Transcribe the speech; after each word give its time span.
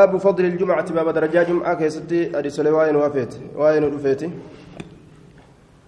باب 0.00 0.16
فضل 0.16 0.44
الجمعة 0.44 0.92
باب 0.92 1.08
درجات 1.08 1.48
جمعة. 1.48 1.74
كيستي 1.74 2.38
أرسل 2.38 2.68
وين 2.68 2.96
وافيت؟ 2.96 3.34
وين 3.56 3.84
رفيتي 3.84 4.30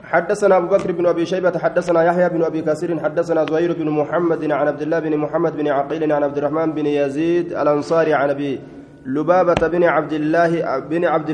حدثنا 0.02 0.56
أبو 0.56 0.66
بكر 0.66 0.92
بن 0.92 1.06
أبي 1.06 1.26
شيبة 1.26 1.58
حدثنا 1.58 2.04
يحيى 2.04 2.28
بن 2.28 2.42
أبي 2.44 2.62
كثير 2.62 3.00
حدثنا 3.00 3.44
زهير 3.44 3.72
بن 3.72 3.90
محمد 3.90 4.44
عن 4.44 4.66
عبد 4.68 4.82
الله 4.82 4.98
بن 4.98 5.16
محمد 5.16 5.56
بن 5.56 5.68
عقيل 5.68 6.12
عن 6.12 6.22
عبد 6.22 6.38
الرحمن 6.38 6.72
بن 6.72 6.86
يزيد 6.86 7.52
الأنصاري 7.52 8.14
عن 8.14 8.30
أبي 8.30 8.60
لبابة 9.06 9.68
بن 9.68 9.84
عبد 9.84 10.12
الله 10.12 10.78
بن 10.78 11.04
عبد 11.04 11.30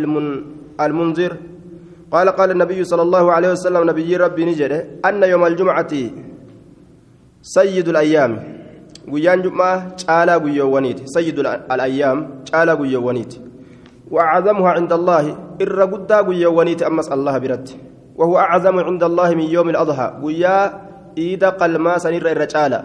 المنذر. 0.81 1.37
قال 2.11 2.29
قال 2.29 2.51
النبي 2.51 2.85
صلى 2.85 3.03
الله 3.03 3.33
عليه 3.33 3.51
وسلم 3.53 3.91
نبي 3.91 4.17
ربي 4.17 4.45
نجده 4.45 4.87
أن 5.05 5.23
يوم 5.23 5.47
الجمعة 5.47 5.93
سيد 7.43 7.89
الأيام. 7.89 8.33
Guyyaan 9.09 9.43
jum'aa 9.43 9.97
caalaa 10.07 10.39
guyyoowwaniiti. 10.39 11.09
Sayyidu 11.09 11.43
alayyaam 11.69 12.27
caalaa 12.51 12.77
guyyoowwaniiti. 12.77 13.45
وأعظمها 14.11 14.71
عند 14.71 14.93
الله 14.93 15.37
الرجدا 15.61 16.17
قويا 16.17 16.49
ونيت 16.49 16.83
أمس 16.83 17.09
الله 17.13 17.39
برت 17.39 17.77
وهو 18.17 18.39
أعظم 18.39 18.79
عند 18.79 19.03
الله 19.05 19.35
من 19.35 19.41
يوم 19.57 19.69
الأضحى 19.69 20.07
قويا 20.23 20.81
إيدا 21.19 21.49
قلما 21.49 21.99
سنير 21.99 22.31
الرجالة 22.31 22.85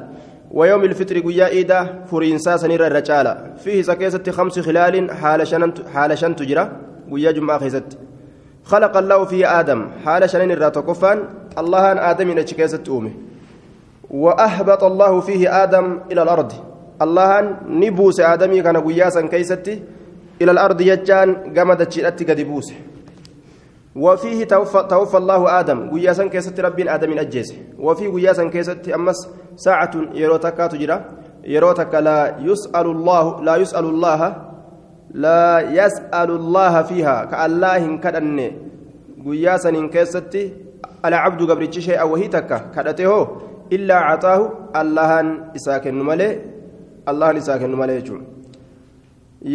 ويوم 0.52 0.84
الفطر 0.84 1.20
قويا 1.20 1.48
إيدا 1.48 2.04
فرينسا 2.12 2.58
سنير 2.58 2.88
الرجالة 2.88 3.54
فيه 3.64 3.82
سكيسة 3.82 4.32
خمس 4.32 4.60
خلال 4.60 5.12
حال 5.12 5.48
شنن 5.48 5.74
حال 5.94 6.18
شن 6.18 6.36
تجرى 6.36 6.72
قويا 7.10 7.32
جمعة 7.32 7.60
خيست 7.60 7.98
خلق 8.64 8.98
الله 8.98 9.26
فيه 9.26 9.60
آدم 9.60 9.88
حال 10.06 10.30
شنن 10.30 10.52
الراتقفان 10.52 11.18
الله 11.58 11.92
أن 11.92 11.98
آدم 11.98 12.30
ينشكيسة 12.30 12.84
أومه 12.90 13.12
وأهبط 14.12 14.84
الله 14.84 15.20
فيه 15.20 15.64
آدم 15.64 16.00
إلى 16.12 16.22
الأرض. 16.24 16.52
الله 17.02 17.56
نبوس 17.66 18.20
آدمي 18.20 18.62
كان 18.62 18.78
قياسا 18.78 19.22
كيستي 19.22 19.84
إلى 20.42 20.52
الأرض 20.52 20.82
يجان 20.82 21.54
قمد 21.58 21.86
تشيرتي 21.86 22.26
قد 22.26 22.40
وفيه 23.96 24.44
توفى, 24.44 24.86
توفى 24.90 25.18
الله 25.18 25.60
آدم. 25.60 25.90
قياسا 25.92 26.28
كيست 26.28 26.60
رب 26.60 26.80
آدم 26.80 27.18
أجيس. 27.20 27.54
وفي 27.80 28.08
قياسا 28.08 28.50
كيست 28.50 28.90
أمس 28.90 29.28
ساعة 29.56 29.92
يروتك 30.14 30.58
تجرى. 30.58 30.98
يروتك 31.44 31.96
لا 31.96 32.36
يسأل 32.40 32.86
الله 32.86 33.44
لا 33.44 33.56
يسأل 33.56 33.86
الله 33.86 34.36
لا 35.12 35.60
يسأل 35.60 36.30
الله 36.32 36.82
فيها. 36.82 37.26
كالله 37.26 37.98
كدن 37.98 38.52
قياسا 39.26 39.72
كيست 39.88 40.34
العبد 41.06 41.52
قبل 41.52 41.74
شيء 41.74 42.04
وهي 42.04 42.28
تكا 42.28 42.58
كدته 42.76 43.28
illaa 43.78 44.02
cataahu 44.10 44.46
allahan 44.82 45.28
isaa 45.60 45.80
kennu 45.86 46.04
malee 46.10 46.32
allahan 47.12 47.38
isaa 47.42 47.60
kennu 47.62 47.78
malee 47.82 48.00
jechuudha 48.02 48.26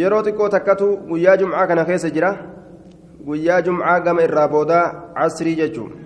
yeroo 0.00 0.22
xiqqoo 0.26 0.48
takkatu 0.56 0.88
guyyaa 1.10 1.36
jumcaa 1.42 1.66
kana 1.70 1.84
keessa 1.90 2.10
jira 2.16 2.30
guyyaa 3.26 3.60
jumcaa 3.66 3.98
gama 4.06 4.26
irraa 4.28 4.48
boodaa 4.54 4.86
casrii 5.18 5.58
jechuudha 5.60 5.96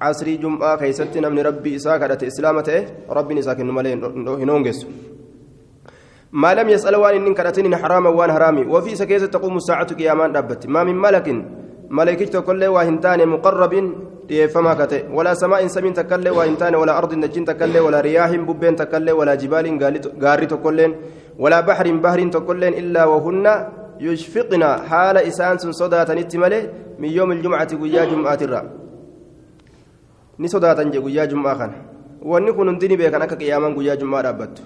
casrii 0.00 0.38
jumcaa 0.44 0.76
keessatti 0.84 1.24
namni 1.26 1.48
rabbii 1.48 1.74
isaa 1.80 1.98
kadhate 2.04 2.30
islaama 2.32 2.62
ta'e 2.70 2.80
rabbiin 3.18 3.44
isaa 3.44 3.58
kennu 3.60 3.76
malee 3.80 3.98
hin 4.42 4.56
hongessu 4.56 4.88
ما 6.32 6.54
لم 6.54 6.68
يسأل 6.68 6.96
وان 6.96 7.26
إن 7.26 7.34
كرتين 7.34 7.76
حراما 7.76 8.10
وان 8.10 8.32
حرامي 8.32 8.62
وفي 8.68 8.92
سكيسة 9.00 9.26
تقوم 9.26 9.56
الساعة 9.56 9.94
قيامان 9.94 10.32
دابت 10.32 10.66
ما 10.66 10.84
من 10.84 10.96
ملك 10.98 11.26
ملائكة 11.90 12.40
كل 12.40 12.64
واهنتان 12.64 13.28
مقرب 13.28 13.74
dhiyeeffamaa 14.28 14.74
kate 14.74 15.04
walaa 15.16 15.34
samaa'in 15.34 15.68
samiin 15.68 15.94
takkallee 15.94 16.30
waa 16.38 16.44
hin 16.44 16.56
taane 16.56 16.76
walaa 16.76 16.96
ardin 17.02 17.20
dachiin 17.22 17.44
takkallee 17.44 17.80
walaa 17.80 18.02
riyaahin 18.02 18.46
bubbeen 18.46 18.76
takkallee 18.76 19.14
walaa 19.14 19.36
jibaaliin 19.42 19.78
gaarri 20.24 20.46
tokkolleen 20.46 20.94
walaa 21.38 21.62
bahriin 21.62 22.00
bahriin 22.00 22.30
tokkolleen 22.30 22.74
illaa 22.74 23.06
wahunna 23.06 23.52
yushfiqna 23.98 24.68
haala 24.90 25.22
isaan 25.22 25.58
sun 25.60 25.74
sodaatanitti 25.74 26.38
malee 26.38 26.62
min 26.98 27.14
yoomi 27.16 27.34
iljumcati 27.36 27.76
guyyaa 27.76 28.06
jum'aatirra 28.06 28.62
ni 30.38 30.48
sodaatan 30.48 30.92
je 30.92 31.00
guyyaa 31.00 31.26
jum'aa 31.26 31.54
kana 31.54 31.74
wanni 32.32 32.52
kun 32.52 32.68
hundi 32.68 32.88
ni 32.88 32.96
beekan 32.96 33.22
akka 33.22 33.36
qiyaamaan 33.42 33.74
guyyaa 33.74 33.96
jum'aa 34.02 34.22
dhaabbattu 34.22 34.62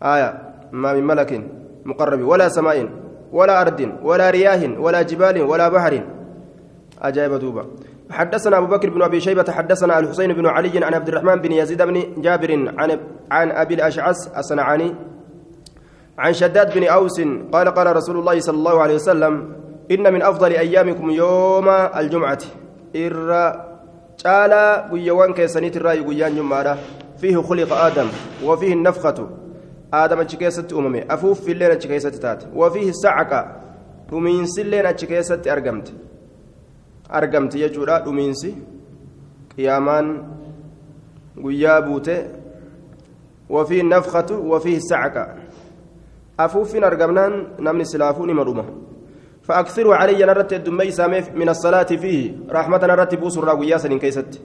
aya 0.00 0.28
maa 0.72 0.94
min 0.94 1.04
malakin 1.04 1.42
muqarrabi 1.84 2.22
walaa 2.32 2.50
samaa'in 2.58 2.88
walaa 3.32 3.58
ardin 3.64 3.92
walaa 4.02 4.30
riyaahin 4.30 4.78
walaa 4.78 5.04
حدثنا 8.10 8.58
أبو 8.58 8.66
بكر 8.66 8.90
بن 8.90 9.02
أبي 9.02 9.20
شيبة 9.20 9.52
حدثنا 9.52 9.98
الحسين 9.98 10.32
بن 10.32 10.46
علي 10.46 10.84
عن 10.84 10.94
عبد 10.94 11.08
الرحمن 11.08 11.36
بن 11.36 11.52
يزيد 11.52 11.82
بن 11.82 12.22
جابر 12.22 12.74
عن 12.78 13.00
عن 13.30 13.50
أبي 13.50 13.74
الأشعث 13.74 14.38
الصنعاني 14.38 14.94
عن 16.18 16.32
شداد 16.32 16.78
بن 16.78 16.84
أوس 16.84 17.20
قال 17.52 17.68
قال 17.68 17.96
رسول 17.96 18.18
الله 18.18 18.40
صلى 18.40 18.56
الله 18.56 18.82
عليه 18.82 18.94
وسلم 18.94 19.52
إن 19.90 20.12
من 20.12 20.22
أفضل 20.22 20.52
أيامكم 20.52 21.10
يوم 21.10 21.68
الجمعة. 21.68 22.38
إر 22.96 23.30
تعالى 24.18 24.88
قيوان 24.92 25.32
كيسانيت 25.32 25.76
الرأي 25.76 26.00
قيان 26.00 26.36
جمعة. 26.36 26.78
فيه 27.20 27.36
خلق 27.42 27.72
آدم 27.72 28.08
وفيه 28.44 28.72
النفخة. 28.72 29.28
آدم 29.94 30.20
أتشكيست 30.20 30.72
أممي. 30.72 31.04
أفوف 31.10 31.40
في 31.40 31.52
الليل 31.52 31.70
أتشكيست 31.70 32.14
تات. 32.14 32.44
وفيه 32.54 32.88
السعقة 32.88 33.56
ومن 34.12 34.46
سلين 34.46 34.86
أتشكيست 34.86 35.48
أرقمت 35.48 35.92
argamti 37.20 37.58
jechuudha 37.64 37.98
dhumiinsi. 38.04 38.54
Qiyaamaan 39.56 40.06
guyyaa 41.42 41.80
buute 41.82 42.16
wafii 43.48 43.82
nafkatu 43.82 44.40
wafii 44.50 44.80
sacqa 44.80 45.28
afuuffin 46.38 46.84
argamnaan 46.84 47.46
namni 47.58 47.86
silaafuu 47.86 48.26
nima 48.26 48.44
dhuma. 48.44 48.64
فأكثروا 49.44 49.94
علي 49.94 50.24
نرت 50.24 50.52
الدمي 50.52 50.88
من 51.36 51.48
الصلاة 51.48 51.90
فيه 52.00 52.48
رحمة 52.50 52.82
نرت 52.86 53.14
بوس 53.14 53.38
الراوية 53.38 53.76
سنين 53.76 53.98
كيست 53.98 54.40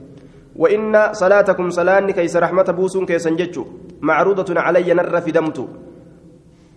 وإن 0.56 1.12
صلاتكم 1.12 1.70
صلاة 1.70 2.10
كيس 2.12 2.36
رحمة 2.36 2.68
بوس 2.76 2.98
كيسن 3.08 3.36
جتشو 3.36 3.64
معروضة 4.00 4.60
علي 4.60 4.94
نر 4.94 5.20
في 5.20 5.30
دمت 5.32 5.58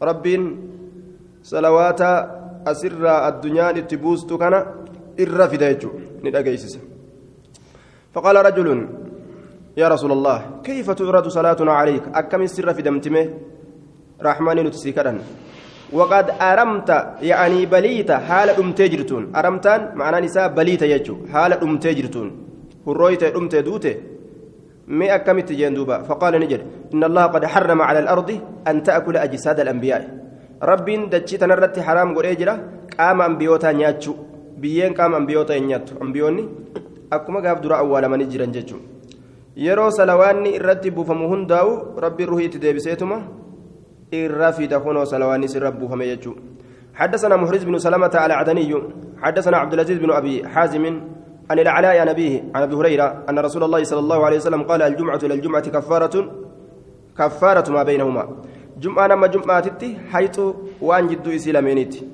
رب 0.03 0.25
صلوات 1.43 2.01
أسر 2.67 3.03
الدنيا 3.27 3.71
لتبوست 3.71 4.33
كان 4.33 4.65
irra 5.17 5.47
fida 5.47 5.69
فقال 8.13 8.35
رجل 8.45 8.67
يا 9.77 9.87
رسول 9.89 10.11
الله 10.11 10.37
كيف 10.63 10.87
تعرض 10.91 11.27
صلاتنا 11.27 11.73
عليك 11.73 12.03
أكم 12.13 12.45
سر 12.45 12.73
في 12.73 12.81
دمتمه 12.81 13.25
رحمن 14.21 14.57
نتسيكرا 14.65 15.13
وقد 15.97 16.25
أرمت 16.41 16.89
يعني 17.21 17.65
بليت 17.65 18.11
حال 18.11 18.49
أم 18.61 18.71
تجرتون 18.79 19.23
أرمتان 19.35 19.81
معنى 19.99 20.17
نساء 20.25 20.47
بليت 20.57 20.81
يجو 20.93 21.15
حال 21.33 21.51
أم 21.65 21.77
تجرتون 21.85 22.29
هرويت 22.87 23.23
أم 23.23 23.45
تدوته 23.53 23.95
مي 24.87 25.15
أكم 25.15 25.39
تجندوبا 25.39 25.97
فقال 26.07 26.33
نجر 26.43 26.61
إن 26.93 27.03
الله 27.09 27.25
قد 27.33 27.43
حرم 27.45 27.79
على 27.81 27.99
الأرض 27.99 28.29
أن 28.69 28.83
تأكل 28.83 29.17
أجساد 29.17 29.59
الأنبياء 29.59 30.01
رب 30.63 30.87
دجيت 31.11 31.43
نرت 31.43 31.75
حرام 31.79 32.09
قريجرة 32.17 32.55
قام 32.99 33.19
أنبيوتا 33.21 33.71
نياتشو 33.71 34.13
biyyeen 34.63 34.97
qaama 34.99 35.17
ambiyoota 35.21 35.59
hin 35.59 35.67
nyaattu 35.71 35.99
ambiyoonni 36.07 36.43
akkuma 37.17 37.41
gaaf 37.45 37.61
dura 37.63 37.77
awwaalamanii 37.83 38.31
jiran 38.33 38.55
jechuudha 38.57 38.87
yeroo 39.67 39.91
salawaanni 39.99 40.55
irratti 40.59 40.91
buufamu 40.97 41.29
hundaa'u 41.33 42.01
rabbi 42.07 42.25
ruhii 42.31 42.49
itti 42.49 42.63
deebiseetuma 42.65 43.21
irra 44.21 44.53
fida 44.59 44.79
kunoo 44.85 45.05
salawaanni 45.13 45.53
sirra 45.55 45.71
buufame 45.71 46.07
jechuudha 46.15 46.41
حدثنا 46.93 47.35
محرز 47.35 47.63
بن 47.63 47.77
سلمة 47.77 48.11
على 48.13 48.33
عدني 48.33 48.73
حدثنا 49.21 49.57
عبد 49.57 49.73
العزيز 49.73 49.97
بن 49.97 50.11
أبي 50.11 50.47
حازم 50.47 50.85
عن 51.49 51.59
العلاء 51.59 51.97
عن 51.97 52.09
أبيه 52.09 52.43
عن 52.55 52.61
أبي 52.61 52.75
هريرة 52.75 53.23
أن 53.29 53.39
رسول 53.39 53.63
الله 53.63 53.83
صلى 53.83 53.99
الله 53.99 54.25
عليه 54.25 54.37
وسلم 54.37 54.63
قال 54.63 54.81
الجمعة 54.81 55.19
إلى 55.23 55.33
الجمعة 55.33 55.65
كفارة 55.69 56.15
كفارة 57.17 57.71
ما 57.71 57.83
بينهما 57.83 58.23
جمعة 58.77 59.07
نما 59.07 59.27
جمعة 59.27 59.59
تتي 59.59 59.97
حيث 60.11 60.39
وأن 60.81 61.07
جدو 61.07 61.31
إسلامينيتي 61.31 62.07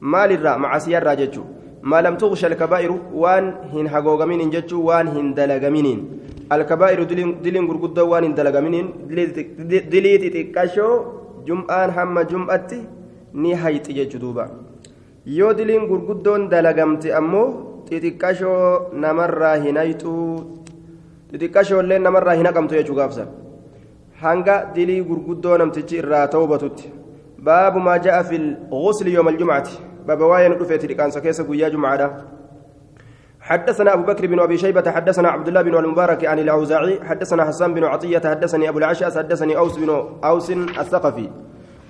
مال 0.00 0.32
الرا 0.32 0.56
مع 0.56 0.78
سيار 0.78 1.02
راجتشو 1.02 1.42
ما 1.85 2.01
لم 2.01 2.15
تغش 2.21 2.45
الكبائر 2.45 2.91
وان 3.13 3.45
هن 3.73 3.89
حقوقمين 3.89 4.49
جتشو 4.49 4.81
وان 4.87 5.07
هن 5.07 5.33
دلقمين 5.33 5.87
الكبائر 6.51 7.03
دلين 7.43 7.63
غرغدة 7.69 8.03
وان 8.03 8.23
هن 8.23 8.33
دلقمين 8.39 8.75
دليت 9.93 10.23
تكاشو 10.35 10.87
جمعان 11.47 11.89
هم 11.97 12.15
جمعتي 12.31 12.81
ni 13.33 13.53
hayti 13.55 13.93
jechuu 13.93 14.19
duuba 14.19 14.49
yoo 15.25 15.53
diliin 15.53 15.87
gurguddoon 15.87 16.49
dalagamte 16.49 17.13
ammoo 17.19 17.45
xixiqqashoo 17.89 18.91
namarraa 19.03 19.55
hin 19.65 19.77
hayxuu 19.81 20.25
xixiqqashoollee 21.31 21.99
namarraa 22.07 22.35
hin 22.39 22.49
haqamtu 22.49 22.75
jechuu 22.79 22.97
gaafsan 22.99 23.29
hanga 24.23 24.55
dilii 24.75 25.01
gurguddoo 25.11 25.57
namtichi 25.61 26.01
irraa 26.01 26.25
ta'ubatutti 26.35 26.91
baabu 27.49 27.79
maa 27.87 27.97
ja'a 28.07 28.23
fi 28.31 28.41
lghusli 28.43 29.13
yooma 29.15 29.31
aljumcati 29.35 29.79
بابا 30.06 30.24
واين 30.24 30.52
رفيت 30.52 30.84
لكان 30.84 31.10
سكيس 31.10 31.40
قويا 31.40 31.68
جمعة 31.68 32.24
حدثنا 33.40 33.94
أبو 33.94 34.02
بكر 34.02 34.26
بن 34.26 34.40
أبي 34.40 34.58
شيبة 34.58 34.90
حدثنا 34.90 35.28
عبد 35.28 35.48
الله 35.48 35.62
بن 35.62 35.74
المبارك 35.74 36.24
عن 36.24 36.38
الأوزاعي 36.38 37.00
حدثنا 37.04 37.44
حسان 37.44 37.74
بن 37.74 37.84
عطية 37.84 38.18
حدثني 38.18 38.68
أبو 38.68 38.78
العشاس 38.78 39.18
حدثني 39.18 39.56
أوس 39.56 39.76
بن 39.78 40.18
أوس 40.24 40.50
الثقفي. 40.50 41.30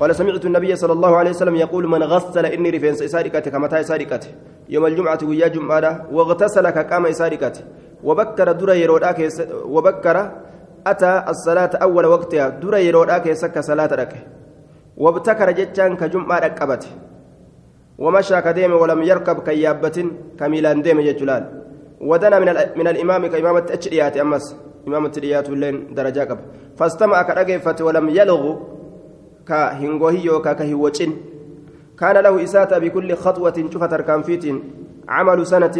قال 0.00 0.14
سمعت 0.14 0.44
النبي 0.44 0.76
صلى 0.76 0.92
الله 0.92 1.16
عليه 1.16 1.30
وسلم 1.30 1.54
يقول 1.56 1.88
من 1.88 2.02
غسل 2.02 2.46
إني 2.46 2.70
رفنس 2.70 3.02
إسارقته 3.02 3.50
كمتى 3.50 3.80
إسارقته 3.80 4.28
يوم 4.68 4.86
الجمعة 4.86 5.18
ويا 5.22 5.48
جمعة 5.48 6.06
واغتسل 6.12 6.70
كقام 6.70 7.06
إسارقته. 7.06 7.60
وبكر 8.04 8.52
در 8.52 8.74
يروداك 8.74 9.28
وبكر 9.64 10.30
أتى 10.86 11.24
الصلاة 11.28 11.70
أول 11.82 12.06
وقتها 12.06 12.48
در 12.48 12.74
يروداك 12.76 13.26
يسك 13.26 13.58
صلاة 13.58 14.08
وابتكر 14.96 15.50
جتان 15.50 15.96
كجمعة 15.96 16.38
ركبته. 16.38 16.88
ومشى 17.98 18.40
كديم 18.40 18.72
ولم 18.72 19.02
يركب 19.02 19.38
كيابة 19.42 19.98
كميلان 20.38 20.82
ديم 20.82 21.00
جلال 21.00 21.44
ودنا 22.00 22.38
من 22.38 22.48
من 22.78 22.86
الإمام 22.88 23.26
كإمامة 23.26 23.66
أشريات 23.70 24.16
أمس. 24.16 24.56
إمامة 24.88 25.12
الريات 25.16 25.50
لين 25.50 25.94
درجة 25.94 26.20
قب 26.30 26.38
فاستمع 26.78 27.22
كرجفة 27.22 27.78
ولم 27.84 28.08
يلغ 28.08 28.42
كهنغوهي 29.48 30.28
وكا 30.30 30.52
كهوچين 30.52 31.10
كان 31.98 32.16
له 32.16 32.44
إساتة 32.44 32.78
بكل 32.78 33.14
خطوة 33.14 33.56
شوف 33.72 33.84
تركان 33.84 34.22
فيت 34.22 34.44
عمل 35.08 35.46
سنة 35.46 35.76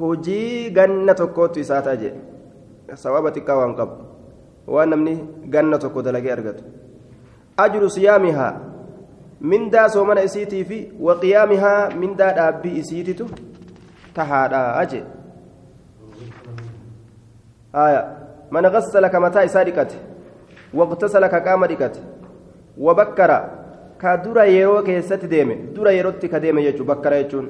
هجي 0.00 0.68
جنة 0.70 1.20
كوت 1.36 1.58
إساتة 1.58 1.94
جي. 1.94 2.12
صوابتك 2.94 3.48
وان 3.48 3.72
قب 3.74 3.90
وأنا 4.66 4.96
مني 4.96 5.16
جنة 5.44 5.78
كوت 5.94 6.08
لقي 6.08 6.32
أرقد 6.32 6.56
أجر 7.58 7.88
صيامها 7.88 8.73
من 9.40 9.70
دا 9.70 9.88
سومنا 9.88 10.24
إسيتي 10.24 10.64
في 10.64 10.88
وقيامها 11.00 11.88
من 11.88 12.16
دا 12.16 12.48
أبي 12.48 12.80
إسيتي 12.80 13.26
تهادا 14.14 14.82
أجي 14.82 15.02
آية 17.74 18.02
من 18.50 18.66
غسل 18.66 19.06
كمتى 19.06 19.44
إساركت 19.44 19.92
واغتسل 20.74 21.26
كقام 21.26 21.64
دكت 21.64 21.96
وبكر 22.78 23.30
كدر 24.00 24.38
يرو 24.44 24.82
كيست 24.82 25.24
ديمه 25.24 25.56
در 25.74 25.86
يروتي 25.90 26.28
كديمه 26.28 26.60
يجو 26.60 26.84
بكر 26.84 27.12
يجون 27.12 27.46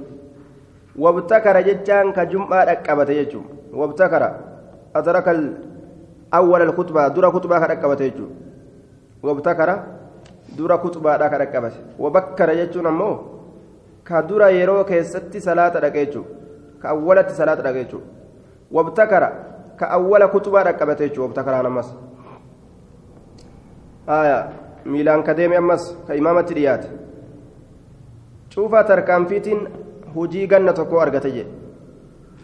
وابتكر 0.99 1.61
ججان 1.61 2.13
كجمعة 2.13 2.65
ركبت 2.65 3.09
يجو 3.11 3.41
وابتكر 3.73 4.23
أدرك 4.97 5.29
أول 6.35 6.63
الخطبة 6.63 7.09
در 7.09 7.31
خطبة 7.31 7.59
ركبت 7.59 8.01
يجو 8.01 8.27
وابتكر 9.23 9.71
dura 10.57 10.79
kutubaadha 10.79 11.31
ka 11.31 11.39
dhaqqabate 11.39 11.79
wabakkara 11.99 12.55
jechuun 12.61 12.87
ammoo 12.87 13.15
ka 14.05 14.23
dura 14.23 14.51
yeroo 14.51 14.85
keessatti 14.85 15.41
salaata 15.41 15.91
jechuudha 15.91 16.31
ka 16.81 16.89
awwalatti 16.95 17.35
salaata 17.35 17.73
jechuudha 17.73 18.07
wabtakara 18.71 19.29
ka 19.77 19.91
awwala 19.91 20.29
kutubaa 20.29 20.65
dhaqqabate 20.65 21.09
jechuudha 21.09 21.27
wabtakaraan 21.29 21.67
ammas 21.67 21.89
miilaan 24.85 25.23
ka 25.25 25.35
deeme 25.35 25.57
ammas 25.57 25.97
ka 26.07 26.15
imaamatti 26.15 26.55
dhiyaate 26.55 26.89
cuufaa 28.55 28.85
tarkaanfiitiin 28.85 29.69
hujii 30.15 30.47
ganna 30.47 30.73
tokko 30.73 31.01
argate 31.01 31.31
jedhe 31.37 31.51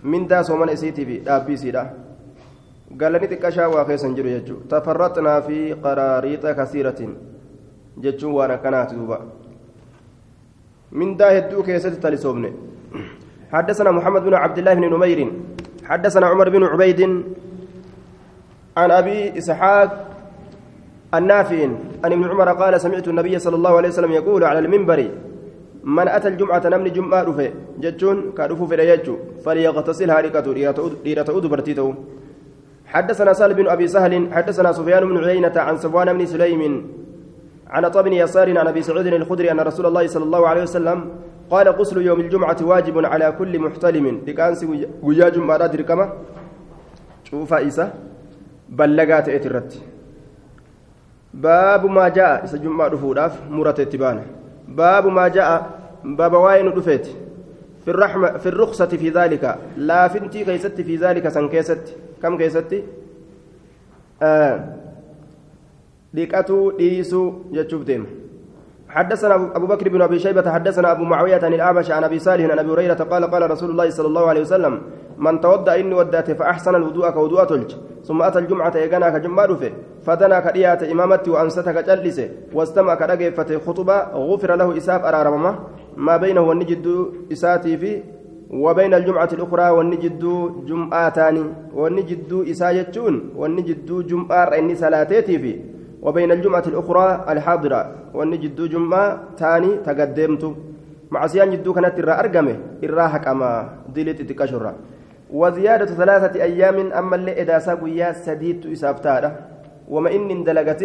mindaa 0.02 0.42
soomana 0.44 0.72
isiitii 0.78 1.04
fi 1.10 1.18
dhaabbii 1.26 1.54
isiidha 1.60 1.84
galani 3.02 3.28
xiqqashaa 3.32 3.68
waa 3.74 3.84
keessan 3.90 4.14
jiru 4.20 4.32
jechuudha 4.36 4.68
tafarraxnaa 4.72 5.40
fi 5.48 5.58
qaraariixa 5.82 6.54
kasiiratiin 6.60 7.12
jechuun 7.98 8.34
waan 8.34 8.50
akkanaati 8.50 8.96
duuba. 8.96 9.20
Mindaa 10.92 11.30
hedduu 11.30 11.62
keessatti 11.62 12.00
talisoomne 12.00 12.52
حدثنا 13.52 13.90
محمد 13.90 14.22
بن 14.24 14.34
عبد 14.34 14.58
الله 14.58 14.74
بن 14.74 14.84
نمير 14.94 15.32
حدثنا 15.84 16.26
عمر 16.26 16.48
بن 16.48 16.62
عبيد 16.64 17.00
عن 18.76 18.90
ابي 18.90 19.38
اسحاق 19.38 19.90
النافع 21.14 21.60
عن 22.04 22.12
ابن 22.12 22.24
عمر 22.30 22.48
قال 22.52 22.80
سمعت 22.80 23.08
النبي 23.08 23.38
صلى 23.38 23.56
الله 23.56 23.76
عليه 23.76 23.88
وسلم 23.88 24.12
يقول 24.12 24.44
على 24.44 24.58
المنبر 24.58 25.10
من 25.84 26.08
اتى 26.08 26.28
الجمعه 26.28 26.62
نمن 26.72 26.92
جمعه 26.92 27.22
رفه 27.22 27.50
جتون 27.82 28.32
كرفو 28.36 28.66
في 28.66 28.74
ريجو 28.74 29.16
فليغتسلها 29.44 30.20
ريكتو 30.20 30.52
ديرة 31.04 31.30
برتيتو 31.52 31.88
حدثنا 32.86 33.32
سهل 33.32 33.54
بن 33.54 33.66
ابي 33.68 33.86
سهل 33.88 34.12
حدثنا 34.34 34.72
سفيان 34.72 35.02
بن 35.08 35.16
عيينة 35.24 35.56
عن 35.56 35.76
صفوان 35.76 36.08
بن 36.18 36.26
سليم 36.26 36.62
عن 37.70 37.88
طب 37.88 38.04
بن 38.04 38.12
يسار 38.12 38.58
عن 38.58 38.66
أبي 38.66 38.82
سعود 38.82 39.06
الخدري 39.06 39.50
أن 39.50 39.60
رسول 39.60 39.86
الله 39.86 40.06
صلى 40.06 40.24
الله 40.24 40.48
عليه 40.48 40.62
وسلم 40.62 40.98
قال 41.50 41.68
غسل 41.68 42.02
يوم 42.02 42.20
الجمعة 42.20 42.56
واجب 42.60 43.04
على 43.04 43.34
كل 43.38 43.58
محتلم. 43.58 44.22
لكانس 44.26 44.66
ويا 45.02 45.28
جمعه 45.28 45.66
دركمه 45.66 46.12
شوف 47.24 47.52
عيسى 47.52 47.90
بلغات 48.68 49.28
اترت 49.28 49.82
باب 51.34 51.86
ما 51.86 52.08
جاء. 52.08 52.44
اذا 52.44 52.58
جمعه 52.58 52.88
دفوداف 52.88 53.32
مرت 53.50 53.80
اتبانه 53.80 54.24
باب 54.68 55.06
ما 55.06 55.28
جاء. 55.28 55.70
باب 56.04 56.32
واين 56.32 56.74
دفيت 56.74 57.06
في 57.84 57.90
الرحمه 57.90 58.38
في 58.38 58.46
الرخصة 58.46 58.86
في 58.86 59.08
ذلك. 59.10 59.58
لا 59.76 60.08
فنتي 60.08 60.44
كيست 60.44 60.80
في 60.80 60.96
ذلك 60.96 61.28
سن 61.28 61.48
كيست. 61.48 61.96
كم 62.22 62.38
كيست؟ 62.38 62.82
آه. 64.22 64.79
Dhiqatuu 66.14 66.72
dhiisuu 66.78 67.26
jechuuf 67.52 67.84
deema 67.84 68.08
حدثنا 68.90 69.34
أبو 69.56 69.66
بكر 69.66 69.88
بن 69.88 70.02
أبي 70.02 70.18
شيبة 70.18 70.50
حدثنا 70.50 70.92
أبو 70.92 71.04
معاوية 71.04 71.38
عن 71.42 71.54
الأعمش 71.54 71.90
عن 71.90 72.04
أبي 72.04 72.18
صالح 72.18 72.50
عن 72.50 72.58
أبي 72.58 72.70
هريرة 72.72 72.94
قال 72.94 73.24
قال 73.30 73.50
رسول 73.50 73.70
الله 73.70 73.90
صلى 73.90 74.06
الله 74.06 74.28
عليه 74.28 74.40
وسلم 74.40 74.80
من 75.18 75.40
توضأ 75.40 75.74
إني 75.80 75.94
ودأت 75.94 76.30
فأحسن 76.30 76.74
الوضوء 76.74 77.10
كوضوء 77.10 77.44
تلج 77.44 77.70
ثم 78.02 78.22
أتى 78.22 78.38
الجمعة 78.38 78.76
يجانا 78.76 79.10
كجمع 79.14 79.44
رفه 79.44 79.70
فدنا 80.02 80.40
كريات 80.40 80.82
إمامتي 80.82 81.30
وأنستك 81.30 81.76
جلس 81.86 82.20
واستمع 82.54 82.94
كرقفة 82.94 83.58
خطبة 83.66 83.96
غفر 84.14 84.50
له 84.56 84.76
إساف 84.76 85.04
أرارمما 85.04 85.58
ما 85.96 86.16
بينه 86.16 86.40
والنجد 86.40 86.86
إساتي 87.32 87.76
في 87.76 88.02
وبين 88.50 88.94
الجمعة 88.94 89.28
الأخرى 89.32 89.70
والنجد 89.70 90.22
جمعتان 90.66 91.36
والنجد 91.74 92.30
إساجتون 92.50 93.14
والنجد 93.36 94.06
جمعة 94.10 94.44
إني 94.58 94.74
صلاتيتي 94.74 95.38
في. 95.38 95.69
وبين 96.02 96.32
الجمعة 96.32 96.64
الأخرى 96.66 97.24
الحاضرة 97.28 97.80
والنجد 98.14 98.56
جمعة 98.56 99.36
تاني 99.36 99.76
تقدمت. 99.86 100.44
مع 101.10 101.26
سيان 101.26 101.50
جدو 101.50 101.74
كانت 101.74 101.98
الرا 101.98 102.20
أرقمه 102.20 102.56
الرا 102.86 103.06
حكما 103.06 103.68
دلت 103.94 104.22
تكشرا 104.22 104.72
وزيادة 105.30 105.86
ثلاثة 105.86 106.42
أيام 106.42 106.92
أما 106.92 107.16
اللي 107.16 107.42
إذا 107.42 107.58
ساقويا 107.58 108.12
سديت 108.12 108.66
إسابتارا 108.66 109.30
وما 109.90 110.10
إن 110.14 110.44
دلقة 110.44 110.82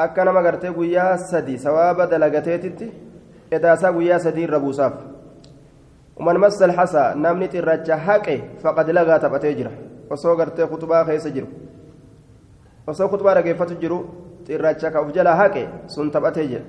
أكنا 0.00 0.32
ما 0.32 0.40
قرتي 0.46 0.68
قويا 0.68 1.16
سدي 1.16 1.56
سواب 1.62 2.10
دلقتيتي 2.10 2.90
إذا 3.52 3.74
ساقويا 3.74 4.18
سدي 4.18 4.46
ربوساف. 4.46 4.92
ومن 6.16 6.34
مس 6.34 6.62
الحسى 6.62 7.14
نمني 7.16 7.46
ترجع 7.46 7.96
حقه 7.96 8.40
فقد 8.62 8.90
لغى 8.90 9.18
تبتجره 9.18 9.72
وسو 10.10 10.34
قرتي 10.34 10.66
خطبا 10.66 11.04
خيس 11.04 11.26
جره 11.26 11.69
osoo 12.90 13.08
kutubaa 13.12 13.34
dhageeffatu 13.38 13.80
jiru 13.82 13.98
xirracha 14.46 14.90
ka 14.90 15.02
uf 15.02 15.10
jalaa 15.16 15.36
haqe 15.42 15.62
sun 15.94 16.10
taphatee 16.10 16.46
jira 16.52 16.64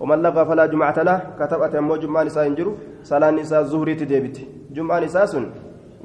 ومن 0.00 0.18
لغى 0.22 0.44
فلا 0.44 0.66
جمعة 0.66 0.98
له 1.08 1.16
كتبت 1.40 1.74
أمو 1.74 1.96
جمعة 1.96 2.22
نساء 2.28 2.48
جرو 2.58 2.72
سلام 3.10 3.34
نساء 3.40 3.62
زهري 3.72 3.94
تديبت 4.00 4.36
جمعة 4.76 4.98
نساء 5.04 5.24
سن 5.32 5.44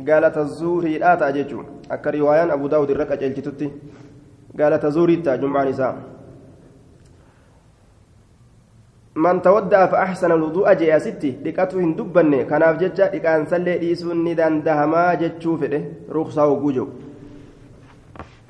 قالت 0.08 0.38
الزهري 0.38 0.98
لا 1.04 1.12
تأججو 1.20 1.60
أكا 1.92 2.10
روايان 2.16 2.50
أبو 2.56 2.68
داود 2.72 2.90
الرقة 2.92 3.16
جلتتي 3.22 3.68
قالت 4.60 4.86
زهري 4.96 5.16
تا 5.26 5.36
جمعة 5.36 5.64
نساء 5.70 5.92
من 9.16 9.42
تودع 9.42 9.86
فأحسن 9.92 10.32
الوضوء 10.32 10.74
جاء 10.80 10.98
ستي 11.06 11.32
لكاتو 11.46 11.80
هندبني 11.84 12.40
كان 12.50 12.64
أفجج 12.64 13.00
لكان 13.14 13.46
سلي 13.52 13.78
ليسون 13.82 14.24
ندان 14.24 14.64
دهما 14.64 15.14
جتشو 15.22 15.52
فده 15.62 15.82
رخصة 16.18 16.44
وجوجو 16.48 16.88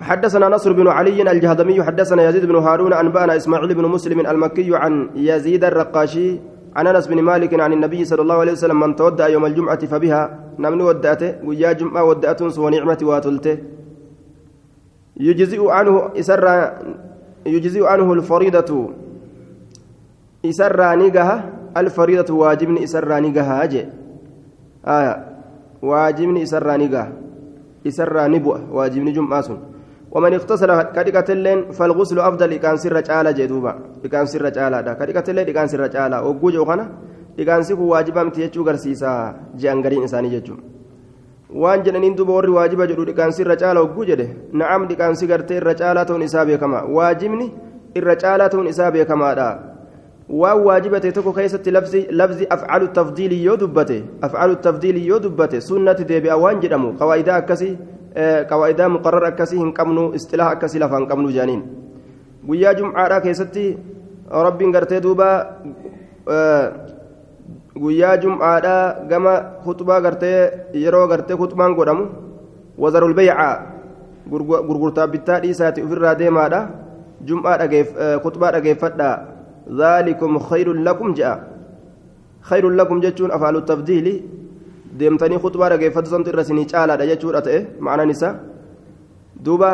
حدثنا 0.02 0.50
نصر 0.50 0.74
بن 0.74 0.88
علي 0.88 1.32
الجهضمي 1.32 1.84
حدثنا 1.84 2.30
يزيد 2.30 2.46
بن 2.46 2.56
هارون 2.56 2.94
أنبأنا 2.94 3.36
إسماعيل 3.36 3.74
بن 3.74 3.86
مسلم 3.86 4.20
المكي 4.20 4.76
عن 4.76 5.10
يزيد 5.16 5.64
الرقاشي 5.64 6.40
عن 6.76 6.88
أنس 6.88 7.08
بن 7.08 7.22
مالك 7.22 7.60
عن 7.60 7.74
النبي 7.74 8.06
صلى 8.06 8.22
الله 8.22 8.36
عليه 8.36 8.52
وسلم 8.52 8.80
من 8.80 8.96
تودع 8.96 9.28
يوم 9.28 9.46
الجمعة 9.46 9.86
فبها 9.86 10.40
نمن 10.60 10.82
ودأته 10.82 11.46
ويا 11.46 11.72
جمعة 11.72 12.04
ودأته 12.04 12.62
ونعمة 12.62 12.98
واتلته. 13.04 13.58
يجزئ 15.18 15.70
عنه 15.70 16.10
إسر 16.20 16.72
يجزئ 17.46 17.84
عنه 17.86 18.14
الفريضة 18.14 18.90
إسر 20.46 20.96
نجها 20.96 21.36
الفريضة 21.78 22.34
واجب 22.34 22.70
إسر 22.78 23.20
نجها 23.20 23.64
أجي. 23.64 23.86
آية 24.88 25.14
واجب 25.82 26.38
إسر 26.38 26.78
نجها 26.78 27.12
إسر 27.88 28.28
نبوة 28.28 28.74
واجب 28.74 29.06
جمعة 29.06 29.42
سن. 29.42 29.71
ومن 30.12 30.34
اغتسل 30.34 30.72
كدقة 30.96 31.28
اللين 31.36 31.60
فالغسل 31.78 32.20
أفضل 32.20 32.52
كان 32.64 32.78
سر 32.84 33.00
تعالى 33.00 33.34
جدوبا 33.40 33.74
كان 34.12 34.26
سر 34.26 34.50
تعالى 34.50 34.78
كدقة 35.00 35.28
اللين 35.32 35.50
كان 35.58 35.68
سر 35.72 35.88
تعالى 35.88 36.18
وجوج 36.28 36.56
وخنا 36.58 36.86
كان 37.48 37.62
سكو 37.64 37.84
واجبا 37.94 38.24
متيجو 38.28 38.62
غرسيسا 38.68 39.12
جانغرين 39.62 40.02
إنساني 40.02 40.42
jedhaniin 41.86 42.16
duba 42.16 42.34
warri 42.34 42.52
waajiba 42.52 42.88
jedhu 42.88 43.06
dhiqaansi 43.06 43.42
irra 43.44 43.56
caala 43.62 43.82
hogguu 43.84 44.06
jedhe 44.10 44.28
na'am 44.60 44.88
dhiqaansi 44.90 45.28
gartee 45.32 45.58
irra 45.62 45.74
caalaa 45.82 46.06
ta'uun 46.08 46.24
isaa 46.28 46.46
beekama 46.50 46.80
waajibni 46.98 47.48
irra 48.00 48.16
caalaa 48.22 48.48
ta'uun 48.54 48.70
isaa 48.72 48.92
beekamaadha 48.96 49.48
waan 50.42 50.64
waajibate 50.68 51.12
tokko 51.12 51.34
keessatti 51.40 51.72
lafzi 51.72 52.48
afcalu 52.56 52.88
tafdiilii 52.98 53.44
yoo 53.48 53.58
dubbate 53.64 53.98
afcalu 54.28 54.56
tafdiilii 54.68 55.08
yoo 55.08 55.20
dubbate 55.26 55.58
sunnati 55.70 56.06
deebi'a 56.12 56.38
waan 56.44 56.62
jedhamu 56.64 56.94
qawaa'idaa 57.02 57.42
akkasii 57.44 57.74
qawaa'idaa 58.50 58.90
muqarrar 58.96 59.26
akkasii 59.32 59.60
hin 59.60 59.74
qabnu 59.74 60.12
istilaha 60.20 60.58
akkasii 60.58 60.82
lafa 60.84 61.00
hin 61.00 61.08
qabnu 61.08 61.32
jaaniin 61.38 61.64
guyyaa 62.48 62.74
jumcaadhaa 62.80 63.22
keessatti 63.26 63.66
rabbiin 64.48 64.72
gartee 64.76 65.02
duuba 65.04 65.28
guyyaa 67.80 68.18
jumcaadhaa 68.18 69.08
gama 69.10 69.36
kutubaa 69.66 70.02
gartee 70.02 70.38
yeroo 70.86 71.08
gartee 71.08 71.38
kutubaan 71.44 71.76
godhamu 71.76 72.08
wazarul 72.78 73.14
beeycaa 73.14 73.54
gurgurtaa 74.30 75.08
bittaa 75.08 75.42
dhiisaati 75.44 75.84
ofirraa 75.90 76.16
deemaadha 76.24 76.64
jum'aa 77.26 77.70
kutubaa 78.24 78.52
dhageeffadhaa 78.58 79.16
ذلكم 79.70 80.40
خير 80.40 80.74
لكم 80.74 81.14
جاء 81.14 81.38
خير 82.42 82.70
لكم 82.70 83.00
جتون 83.00 83.32
أفعل 83.32 83.56
التفضيل 83.56 84.08
deemtanii 85.00 85.40
khutbaa 85.46 85.70
dhageeffatu 85.74 86.22
irra 86.34 86.44
sinii 86.44 86.66
caalaadha 86.74 87.08
jechuudha 87.12 87.42
ta'e 87.48 87.60
ma'ana 87.88 88.10
isaa 88.16 88.36
duuba 89.46 89.72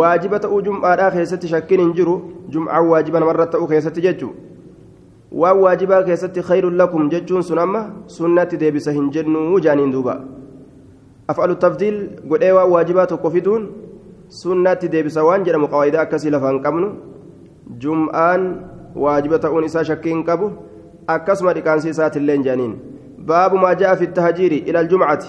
waajiba 0.00 0.38
ta'uu 0.44 0.60
jum'aadhaa 0.62 1.10
keessatti 1.16 1.48
shakkiin 1.48 1.80
hin 1.80 1.92
jiru 2.00 2.14
jum'aan 2.54 2.88
waajiba 2.92 3.20
namarra 3.20 3.46
ta'uu 3.54 3.68
keessatti 3.72 4.04
jechu 4.06 4.30
waan 5.32 5.60
waajibaa 5.64 6.02
keessatti 6.08 6.42
khayrun 6.42 6.76
lakum 6.80 7.10
jechuun 7.10 7.42
sun 7.42 7.58
amma 7.58 7.82
sunnatti 8.16 8.56
deebisa 8.62 8.92
hin 8.92 9.10
jennuu 9.16 9.60
jaaniin 9.66 9.92
duuba 9.92 10.16
af'alu 11.34 11.56
tafdiil 11.64 11.98
godhee 12.32 12.52
waan 12.58 12.70
waajibaa 12.74 13.06
tokko 13.12 13.30
fiduun 13.36 13.68
sunnatti 14.42 14.88
deebisa 14.94 15.24
waan 15.24 15.44
jedhamu 15.48 15.68
qawaayidaa 15.74 16.02
akkasii 16.08 16.30
lafaan 16.36 16.60
qabnu 16.66 16.90
jum'aan 17.84 18.48
waajiba 19.06 19.38
ta'uun 19.44 19.64
isaa 19.70 19.84
shakkii 19.90 20.14
hin 20.14 20.24
qabu 20.30 20.52
akkasuma 21.16 21.54
dhiqaansi 21.58 21.88
isaatiillee 21.94 22.38
jaaniin 22.48 22.74
باب 23.18 23.54
ما 23.54 23.72
جاء 23.72 23.94
في 23.94 24.04
التهجير 24.04 24.52
إلى 24.52 24.80
الجمعة. 24.80 25.22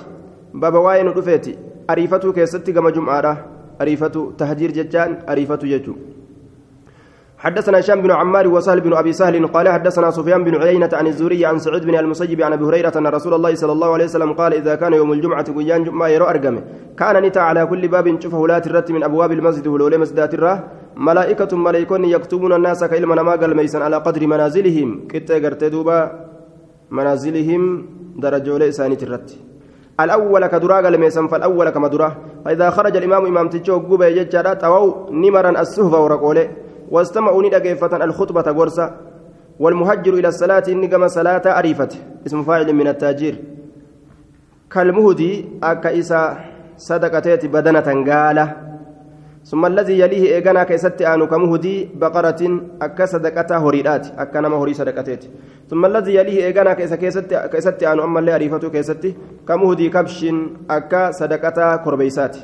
باب 0.53 0.73
واين 0.73 1.07
رفيتي 1.07 1.57
أريفتو 1.89 2.33
كيستي 2.33 2.71
كما 2.73 2.89
جمعة. 2.89 3.45
أريفتو 3.81 4.31
تهجير 4.31 4.71
ججان 4.71 5.17
أريفتو 5.29 5.67
ججو. 5.67 5.95
حدثنا 7.39 7.79
هشام 7.79 8.01
بن 8.01 8.11
عمار 8.11 8.47
وسهل 8.47 8.81
بن 8.81 8.93
أبي 8.93 9.13
سهل 9.13 9.47
قال 9.47 9.69
حدثنا 9.69 10.11
سفيان 10.11 10.43
بن 10.43 10.55
عيينة 10.55 10.89
عن 10.93 11.07
الزوري 11.07 11.45
عن 11.45 11.59
سعود 11.59 11.85
بن 11.85 11.95
المسيب 11.95 12.41
عن 12.41 12.53
أبي 12.53 12.65
هريرة 12.65 12.91
أن 12.97 13.07
رسول 13.07 13.33
الله 13.33 13.55
صلى 13.55 13.71
الله 13.71 13.93
عليه 13.93 14.05
وسلم 14.05 14.33
قال 14.33 14.53
إذا 14.53 14.75
كان 14.75 14.93
يوم 14.93 15.11
الجمعة 15.13 15.53
قيان 15.53 15.83
جمعة 15.83 16.07
يرو 16.07 16.25
أرقم. 16.25 16.59
كان 16.97 17.23
نتا 17.23 17.39
على 17.39 17.65
كل 17.65 17.87
باب 17.87 18.21
شوفه 18.21 18.47
لا 18.47 18.59
ترت 18.59 18.91
من 18.91 19.03
أبواب 19.03 19.31
المسجد 19.31 19.67
ولولي 19.67 19.97
مسجدات 19.97 20.33
الراه 20.33 20.63
ملائكة 20.95 21.57
ملائكون 21.57 22.05
يكتبون 22.05 22.53
الناس 22.53 22.83
كإلما 22.83 23.23
ما 23.23 23.31
قال 23.31 23.55
ميسن 23.55 23.81
على 23.81 23.97
قدر 23.97 24.27
منازلهم. 24.27 25.07
كتا 25.07 25.35
قرتدوبا 25.35 26.28
منازلهم 26.91 27.85
درجول 28.17 28.63
إسانيت 28.63 29.03
الرت 29.03 29.29
الأول 29.99 30.47
كدراء 30.47 30.87
الميسن 30.87 31.27
فالأول 31.27 31.69
كما 31.69 31.87
دراه 31.87 32.15
فإذا 32.45 32.69
خرج 32.69 32.97
الإمام 32.97 33.25
إمام 33.25 33.49
تجو 33.49 33.79
قبة 33.79 34.05
يجرى 34.05 34.55
توو 34.55 35.09
نمرا 35.11 35.61
السهفة 35.61 36.03
ورقوله 36.03 36.49
واستمعوا 36.91 37.43
ندقيفة 37.43 38.03
الخطبة 38.05 38.41
قرصة 38.41 38.95
والمهجر 39.59 40.13
إلى 40.13 40.27
الصلاة 40.27 40.63
نقم 40.69 41.07
صلاة 41.07 41.45
أريفة 41.59 41.89
اسم 42.25 42.43
فاعل 42.43 42.73
من 42.73 42.87
التاجير. 42.87 43.35
كالمهدي 44.71 45.45
أكا 45.63 45.99
إسا 45.99 46.37
صدقتيت 46.77 47.45
بدنة 47.45 47.87
قالة. 48.11 48.68
ثم 49.43 49.65
الذي 49.65 49.99
يليه 49.99 50.35
إيغانا 50.35 50.63
كيست 50.63 51.01
آنو 51.01 51.27
كمهدي 51.27 51.89
بقرة 51.95 52.41
أكا 52.81 53.05
صدقتا 53.05 53.57
هريدات 53.57 54.07
أكا 54.17 54.39
نما 54.41 54.57
هري 54.57 54.73
صدقتيت. 54.73 55.23
ثم 55.69 55.85
الذي 55.85 56.15
يليه 56.15 56.45
إيغانا 56.45 56.73
كيس 56.73 56.93
كيست 56.93 57.83
آنو 57.83 58.03
أما 58.03 58.19
اللي 58.19 58.35
أريفتو 58.35 58.69
كيست 58.69 59.13
كمهدي 59.47 59.89
كبش 59.89 60.25
أكا 60.69 61.11
صدقتا 61.11 61.75
كربيسات. 61.75 62.37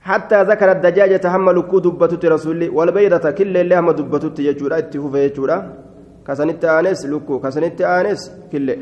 حتى 0.00 0.42
ذكر 0.42 0.70
الدجاجة 0.72 1.36
هم 1.36 1.50
لكو 1.50 1.78
دبتت 1.78 2.24
رسولي 2.24 2.68
والبيضة 2.68 3.30
كل 3.30 3.56
اللي 3.56 3.78
هم 3.78 3.90
دبتت 3.90 4.38
يجورا 4.38 4.78
اتفوف 4.78 5.14
يجورا. 5.14 5.58
كسنت 6.26 6.64
آنس 6.64 7.06
لكو 7.06 7.40
كسنت 7.40 7.80
آنس 7.80 8.32
كل. 8.52 8.76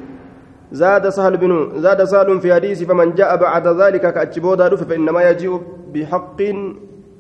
زاد 0.72 1.08
سهل 1.08 1.36
بن 1.36 1.80
زاد 1.80 2.04
سهل 2.04 2.40
في 2.40 2.54
حديث 2.54 2.82
فمن 2.82 3.14
جاء 3.14 3.36
بعد 3.36 3.68
ذلك 3.68 4.14
كأتشبودا 4.14 4.76
فإنما 4.76 5.30
يجيء 5.30 5.62
بحق 5.96 6.40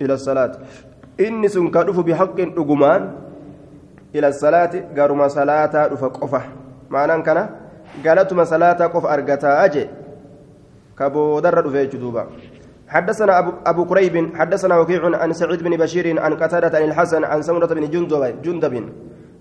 إلى 0.02 0.14
الصلاة. 0.14 0.52
إني 1.20 1.48
سن 1.48 1.72
كدف 1.72 1.96
بحق 2.00 2.38
أجمان 2.60 3.02
إلى 4.14 4.28
الصلاة 4.28 4.72
قارما 4.96 5.28
صلاة 5.28 5.74
رفقفة 5.92 6.42
معنى 6.92 7.22
كان 7.22 7.38
قالتما 8.04 8.44
صلاة 8.44 8.80
قف 8.92 9.04
أرقتا 9.06 9.64
أجي. 9.64 9.84
كبودر 10.98 11.54
رفيج 11.66 11.96
دوبا. 11.96 12.24
حدثنا 12.88 13.38
أبو, 13.38 13.50
أبو 13.66 13.84
كريب 13.84 14.36
حدثنا 14.36 14.78
وكيع 14.78 15.02
عن 15.18 15.32
سعيد 15.32 15.62
بن 15.62 15.76
بشير 15.76 16.20
عن 16.20 16.32
قتادة 16.34 16.78
عن 16.78 16.84
الحسن 16.84 17.24
عن 17.24 17.42
سمرة 17.42 17.66
بن 17.66 17.90
جندب 17.90 18.42
جندب 18.42 18.74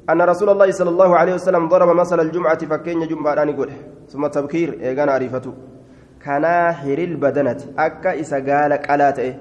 أن 0.10 0.22
رسول 0.22 0.50
الله 0.50 0.72
صلى 0.72 0.90
الله 0.90 1.16
عليه 1.18 1.34
وسلم 1.34 1.70
ضرب 1.70 1.90
مثل 1.96 2.20
الجمعة 2.20 2.66
فكين 2.66 3.08
جمعة 3.08 3.44
يقول 3.44 3.70
ثم 4.10 4.28
تبكير 4.28 4.70
إيغان 4.82 5.10
عريفته 5.10 5.54
kanaa 6.26 6.72
hiril 6.84 7.18
badanati 7.18 7.68
akka 7.78 8.16
isa 8.16 8.42
gaala 8.42 8.78
qalaa 8.78 9.12
ta'e. 9.14 9.34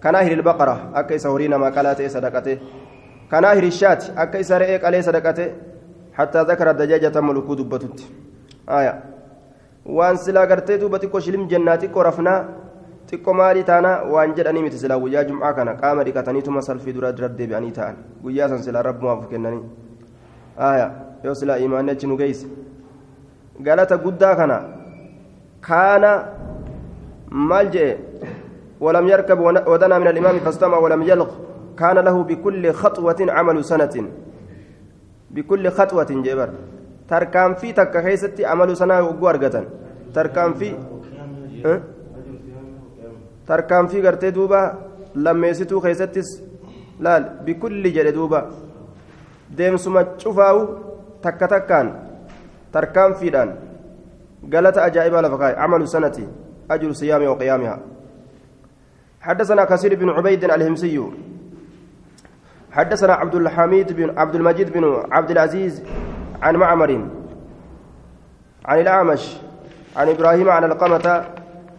Kanaa 0.00 0.22
hiril 0.26 0.42
baqara 0.42 0.74
akka 0.94 1.14
isa 1.14 1.30
horii 1.30 1.48
namaa 1.48 1.70
qalaa 1.70 1.94
ta'e 1.94 2.08
sadaqate. 2.08 2.58
Kanaa 3.30 3.54
hirishaati 3.54 4.12
akka 4.16 4.38
isa 4.38 4.58
re'ee 4.58 4.78
qalee 4.78 5.02
sadaqate. 5.02 5.44
Hattaa 6.18 6.44
zakara 6.44 6.74
dajaajata 6.74 7.22
mulukuu 7.22 7.56
dubbatutti. 7.56 8.08
Waan 9.86 10.18
silaa 10.18 10.46
gartee 10.46 10.78
duuba 10.80 10.98
xiqqoo 10.98 11.20
shilim 11.20 11.46
jennaa 11.48 11.78
xiqqoo 11.78 12.02
rafnaa. 12.08 12.40
Xiqqoo 13.10 13.34
maalii 13.34 13.64
taanaa? 13.70 14.02
Waan 14.10 14.34
jedhanii 14.34 14.62
miti 14.66 14.78
silaa 14.82 14.98
guyyaa 14.98 15.24
jum'aa 15.30 15.54
kana. 15.54 15.74
Qaama 15.74 16.04
dhiqataniituma 16.04 16.62
salfii 16.62 16.92
dura 16.98 17.12
dura 17.16 17.28
deebi'anii 17.38 17.72
ta'an. 17.72 17.96
Guyyaa 18.22 18.48
san 18.48 18.62
silaa 18.62 18.82
rabbumaaf 18.82 19.28
kennanii. 19.30 19.64
Yoo 21.24 21.34
silaa 21.34 21.56
imaanni 21.56 21.90
achi 21.90 22.06
nu 22.06 22.16
geesse 22.16 22.46
galata 23.60 23.96
guddaa 23.96 24.36
kana. 24.36 24.81
Kaana 25.68 26.10
maal 27.30 27.68
jedhe 27.74 27.98
ولم 28.82 29.08
يركب 29.08 29.40
ودنا 29.40 29.98
من 29.98 30.08
الإمام 30.08 30.38
فاستمع 30.38 30.78
ولم 30.78 31.02
يلغ 31.02 31.30
كان 31.78 31.98
له 31.98 32.16
بكل 32.22 32.72
خطوة 32.72 33.20
عمل 33.28 33.64
سنة 33.64 33.94
بكل 35.30 35.64
خطوة 35.70 36.10
جبر 36.26 36.50
تركان 37.08 37.54
في 37.54 37.72
تكهيستي 37.72 38.42
عمل 38.46 38.76
سنة 38.76 39.02
وقوارقة 39.06 39.64
تركان 40.14 40.50
في 40.58 40.74
أه؟ 41.66 41.80
tarkaanfii 43.46 44.02
gartee 44.02 44.30
duuba 44.34 44.60
lammeessituu 45.14 45.80
keessattis 45.84 46.28
laal 47.00 47.24
bikulli 47.46 47.90
jedhe 47.96 48.12
duuba 48.18 48.40
deemsuma 49.58 50.04
cufaa'u 50.22 50.60
takka 51.24 51.48
takkaan 51.54 51.88
tarkaanfiidhaan 52.76 53.50
galata 53.52 53.71
ajaa'ibaa 54.84 55.22
lafa 55.22 55.38
kaa'e 55.38 55.54
camalu 55.54 55.86
sanati 55.86 56.28
ajru 56.68 56.94
siyaami 56.94 57.26
وقيامها. 57.26 57.78
حدثنا 59.22 59.64
كثير 59.64 59.94
بن 59.94 60.10
عبيد 60.10 60.44
الهمسي. 60.44 60.98
حدثنا 62.72 63.14
عبد 63.14 63.34
الحميد 63.34 63.92
بن 63.92 64.18
عبد 64.18 64.34
المجيد 64.34 64.72
بن 64.72 65.02
عبد 65.10 65.30
العزيز 65.30 65.82
عن 66.42 66.56
معمر. 66.56 67.08
عن 68.64 68.80
الأعمش. 68.80 69.36
عن 69.96 70.08
إبراهيم 70.08 70.48
عن 70.50 70.64
القمة. 70.64 71.24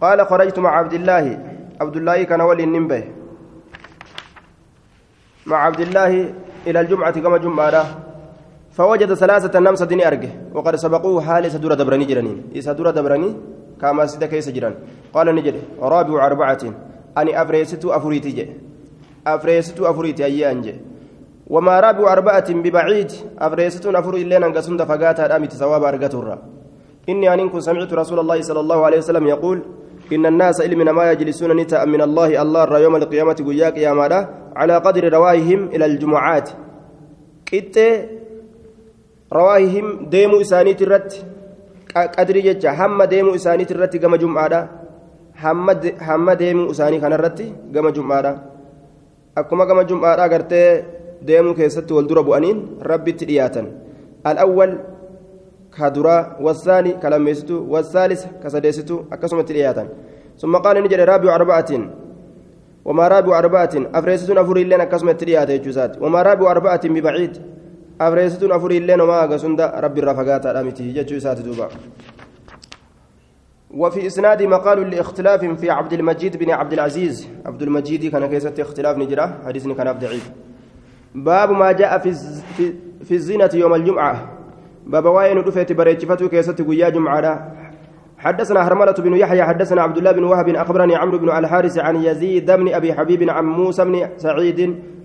قال 0.00 0.26
خرجت 0.26 0.58
مع 0.58 0.70
عبد 0.78 0.92
الله. 0.92 1.38
عبد 1.80 1.96
الله 1.96 2.22
كان 2.22 2.40
ولي 2.40 2.64
النبه 2.64 3.04
مع 5.46 5.56
عبد 5.56 5.80
الله 5.80 6.32
إلى 6.66 6.80
الجمعة 6.80 7.20
كما 7.20 7.38
جمعة. 7.38 7.84
فوجد 8.76 9.14
ثلاثة 9.14 9.58
نمسة 9.60 9.86
دين 9.86 10.02
أرجه 10.02 10.30
وقد 10.54 10.76
سبقوه 10.76 11.20
حال 11.22 11.50
سدورة 11.52 11.74
دبرني 11.74 12.04
جرانين 12.04 12.42
إذا 12.54 12.72
دورة 12.72 12.90
دبرني 12.90 13.30
كما 13.80 14.06
سيدا 14.06 14.26
كيس 14.26 14.48
جران 14.48 14.74
قال 15.14 15.34
نجد 15.34 15.54
رابع 15.80 16.26
أربعة 16.26 16.62
أني 17.18 17.42
أفريست 17.42 17.84
أفريتي 17.84 18.30
جي. 18.30 18.46
أفريست 19.26 19.80
أفريتي 19.80 20.24
أي 20.24 20.50
أنجي. 20.50 20.74
وما 21.46 21.80
رابع 21.80 22.12
أربعة 22.12 22.52
ببعيد 22.52 23.10
أفريست 23.38 23.86
أفريت 23.86 24.26
لنا 24.26 24.46
قسند 24.46 24.82
فقاتها 24.82 25.26
الأمي 25.26 25.46
ثواب 25.46 25.84
أرقتها 25.84 26.38
إني 27.08 27.34
أن 27.34 27.48
كنت 27.48 27.62
سمعت 27.62 27.92
رسول 27.92 28.18
الله 28.20 28.40
صلى 28.40 28.60
الله 28.60 28.84
عليه 28.86 28.98
وسلم 28.98 29.26
يقول 29.26 29.62
إن 30.12 30.26
الناس 30.26 30.60
إلمنا 30.60 30.92
ما 30.92 31.12
يجلسون 31.12 31.56
نتا 31.56 31.84
من 31.84 32.00
الله 32.00 32.42
الله 32.42 32.78
يوم 32.78 32.96
القيامة 32.96 33.38
قياك 33.48 33.76
يا 33.78 33.90
على 34.56 34.74
قدر 34.76 35.12
رواههم 35.12 35.60
إلى 35.74 35.84
الجمعات. 35.86 36.50
كت 37.46 37.78
rawaahihim 39.34 39.86
deemuu 40.10 40.40
isaaniiti 40.46 40.84
irratti 40.86 41.18
qadrii 42.16 42.42
jecha 42.42 42.72
hamma 42.80 43.06
deemuu 43.06 43.34
isaaniiti 43.34 43.74
irratti 43.74 43.98
gama 43.98 44.18
jum'aadha. 44.18 44.60
Hamma 45.42 46.34
deemuu 46.42 46.70
isaanii 46.70 47.00
kanarratti 47.00 47.46
gama 47.72 47.90
jum'aadha. 47.92 48.32
Akkuma 49.36 49.66
gama 49.66 49.84
jum'aadha 49.84 50.28
gartee 50.28 50.84
deemuu 51.26 51.54
keessatti 51.54 51.92
wal 51.94 52.06
dura 52.06 52.22
bu'aniin 52.22 52.58
rabbitti 52.90 53.26
dhiyaatan. 53.26 53.66
Al'awwal 54.24 54.78
ka 55.70 55.90
duraa 55.90 56.36
wasaani 56.40 56.92
ka 57.02 57.10
lammeessitu 57.10 57.66
wasaalisa 57.72 58.28
ka 58.42 58.50
sadeessitu 58.50 59.06
akkasumatti 59.10 59.52
dhiyaatan. 59.52 59.88
Summa 60.36 60.60
qaala 60.62 60.80
ni 60.80 60.88
jedhe 60.88 61.04
raabiu 61.04 61.30
arba'atiin 61.30 61.84
wamaa 62.84 63.08
raabiu 63.08 63.34
arba'atiin 63.34 63.88
afreessituun 63.92 64.38
afurii 64.38 64.62
illeen 64.64 64.80
akkasumatti 64.80 65.24
dhiyaate 65.26 65.58
jechuusaati 65.58 66.00
wamaa 66.00 66.22
raabiu 66.22 66.48
arba'atiin 66.48 66.94
ببعيد 68.00 68.00
أفريستون 68.00 68.52
أفر 68.52 68.70
اللين 68.70 69.00
وما 69.00 69.24
أقسند 69.24 69.60
ربي 69.60 70.00
الرفقات 70.00 70.46
الأمتي 70.46 70.84
يجوزات 70.84 71.40
دوبا 71.40 71.68
وفي 73.70 74.06
إسناد 74.06 74.42
مقال 74.42 74.90
لاختلاف 74.90 75.44
في 75.44 75.70
عبد 75.70 75.92
المجيد 75.92 76.36
بن 76.36 76.50
عبد 76.50 76.72
العزيز 76.72 77.28
عبد 77.46 77.62
المجيد 77.62 78.10
كان 78.10 78.26
كيسة 78.26 78.54
اختلاف 78.58 78.96
نجرة 78.98 79.38
حديث 79.46 79.68
كان 79.68 79.88
عبد 79.88 80.04
ضعيف 80.04 80.30
باب 81.14 81.50
ما 81.50 81.72
جاء 81.72 81.98
في 81.98 82.14
في, 82.56 82.74
في 83.04 83.14
الزينة 83.14 83.50
يوم 83.54 83.74
الجمعة 83.74 84.30
باب 84.86 85.04
واين 85.04 85.38
رفيت 85.38 85.72
بريتشفتو 85.72 86.28
كيسة 86.28 86.52
قيا 86.52 86.88
جمعة 86.88 87.52
حدثنا 88.24 88.68
هرملة 88.68 88.92
بن 88.92 89.14
يحيى 89.14 89.42
حدثنا 89.42 89.82
عبد 89.82 89.98
الله 89.98 90.12
بن 90.12 90.24
وهب 90.24 90.48
أخبرني 90.48 90.96
عمرو 90.96 91.18
بن 91.18 91.28
الحارث 91.28 91.78
عن 91.78 91.96
يزيد 91.96 92.50
بن 92.50 92.74
أبي 92.74 92.94
حبيب 92.94 93.30
عن 93.30 93.44
موسى 93.44 93.84
بن 93.84 94.08
سعيد 94.16 94.60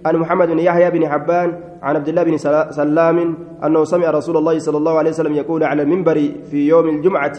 عن 0.05 0.15
محمد 0.15 0.47
بن 0.47 0.59
يحيى 0.59 0.91
بن 0.91 1.09
حبان 1.09 1.59
عن 1.81 1.95
عبد 1.95 2.07
الله 2.09 2.23
بن 2.23 2.38
سلام 2.71 3.38
أنه 3.65 3.83
سمع 3.83 4.09
رسول 4.09 4.38
الله 4.38 4.59
صلى 4.59 4.77
الله 4.77 4.97
عليه 4.97 5.09
وسلم 5.09 5.33
يقول 5.33 5.63
على 5.63 5.81
المنبر 5.81 6.17
في 6.51 6.67
يوم 6.67 6.89
الجمعة. 6.89 7.35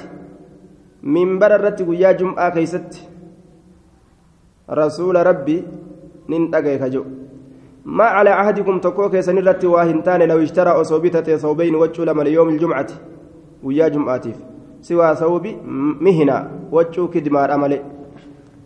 منبر 1.03 1.55
الرت 1.55 1.81
ويا 1.89 2.13
جمعة 2.13 2.49
كيست. 2.55 3.09
رسول 4.71 5.27
ربي 5.27 5.65
ننتقي 6.29 6.79
كجو. 6.79 7.05
ما 7.85 8.05
على 8.05 8.31
عهدكم 8.31 8.79
تكوك 8.79 9.21
سنرت 9.21 9.65
واهنتان 9.65 10.23
لو 10.29 10.39
اشترى 10.43 10.71
أصوبتة 10.71 11.37
ثوبين 11.37 11.75
وجه 11.75 12.05
لما 12.05 12.23
ليوم 12.23 12.49
الجمعة 12.49 12.87
ويا 13.63 13.89
جمعة. 13.89 14.27
سوى 14.89 15.09
ثوب 15.21 15.45
مهنا 16.07 16.37
وجه 16.73 17.07
كدمار 17.15 17.55
أملي 17.55 17.79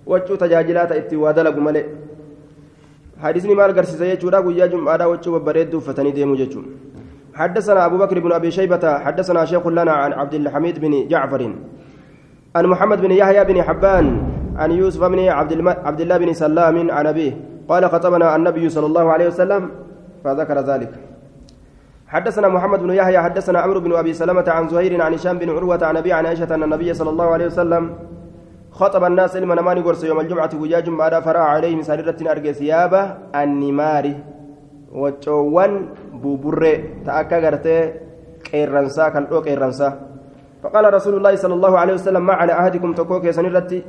وجه 0.07 0.35
تجاجلات 0.43 0.91
اتوادلق 0.93 1.57
ملي 1.67 1.83
حديثني 3.23 3.55
مال 3.55 3.71
قرسي 3.77 4.11
يجورا 4.13 4.39
ويا 4.39 4.67
جمعة 4.67 5.09
وجه 5.09 5.31
وبريد 5.31 5.73
فتني 5.79 6.11
ديمو 6.11 6.35
ججو 6.35 6.63
حدثنا 7.35 7.87
أبو 7.87 7.97
بكر 7.99 8.17
بن 8.21 8.33
أبي 8.33 8.51
شيبة 8.51 8.99
حدثنا 8.99 9.45
شيخ 9.45 9.67
لنا 9.67 9.93
عن 9.93 10.13
عبد 10.13 10.35
الحميد 10.35 10.79
بن 10.79 11.09
جعفر 11.09 11.43
عن 12.57 12.65
محمد 12.67 13.01
بن 13.01 13.11
يحيى 13.11 13.45
بن 13.45 13.63
حبان 13.63 14.07
عن 14.57 14.71
يوسف 14.71 15.05
بن 15.05 15.19
عبد, 15.29 15.67
عبد 15.67 16.01
الله 16.01 16.17
بن 16.19 16.33
سلام 16.33 16.91
عن 16.91 17.07
أبيه 17.07 17.33
قال 17.69 17.91
خطبنا 17.91 18.37
النبي 18.37 18.69
صلى 18.69 18.87
الله 18.87 19.13
عليه 19.13 19.27
وسلم 19.27 19.71
فذكر 20.25 20.61
ذلك 20.61 20.93
حدثنا 22.15 22.49
محمد 22.49 22.81
بن 22.87 22.91
يحيى 23.01 23.19
حدثنا 23.27 23.59
عمرو 23.65 23.81
بن 23.81 23.93
أبي 24.03 24.13
سلمة 24.15 24.47
عن 24.57 24.69
زهير 24.69 25.03
عن 25.03 25.15
هشام 25.15 25.39
بن 25.39 25.51
عروة 25.51 25.83
عن 25.83 25.97
أبي 25.97 26.13
عن 26.13 26.27
عائشة 26.27 26.55
أن 26.55 26.63
النبي 26.63 26.95
صلى 26.95 27.11
الله 27.11 27.29
عليه 27.35 27.47
وسلم 27.47 27.85
خطب 28.71 29.03
الناس 29.05 29.37
علما 29.37 29.55
نماني 29.55 29.81
قرص 29.87 30.05
يوم 30.05 30.21
الجمعة 30.21 30.51
وجاج 30.63 30.87
بعد 30.91 31.15
فرع 31.27 31.45
عليهم 31.55 31.83
سريرة 31.83 32.19
ارجى 32.33 32.53
ثيابه 32.61 33.03
النمار 33.41 34.05
وجوان 35.01 35.73
بوبرة 36.23 36.75
تأكا 37.07 37.39
غرتي 37.45 37.79
قيرنسا 38.53 39.09
كان 39.09 39.25
دو 39.31 39.39
قيرنسا 39.47 39.89
فقال 40.63 40.85
رسول 40.95 41.15
الله 41.19 41.35
صلى 41.43 41.55
الله 41.59 41.73
عليه 41.79 41.95
وسلم 41.99 42.23
ما 42.27 42.35
على 42.41 42.53
عهدكم 42.53 42.91
تكوك 42.99 43.31
سنرتي 43.31 43.81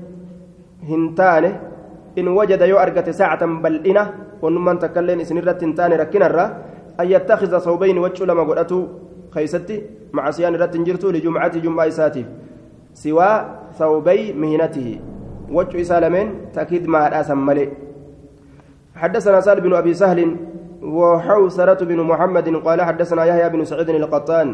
هنتانه 0.90 1.52
إن 2.20 2.28
وجد 2.40 2.62
يو 2.72 2.78
أرقت 2.84 3.10
ساعة 3.10 3.42
بل 3.64 3.74
إنا 3.90 4.04
ونمان 4.42 4.76
تكلين 4.84 5.20
سنرت 5.30 5.64
هنتانه 5.64 5.96
الرّ 5.96 6.40
أن 7.00 7.12
يتخذ 7.12 7.58
ثوبين 7.60 7.98
وجه 7.98 8.24
لما 8.26 8.44
قلته 8.44 8.88
خيستي 9.32 9.84
مع 10.14 10.32
سيان 10.32 10.56
رت 10.56 10.78
جرتو 10.78 11.10
لجمعة 11.12 11.58
جمعة 11.58 11.88
إساتي. 11.88 12.26
سوى 12.94 13.32
ثوبي 13.80 14.34
مهنته. 14.34 15.00
وجه 15.52 15.82
إسالمين 15.82 16.52
تأكيد 16.54 16.88
مع 16.88 17.08
الأسم 17.08 17.46
ملئ 17.46 17.70
حدثنا 18.96 19.40
سال 19.42 19.62
بن 19.62 19.74
أبي 19.74 19.94
سهل 19.94 20.36
وحوسرة 20.82 21.86
بن 21.86 22.00
محمد 22.02 22.48
قال 22.66 22.82
حدثنا 22.82 23.26
يحيى 23.26 23.50
بن 23.50 23.66
سعيد 23.66 23.90
القطان 23.90 24.48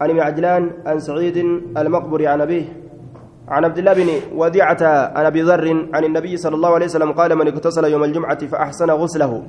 عن 0.00 0.10
ابن 0.10 0.20
عجلان 0.20 0.70
عن 0.86 0.98
سعيد 0.98 1.36
المقبري 1.76 2.26
عن 2.26 2.40
أبيه. 2.40 2.64
عن 3.48 3.64
عبد 3.64 3.78
الله 3.78 3.92
بن 3.92 4.08
وديعة 4.36 4.82
عن 5.16 5.24
أبي 5.24 5.42
ذر 5.42 5.66
عن 5.94 6.04
النبي 6.04 6.36
صلى 6.36 6.54
الله 6.54 6.74
عليه 6.74 6.86
وسلم 6.86 7.12
قال 7.12 7.36
من 7.36 7.46
اغتسل 7.46 7.84
يوم 7.84 8.04
الجمعة 8.04 8.46
فأحسن 8.46 8.90
غسله. 8.90 9.42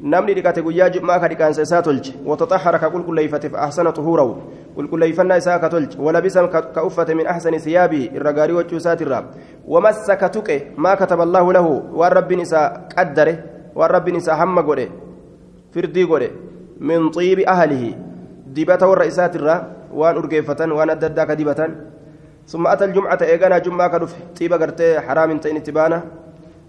Namni 0.00 0.34
dhiqate 0.34 0.60
guyyaa 0.62 0.90
jummaa 0.90 1.18
ka 1.20 1.28
dhiqaansa 1.28 1.62
isaa 1.62 1.82
tolche 1.82 2.12
wataxahara 2.24 2.78
ka 2.78 2.90
qulqulleeyfate 2.90 3.48
faahsana 3.48 3.92
xuhuurahu 3.96 4.32
qulqulleeyfannaa 4.76 5.38
isaa 5.40 5.58
ka 5.58 5.68
tolche 5.68 5.96
walabisa 5.98 6.44
ka 6.48 6.84
uffate 6.84 7.14
min 7.16 7.26
axsani 7.26 7.60
siyaabihi 7.60 8.10
irra 8.16 8.32
gaarii 8.32 8.56
wachuu 8.58 8.76
isaatirraa 8.76 9.22
wamassa 9.66 10.16
ka 10.16 10.28
tuqe 10.28 10.72
maa 10.76 10.96
kataba 10.96 11.24
allaahu 11.24 11.52
lahu 11.58 11.72
waan 12.02 12.12
rabbiin 12.12 12.44
isaa 12.44 12.66
qaddare 12.92 13.34
waan 13.74 13.90
rabbiin 13.90 14.20
isaa 14.20 14.36
hamma 14.36 14.62
godhe 14.62 14.86
firdii 15.72 16.06
godhe 16.12 16.30
min 16.80 17.10
xiibi 17.16 17.48
ahlihi 17.56 17.96
dibata 18.52 18.88
warra 18.92 19.06
isaatirraa 19.12 19.60
waan 19.92 20.18
urgeeffatan 20.20 20.72
waan 20.72 20.90
adda 20.96 21.06
addaa 21.12 21.26
ka 21.26 21.36
dibatan 21.36 21.72
ثم 22.46 22.66
أتى 22.66 22.84
الجمعة 22.84 23.18
إيجانا 23.22 23.58
جمعة 23.58 23.88
كدف 23.90 24.14
طيبة 24.38 24.56
قرتي 24.56 25.00
حرام 25.00 25.38
تين 25.42 25.62
تبانا 25.66 25.98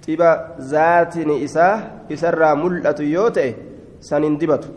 dhiba 0.07 0.55
zaatini 0.71 1.43
isaa 1.43 2.05
isarraa 2.09 2.55
mul'atu 2.55 3.03
yoo 3.03 3.29
ta'e 3.29 3.55
san 3.99 4.23
hin 4.23 4.37
dibatu. 4.39 4.69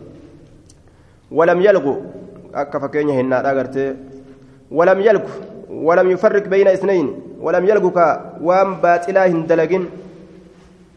Walam 1.31 1.61
yalqu 1.63 1.93
akka 2.53 2.81
fakkeenya 2.81 3.15
hinnaadha 3.15 3.55
gartee 3.55 3.95
walam 4.71 5.01
yalqu 5.01 5.31
walam 5.71 6.11
yufarriq 6.11 6.49
bayna 6.51 6.73
isnayn 6.75 7.09
walam 7.41 7.65
yalqu 7.65 7.93
ka 7.95 8.07
waan 8.43 8.81
baaxilaa 8.83 9.29
hin 9.31 9.47
dalagin 9.47 9.87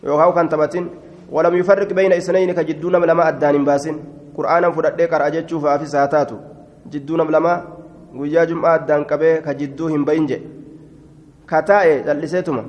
yookaan 0.04 0.34
kan 0.34 0.50
taphatin 0.50 0.90
walam 1.30 1.56
yufarriq 1.62 1.94
bayna 1.94 2.16
isnayn 2.16 2.54
ka 2.56 2.64
jidduu 2.64 2.90
nama 2.90 3.06
lama 3.06 3.24
addaan 3.30 3.56
hin 3.56 3.66
baasin. 3.66 3.98
Qur'aanan 4.34 4.74
fudhadhee 4.74 5.08
qara 5.08 5.30
jechuuf 5.30 5.64
haafis 5.70 5.94
haa 5.94 6.08
taatu. 6.08 6.42
Jidduu 6.90 7.18
nama 7.18 7.32
lama 7.32 7.54
guyyaa 8.18 8.46
jum'aa 8.50 8.74
addaan 8.80 9.06
qabee 9.06 9.42
ka 9.46 9.54
jidduu 9.54 9.94
hin 9.94 10.06
bayin 10.06 10.26
jedhe 10.28 10.48
ka 11.46 11.62
taa'e 11.70 12.02
calliseetuma 12.08 12.64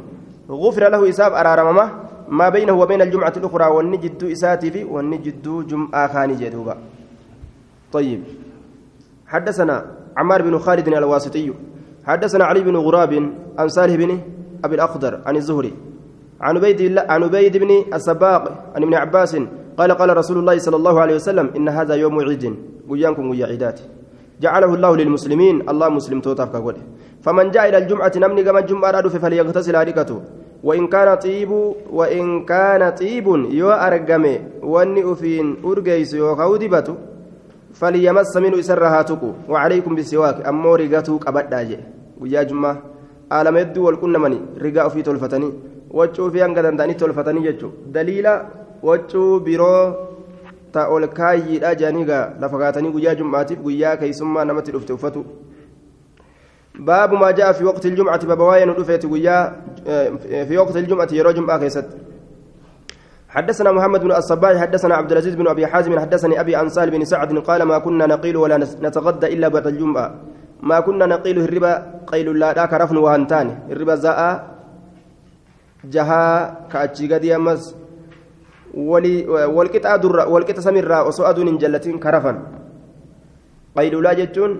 غفر 0.50 0.88
له 0.88 1.08
إساب 1.08 1.32
أرارمما 1.32 1.90
ما 2.28 2.48
بينه 2.48 2.72
وبين 2.72 3.02
الجمعة 3.02 3.32
الأخرى 3.36 3.66
والنجد 3.66 4.24
إساتي 4.24 4.84
والنجد 4.84 5.66
جمعة 5.66 6.12
خاني 6.12 6.34
جدوبا. 6.34 6.76
طيب. 7.92 8.22
حدثنا 9.26 9.86
عمار 10.16 10.42
بن 10.42 10.58
خالد 10.58 10.88
الواسطي. 10.88 11.52
حدثنا 12.04 12.44
علي 12.44 12.60
بن 12.60 12.76
غراب 12.76 13.12
عن 13.58 13.68
صالح 13.68 13.94
بن 13.94 14.20
أبي 14.64 14.74
الأخضر 14.74 15.20
عن 15.26 15.36
الزهري. 15.36 15.72
عن 16.40 16.56
عبيد 16.56 16.98
عن 16.98 17.22
عبيد 17.22 17.56
بن 17.56 17.70
السباق 17.94 18.72
عن 18.76 18.82
ابن 18.82 18.94
عباس 18.94 19.36
قال 19.78 19.92
قال 19.92 20.16
رسول 20.16 20.38
الله 20.38 20.58
صلى 20.58 20.76
الله 20.76 21.00
عليه 21.00 21.14
وسلم 21.14 21.50
إن 21.56 21.68
هذا 21.68 21.94
يوم 21.94 22.20
عيد. 22.20 22.56
ويانكم 22.88 23.30
ويا 23.30 23.46
عيدات. 23.46 23.80
جعله 24.40 24.74
الله 24.74 24.96
للمسلمين. 24.96 25.70
الله 25.70 25.88
مسلم 25.88 26.20
توتاف 26.20 26.52
كقوله. 26.52 26.82
فمن 27.24 27.50
جاء 27.50 27.68
إلى 27.68 27.78
الجمعة 27.78 28.12
نمني 28.16 28.42
كما 28.44 28.58
الجمعة 28.58 28.90
رادف 28.90 29.16
فليغتسل 29.16 29.76
هاركته 29.76 30.18
وإن 30.64 30.86
كان 30.86 31.08
طيب 31.24 31.50
وإن 31.98 32.44
كان 32.44 32.82
طيب 33.00 33.26
يو 33.60 33.70
أرقمي. 33.70 34.34
واني 34.62 35.12
أفين 35.12 35.46
أرقيس 35.64 36.14
يو 36.14 36.36
خودبته 36.36 36.94
فليمس 37.80 38.36
منه 38.36 38.58
إسرها 38.60 39.02
تكو 39.02 39.30
وعليكم 39.48 39.94
بالسواك 39.94 40.36
أمو 40.48 40.74
رقاته 40.74 41.18
قبض 41.18 41.46
داجي. 41.50 41.78
ويا 42.20 42.42
جمعة. 42.42 42.76
عالم 43.32 43.56
يدو 43.56 43.86
والكن 43.86 44.16
مني. 44.24 44.38
رقاء 44.64 44.88
في 44.88 45.02
تلفتني 45.02 45.50
وجو 45.90 46.30
في 46.30 46.44
أنقذ 46.44 46.76
داني 46.76 46.94
تلفتني 46.94 47.40
جتو 47.46 47.68
دليلا 47.94 48.34
وجو 48.82 49.38
برو 49.38 49.94
ta 50.74 50.90
ol 50.90 51.06
kaayyiidha 51.06 51.70
jedhanii 51.78 52.06
lafa 52.42 52.58
kaatanii 52.58 52.90
guyyaa 52.94 53.14
jum'aatiif 53.14 53.60
guyyaa 53.62 53.94
uffatu 54.94 55.20
باب 56.78 57.12
ما 57.12 57.30
جاء 57.30 57.52
في 57.52 57.64
وقت 57.64 57.86
الجمعة 57.86 58.26
بابوايا 58.26 58.64
ندفت 58.64 59.04
ويا 59.04 59.62
في 60.48 60.58
وقت 60.58 60.76
الجمعة 60.76 61.08
يرى 61.12 61.32
جمعة 61.32 61.58
كيست 61.58 61.86
حدثنا 63.28 63.72
محمد 63.72 64.00
بن 64.00 64.12
الصباح 64.12 64.56
حدثنا 64.56 64.94
عبد 64.94 65.10
العزيز 65.12 65.34
بن 65.34 65.48
أبي 65.48 65.66
حازم 65.66 65.98
حدثني 65.98 66.40
أبي 66.40 66.68
سالم 66.70 66.90
بن 66.90 67.04
سعد 67.04 67.38
قال 67.38 67.62
ما 67.62 67.78
كنا 67.78 68.06
نقيل 68.06 68.36
ولا 68.36 68.56
نتغدى 68.58 69.26
إلا 69.26 69.48
بعد 69.48 69.66
الجمعة. 69.66 70.14
ما 70.62 70.80
كنا 70.80 71.06
نقيل 71.06 71.38
الربا 71.38 71.72
قيل 72.06 72.38
لا 72.38 72.52
ذاك 72.52 72.72
رفن 72.72 72.96
وهنتان. 72.96 73.58
الربا 73.70 73.94
زاء 73.94 74.20
جها 75.84 76.24
كأتشي 76.72 77.14
قد 77.14 77.24
يمس 77.24 77.74
ولي 78.74 79.28
والقطع 79.28 79.96
در 79.96 80.14
سمير 80.58 80.92
وسؤاد 81.06 81.38
جلتين 81.58 81.98
كرفا 81.98 82.32
قيل 83.76 84.02
لا 84.02 84.12
جتون 84.12 84.50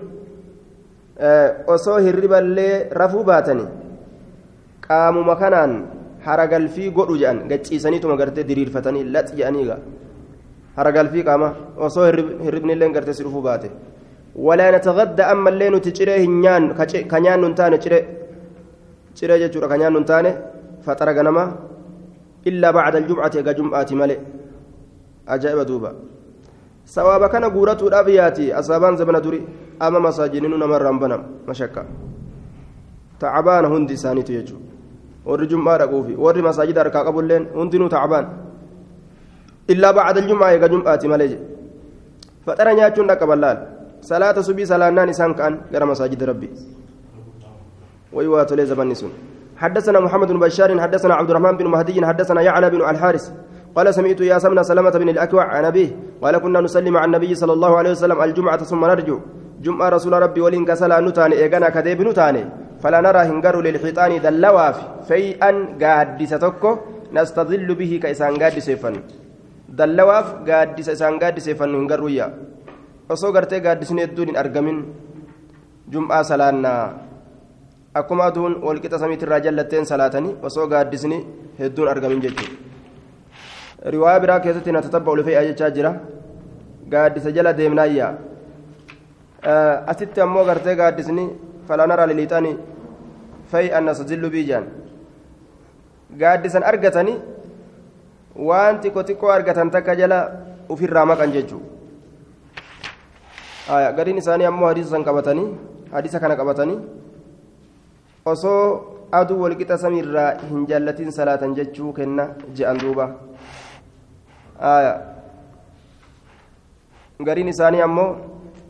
osoo 1.75 1.97
hirriballee 2.05 2.73
rafuu 3.01 3.23
baatanii 3.31 3.67
qaamuma 4.87 5.35
kanaan 5.41 5.73
haragalfii 6.27 6.91
godhu 6.97 7.17
jedhan 7.21 7.47
gachiisaniituma 7.51 8.19
gartee 8.21 8.47
diriirfatanii 8.49 9.03
lax 9.15 9.35
jedhanii 9.39 9.67
haragal 10.77 11.09
fi 11.13 11.27
qaama 11.29 11.49
osoo 11.87 12.05
hirribni 12.45 12.73
illee 12.75 12.93
gartee 12.97 13.17
si 13.17 13.23
dhufuu 13.27 13.45
baate 13.49 13.69
ولا 14.35 14.67
نتغدى 14.75 15.23
أما 15.23 15.49
اللي 15.49 15.69
نتشري 15.69 16.13
هنيان 16.25 16.63
كنيان 17.11 17.41
نتاني 17.51 17.77
تشري 17.77 17.99
تشري 19.15 19.35
جتورا 19.41 19.67
كنيان 19.71 19.95
نتاني 20.03 20.31
فترى 20.85 21.11
غنما 21.17 21.43
إلا 22.49 22.69
بعد 22.77 22.95
الجمعة 22.95 23.31
يا 23.35 23.51
جمعة 23.57 23.89
ملئ 23.99 24.19
أجائب 25.33 25.59
دوبا 25.69 25.91
سواب 26.85 27.25
كان 27.33 27.43
غورة 27.49 27.81
الأبياتي 27.81 28.53
أصابان 28.59 28.95
زمن 28.95 29.17
دري 29.21 29.39
أما 29.81 29.99
مساجنين 29.99 30.53
نمر 30.53 30.81
رمبنا 30.81 31.17
مشكا 31.49 31.83
تعبان 33.19 33.65
هندي 33.65 33.95
ساني 33.97 34.21
تيجو 34.21 34.57
jum'aa 35.25 35.77
dhaquufi 35.81 36.13
warri 36.13 36.41
masaajida 36.41 36.85
harkaa 36.85 37.03
qabulleen 37.03 37.49
hundinuu 37.57 37.89
tacbaan 37.89 38.25
illaa 39.73 39.93
bacda 39.97 40.21
aljum'aa 40.21 40.53
eega 40.53 40.69
jum'aati 40.69 41.07
malee 41.09 41.27
jedhe 41.33 41.45
faxara 42.45 42.73
nyaachuun 42.77 43.07
dhaqa 43.09 43.25
ballaal 43.31 43.57
salaata 44.09 44.45
subii 44.45 44.67
salaannaan 44.71 45.09
isaan 45.09 45.33
ka'an 45.33 45.53
gara 45.73 45.85
masaajida 45.91 46.25
rabbi 46.31 46.49
way 48.13 48.27
waa 48.33 48.45
tolee 48.45 48.69
zabanni 48.73 48.95
sun 48.95 49.13
حدثنا 49.55 49.99
محمد 49.99 50.27
بن 50.27 50.39
بشار 50.39 50.79
حدثنا 50.79 51.13
عبد 51.15 51.29
الرحمن 51.29 51.57
بن 51.57 51.67
مهدي 51.67 52.05
حدثنا 52.05 52.41
يعلى 52.41 52.69
بن 52.69 52.89
الحارث 52.91 53.25
قال 53.75 53.87
سمعت 53.93 54.21
يا 54.31 54.39
سمنا 54.39 54.63
سلمة 54.63 54.95
بن 55.01 55.09
الأكوع 55.09 55.43
عن 55.43 55.65
أبيه 55.71 55.89
قال 56.23 56.35
كنا 56.43 56.59
نسلم 56.63 56.95
على 56.97 57.05
النبي 57.05 57.35
صلى 57.35 57.53
الله 57.53 57.71
عليه 57.77 57.91
وسلم 57.91 58.17
الجمعة 58.23 58.61
ثم 58.71 58.81
نرجع 58.91 59.17
جمعة 59.65 59.89
رسول 59.99 60.13
ربي 60.25 60.41
ولين 60.41 60.63
كسلا 60.65 60.99
نتاني 61.03 61.35
إيغانا 61.43 61.69
كذيب 61.75 62.01
نتاني. 62.07 62.43
فلا 62.79 62.99
نرى 63.01 63.21
هنجر 63.29 63.55
للحيطان 63.65 64.11
دلواف. 64.23 64.77
فيئا 65.07 65.51
قادسة 65.81 66.37
تكو 66.43 66.71
نستظل 67.15 67.69
به 67.79 67.91
كإسان 68.03 68.33
قادس 68.41 68.67
يفن. 68.73 68.95
دلواف 69.79 70.27
قادس 70.47 70.87
إسان 70.95 71.19
قادس 71.19 71.47
يفن 71.51 71.69
هنجر 71.75 72.01
ويا 72.03 72.27
osoo 73.13 73.29
gartee 73.35 73.61
gaaddisni 73.61 74.01
hedduun 74.01 74.27
hin 74.31 74.37
argamin 74.41 74.77
jum'aa 75.93 76.23
salaannaa 76.29 76.83
akkuma 77.99 78.23
aduun 78.29 78.53
walqixa 78.65 78.97
samiitirraa 79.03 79.39
jallatteen 79.45 79.85
salaatanii 79.85 80.33
osoo 80.49 80.65
gaaddisni 80.71 81.19
hedduun 81.59 81.91
argamin 81.93 82.23
jechuudha 82.23 82.64
riwaayaa 83.93 84.19
biraa 84.23 84.39
keessatti 84.45 84.71
na 84.71 84.81
tatabba 84.85 85.11
olifee'a 85.11 85.43
jechaa 85.49 85.69
jira 85.77 85.91
gaaddisa 86.93 87.31
jala 87.37 87.53
deemnaayyaa 87.59 88.13
asitti 89.93 90.21
ammoo 90.25 90.45
gartee 90.49 90.75
gaaddisni 90.81 91.25
falanara 91.67 92.07
liliixani 92.11 92.51
fay 93.51 93.67
anna 93.79 93.93
sajillu 93.99 94.29
biijaan 94.35 94.65
gaaddisan 96.23 96.63
argatanii 96.71 97.17
waan 98.49 98.75
xiqqoo 98.83 99.03
xiqqoo 99.09 99.31
argatan 99.37 99.69
takka 99.77 99.93
jala 100.01 100.19
ufirraa 100.75 101.05
maqan 101.11 101.31
jechuudha 101.35 101.73
gadiin 103.99 104.17
isaanii 104.23 104.47
ammoo 104.51 104.67
hadiisa 104.71 104.89
san 104.95 105.03
qabatanii 105.09 105.47
hadiisa 105.93 106.19
kana 106.25 106.35
qabatanii 106.41 106.79
osoo 108.33 108.61
aduu 109.19 109.39
walqixa 109.43 109.77
samiirraa 109.85 110.29
hin 110.49 110.61
jaallatiin 110.71 111.11
salaatan 111.17 111.55
jechuu 111.61 111.93
kenna 111.99 112.23
je'an 112.59 112.77
duuba 112.83 113.05
gariin 117.23 117.47
isaanii 117.47 117.81
ammoo 117.81 118.15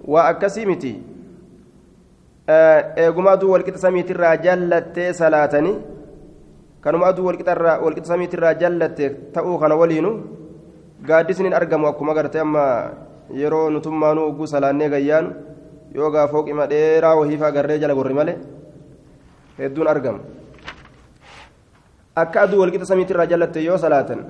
waa 0.07 0.27
akkasii 0.31 0.65
miti. 0.65 0.93
Eeguma 2.47 3.31
aduu 3.33 3.51
walqixa 3.53 3.79
samiitirraa 3.87 4.37
jallattee 4.37 5.13
salaatanii 5.13 5.77
kanuma 6.81 7.07
aduu 7.09 7.25
walqixa 7.25 8.05
samiitirraa 8.13 8.53
jallatte 8.53 9.09
ta'uu 9.33 9.57
kana 9.59 9.75
waliinu 9.75 10.11
gaaddisni 11.01 11.53
argamu 11.53 11.87
akkuma 11.87 12.13
gartee 12.13 12.41
amma 12.41 12.65
yeroo 13.33 13.69
nutummaanuu 13.69 14.27
ogguu 14.29 14.47
salaannee 14.47 14.89
gayyaan 14.89 15.33
yoo 15.95 16.11
gaa 16.11 16.27
fooqima 16.27 16.67
dheeraa 16.69 17.15
wahiifaa 17.15 17.51
garree 17.51 17.79
jala 17.79 17.95
gorri 17.95 18.13
malee 18.13 18.37
hedduun 19.57 19.87
argamu. 19.87 20.19
Akka 22.15 22.41
aduu 22.41 22.59
walqixa 22.61 22.85
samiitirraa 22.93 23.25
jallatte 23.25 23.63
yoo 23.65 23.77
salaatan 23.77 24.21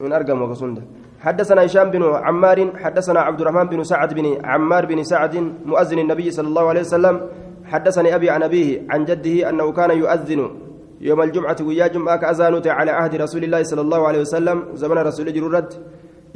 hin 0.00 0.12
argamu 0.12 0.44
akkasunda 0.46 0.82
حدثنا 1.20 1.64
هشام 1.64 1.90
بن 1.90 2.02
عمار 2.02 2.76
حدثنا 2.76 3.20
عبد 3.20 3.40
الرحمن 3.40 3.66
بن 3.66 3.82
سعد 3.82 4.14
بن 4.14 4.26
عمار 4.44 4.86
بن 4.86 5.02
سعد 5.02 5.34
مؤذن 5.66 5.98
النبي 5.98 6.30
صلى 6.30 6.48
الله 6.48 6.64
عليه 6.68 6.80
وسلم. 6.80 7.20
حدثني 7.64 8.14
أبي 8.14 8.30
عن 8.30 8.42
أبيه 8.42 8.86
عن 8.90 9.04
جده 9.04 9.48
أنه 9.48 9.72
كان 9.72 9.90
يؤذن 9.90 10.40
يوم 11.00 11.22
الجمعة 11.22 11.56
ويا 11.66 11.86
جمعة 11.86 12.16
كأذانته 12.16 12.72
على 12.72 12.90
عهد 12.90 13.14
رسول 13.14 13.44
الله 13.44 13.62
صلى 13.62 13.80
الله 13.80 14.06
عليه 14.08 14.20
وسلم 14.20 14.58
زمن 14.74 14.98
رسول 14.98 15.32
جرورد 15.32 15.68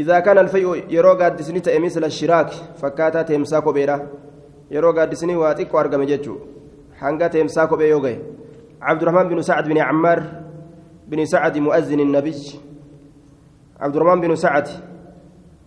إذا 0.00 0.20
كان 0.20 0.38
الفيء 0.38 0.90
يروى 0.90 1.30
دسني 1.30 1.62
مثل 1.78 2.04
الشراك 2.04 2.50
فكاتا 2.80 3.22
تمساكو 3.22 3.72
بيرا. 3.72 3.96
يروى 4.70 5.06
دسني 5.06 5.36
واتيكو 5.36 5.80
أرقم 5.80 6.02
جتشو 6.02 6.34
حنقا 6.98 7.26
تمساكو 7.26 7.76
بيوغي. 7.76 8.18
عبد 8.82 9.02
الرحمن 9.02 9.28
بن 9.28 9.42
سعد 9.42 9.68
بن 9.68 9.78
عمار 9.78 10.18
بن 11.06 11.24
سعد 11.24 11.58
مؤذن 11.58 12.00
النبي. 12.00 12.69
عبد 13.80 13.96
الرحمن 13.96 14.20
بن 14.20 14.36
سعد 14.36 14.68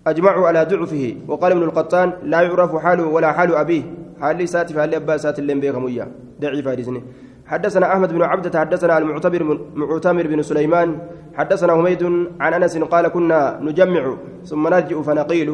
أجمعوا 0.08 0.48
على 0.48 0.66
ضعفه 0.66 1.16
وقال 1.28 1.52
ابن 1.52 1.64
القطان 1.64 2.14
لا 2.24 2.42
يعرف 2.42 2.76
حاله 2.76 3.06
ولا 3.08 3.32
حال 3.32 3.56
أبيه. 3.56 3.84
حال 4.22 4.50
ساتف 4.50 4.78
حال 4.80 4.96
أبا 4.96 5.18
سات 5.18 5.40
اللي 5.40 5.54
بيغم 5.54 5.84
وياه 5.84 6.08
ضعيف 6.42 6.90
حدثنا 7.46 7.86
أحمد 7.94 8.14
بن 8.14 8.22
عبدة 8.22 8.60
حدثنا 8.60 8.98
المعتبر 8.98 9.42
معتمر 9.76 10.28
بن 10.28 10.42
سليمان 10.42 10.90
حدثنا 11.34 11.74
حميد 11.74 12.04
عن 12.40 12.54
أنس 12.54 12.78
قال 12.78 13.08
كنا 13.08 13.60
نجمع 13.62 14.04
ثم 14.46 14.68
نرجع 14.68 15.02
فنقيل. 15.02 15.50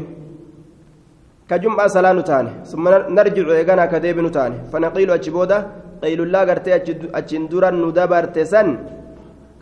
كجمعة 1.50 1.88
سلان 1.88 2.24
تاني 2.24 2.52
ثم 2.65 2.86
نرجع 2.89 3.45
إيغانا 3.52 3.86
كديب 3.86 4.32
تاني 4.32 4.58
فنقيل 4.72 5.12
أتشبودا 5.12 5.58
قيل 6.04 6.19
الله 6.22 6.39
قرتي 6.39 6.76
أتشندورا 7.19 7.69
ندبر 7.69 8.24
تسن 8.36 8.67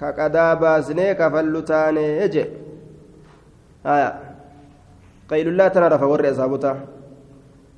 كقدا 0.02 0.54
باسني 0.54 1.14
كفل 1.20 1.56
تاني 1.70 2.06
يجي 2.22 2.46
آية 3.86 4.10
قيل 5.30 5.48
الله 5.48 5.68
ترى 5.68 5.88
رفا 5.88 6.06
ورئ 6.06 6.32
أصحابتا 6.32 6.72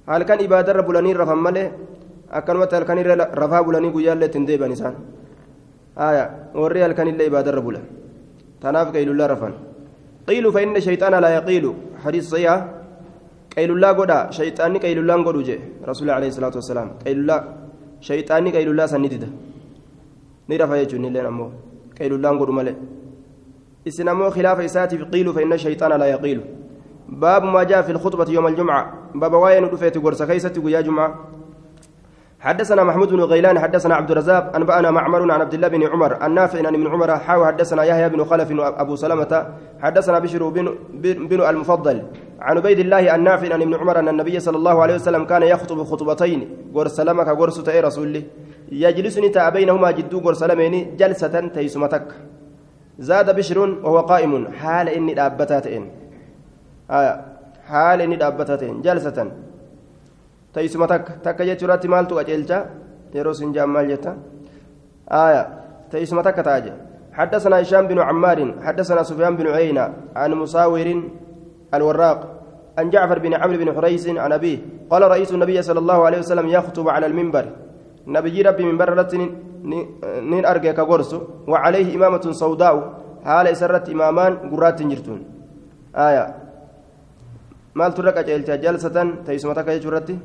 هل 0.10 0.22
كان 0.24 0.40
إبادة 0.44 0.72
رب 0.80 0.90
لنين 0.92 1.18
رفا 1.18 1.34
ملي 1.34 1.66
akkanumatti 2.30 2.76
halkan 2.76 2.98
irra 3.02 3.16
rafaa 3.42 3.64
bulanii 3.66 3.92
guyyaallee 3.92 4.28
ittiin 4.30 4.46
deebi'an 4.48 4.72
isaan 4.72 4.96
aya 6.08 6.24
warri 6.54 6.82
halkan 6.86 7.08
illee 7.12 7.28
ibaada 7.30 7.50
irra 7.52 7.62
bulan 7.68 7.86
tanaaf 8.62 8.94
qaylullaa 8.96 9.28
rafan 9.34 9.54
qiilu 10.30 10.52
fa 10.56 10.62
inna 10.66 10.80
shayxaana 10.88 11.22
laa 11.26 11.34
yaqiilu 11.38 11.72
hadiis 12.04 12.30
sayyaa 12.34 12.58
qaylullaa 13.56 13.94
godha 14.00 14.18
shayxaanni 14.38 14.80
qaylullaan 14.86 15.22
godhu 15.28 15.42
jee 15.50 15.60
rasuuli 15.90 16.12
alayhi 16.18 16.34
salaatu 16.38 16.58
wassalaam 16.62 16.90
qaylullaa 17.04 17.40
shayxaanni 18.08 18.50
qaylullaa 18.58 18.88
san 18.94 19.02
ni 19.02 19.10
dida 19.14 19.30
ni 20.50 20.56
rafa 20.62 20.76
jechuun 20.82 21.06
illeen 21.10 21.28
ammoo 21.32 21.50
qaylullaan 21.98 22.38
godhu 22.42 22.54
malee 22.60 22.76
isin 22.76 22.78
ammoo 22.78 23.09
khilaafa 24.36 24.64
isaatiif 24.64 25.02
qiilu 25.12 25.34
fa 25.34 25.42
inna 25.42 25.58
shayxaana 25.58 25.98
laa 25.98 26.08
yaqiilu 26.08 26.44
باب 27.10 27.44
ما 27.44 27.64
جاء 27.64 27.82
في 27.82 27.92
الخطبة 27.92 28.30
يوم 28.30 28.48
الجمعة. 28.48 28.94
باب 29.16 29.34
واين 29.34 29.70
دفيت 29.70 29.98
غرسة 29.98 30.26
كيسة 30.26 30.54
يا 30.66 30.82
جمعة. 30.82 31.16
حدثنا 32.40 32.84
محمود 32.84 33.10
بن 33.10 33.22
غيلان 33.22 33.60
حدثنا 33.60 33.96
عبد 33.96 34.12
الرزاق 34.12 34.56
أنبأنا 34.56 34.92
معمر 34.92 35.32
عن 35.32 35.42
عبد 35.42 35.54
الله 35.54 35.68
بن 35.68 35.84
عمر 35.84 36.26
النافع 36.26 36.68
عن 36.68 36.76
ابن 36.76 36.88
عمر 36.88 37.18
حاو 37.18 37.46
حدثنا 37.46 37.84
يحيى 37.84 38.10
بن 38.10 38.24
خلف 38.24 38.52
أبو 38.52 38.96
سلمة 38.96 39.48
حدثنا 39.80 40.20
بشر 40.20 40.50
بن, 40.50 40.76
بن 41.02 41.42
المفضل. 41.42 42.04
عن 42.40 42.58
عبيد 42.58 42.80
الله 42.80 43.16
النافع 43.16 43.54
عن 43.54 43.62
ابن 43.62 43.74
عمر 43.76 44.00
أن 44.00 44.08
النبي 44.10 44.40
صلى 44.40 44.58
الله 44.58 44.82
عليه 44.82 44.96
وسلم 44.96 45.26
كان 45.26 45.44
يخطب 45.44 45.84
خطبتين 45.84 46.50
غرس 46.76 46.92
سلمك 46.92 47.28
غرس 47.28 47.64
تأي 47.64 47.80
رسول 47.80 48.24
يجلسني 48.72 49.30
تا 49.30 49.50
بينهما 49.50 49.92
جدو 49.92 50.20
غرس 50.20 50.40
سلمين 50.40 50.96
جلسة 50.96 51.48
تيسمتك. 51.48 52.08
زاد 53.00 53.36
بشر 53.36 53.60
وهو 53.60 54.00
قائم. 54.00 54.52
حال 54.60 54.88
إني 54.90 55.14
دابتاتين. 55.14 55.84
آه 56.92 57.16
حال 57.68 58.02
إني 58.02 58.16
دابتاتين. 58.16 58.82
جلسة. 58.82 59.18
takka 61.24 61.46
jechuurratti 61.46 61.88
maaltu 61.88 62.16
qaceelcha 62.16 62.66
yeroo 63.14 63.34
sin 63.34 63.54
jaan 63.54 63.70
maal 63.70 63.88
jetta 63.88 64.18
آية. 65.08 65.44
teessuma 65.92 66.24
takka 66.24 66.44
taaje 66.44 66.74
حدثنا 67.14 67.62
هشام 67.62 67.88
بن 67.88 68.00
عمار. 68.00 68.40
حدثنا 68.64 69.04
سفيان 69.04 69.36
بن 69.36 69.48
عيينة. 69.48 70.16
عن 70.16 70.32
مساور 70.34 71.04
الوراق. 71.74 72.20
عن 72.78 72.90
جعفر 72.90 73.20
بن 73.20 73.34
عمرو 73.34 73.58
بن 73.58 73.76
حريث. 73.76 74.08
عن 74.08 74.32
أبيه. 74.32 74.58
قال 74.90 75.02
رئيس 75.04 75.32
النبي 75.34 75.62
صلى 75.62 75.80
الله 75.80 76.06
عليه 76.06 76.20
وسلم 76.20 76.48
يخطب 76.48 76.90
على 76.90 77.06
المنبر. 77.06 77.46
نبي 78.08 78.42
ربي 78.42 78.64
منبر 78.64 78.94
نين 80.31 80.45
أرجع 80.47 80.73
كغرس 80.79 81.13
وعليه 81.51 81.89
إمامة 81.97 82.25
سوداء 82.43 82.75
حال 83.25 83.47
سرت 83.57 83.87
إمامان 83.95 84.33
قرات 84.51 84.79
جرتون 84.83 85.21
آية 86.07 86.25
مال 87.79 87.91
ترك 87.97 88.17
أجلت 88.23 88.51
جلسة 88.65 88.97
تيسمتك 89.27 89.69
يجرتي 89.69 90.17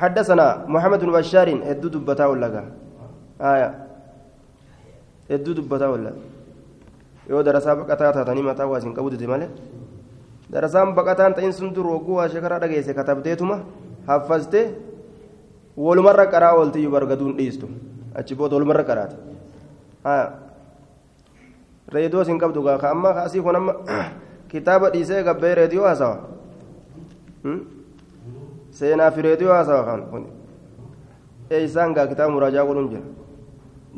حدثنا 0.00 0.46
محمد 0.74 1.00
بن 1.04 1.12
بشار 1.16 1.48
هدو 1.70 1.88
دبتا 1.94 2.26
ولا 2.30 2.48
آية 3.52 3.70
هدو 5.30 5.52
دبتا 5.58 5.88
ولا 5.92 6.12
yoo 7.28 7.42
darasaa 7.44 7.76
baqataa 7.76 8.12
taatanii 8.16 8.42
mataa 8.42 8.66
waa 8.66 8.78
isin 8.80 8.94
qabudite 8.96 9.26
malee 9.28 9.48
darasaan 10.52 10.94
baqataan 10.96 11.34
ta'in 11.36 11.52
sun 11.52 11.74
dur 11.76 11.86
wagguu 11.92 12.16
waa 12.18 12.28
shekaraa 12.34 12.60
dhageesse 12.62 12.94
katabdeetuma 12.98 13.56
haffaste 14.06 14.60
walumarra 15.77 16.25
qaraa 16.27 16.53
ooltiyyuu 16.57 16.91
bargaduun 16.91 17.37
dhiistu 17.37 17.69
achi 18.15 18.35
booda 18.35 18.55
walumarra 18.55 18.83
qaraate 18.83 19.15
reediyoo 21.87 22.21
isin 22.21 22.39
qabdu 22.39 22.63
gaa 22.63 22.77
amma 22.91 23.09
asii 23.25 23.41
kun 23.41 23.55
amma 23.55 23.73
kitaaba 24.47 24.89
dhiisee 24.93 25.23
gabbee 25.23 25.55
reediyoo 25.55 25.85
haasawa 25.85 26.17
seenaa 28.79 29.11
fi 29.11 29.21
reediyoo 29.21 29.53
haasawa 29.53 29.83
kan 29.89 30.03
kun 30.11 30.27
eeysaan 31.49 31.93
gaa 31.93 32.07
kitaaba 32.07 32.33
muraajaa 32.33 32.65
godhuun 32.65 32.89
jira 32.89 33.03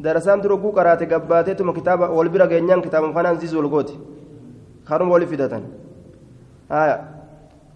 darasaan 0.03 0.41
turugguu 0.41 0.71
qaraate 0.71 1.05
gabbaateetuma 1.05 1.73
kitaaba 1.73 2.09
wal 2.09 2.29
bira 2.29 2.47
geenyaan 2.47 2.81
kitaaba 2.87 3.13
kanaan 3.13 3.39
wal 3.55 3.69
gooti 3.75 3.99
kanuma 4.85 5.11
wali 5.11 5.27
fidatan 5.27 5.63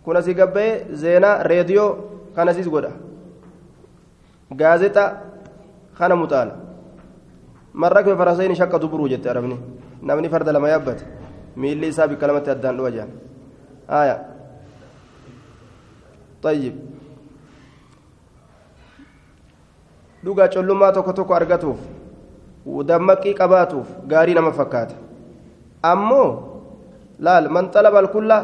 kun 0.03 0.17
asii 0.17 0.33
gabbee 0.33 0.71
zeenaa 1.03 1.43
reediyoo 1.43 1.89
kana 2.35 2.53
siis 2.53 2.69
godha 2.69 2.91
gaazexaa 4.55 5.07
kana 5.97 6.15
muxaala 6.15 6.53
marra 7.73 8.03
kee 8.03 8.15
farasayni 8.15 8.55
shakka 8.55 8.79
duburuu 8.79 9.09
jette 9.09 9.29
arabni 9.29 9.57
namni 10.01 10.29
farda 10.29 10.51
lama 10.53 10.69
yaabbate 10.69 11.03
miilli 11.55 11.87
isaa 11.93 12.07
bikka 12.07 12.27
lamatti 12.27 12.49
addaan 12.55 12.77
dhuwa 12.77 12.91
jaan 12.91 13.11
haya 13.87 14.17
طيب 16.43 16.73
dhugaa 20.23 20.47
collummaa 20.47 20.91
tokko 20.95 21.13
tokko 21.13 21.33
argatuuf 21.35 21.79
dammaqii 22.87 23.33
qabaatuuf 23.39 23.87
gaarii 24.07 24.35
nama 24.37 24.51
fakkaata 24.51 24.95
ammoo 25.91 26.27
laal 27.19 27.49
man 27.49 27.67
xalaba 27.73 27.99
alkulla 28.03 28.37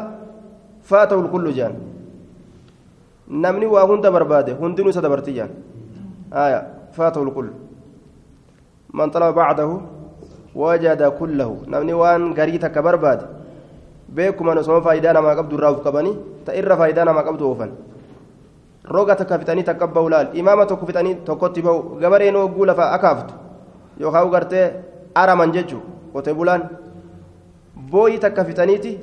faatahu 0.90 1.22
lkullu 1.26 1.52
jaan 1.58 1.74
namni 3.28 3.66
waa 3.74 3.86
hunda 3.90 4.10
barbaade 4.16 4.52
hundinuu 4.60 4.90
isa 4.92 5.00
dabarti 5.04 5.32
jaan 5.38 5.50
aya 6.30 6.90
faatahu 6.92 7.24
lkullu 7.24 7.52
man 8.92 9.10
xalaba 9.10 9.32
bacdahu 9.32 9.82
wajada 10.54 11.10
kullahu 11.10 11.66
namni 11.66 11.92
waan 11.92 12.34
garii 12.34 12.58
takka 12.58 12.82
barbaade 12.82 13.24
beekuman 14.08 14.58
osoma 14.58 14.80
faayidaa 14.82 15.12
namaa 15.12 15.36
qabdu 15.36 15.56
irraa 15.58 15.72
uf 15.76 15.82
qabanii 15.84 16.16
ta 16.44 16.54
irra 16.54 16.76
faayidaa 16.76 17.04
namaa 17.04 17.24
qabdu 17.28 17.44
oofan 17.48 17.70
roga 18.88 19.16
takka 19.16 19.38
fixanii 19.38 19.64
takka 19.64 19.86
bahu 19.86 20.08
laal 20.08 20.28
imaama 20.32 20.66
tokko 20.66 20.86
fixanii 20.86 21.14
tokkotti 21.26 21.62
bahu 21.62 21.98
gabareen 22.00 22.36
hogguu 22.36 22.64
lafa 22.64 22.92
akaaftu 22.96 23.34
yookaan 24.00 24.30
gartee 24.30 24.66
araman 25.14 25.52
jechuun 25.52 25.82
qotee 26.12 26.34
bulaan 26.34 26.62
booyi 27.90 28.18
takka 28.18 28.44
fixaniiti 28.44 28.98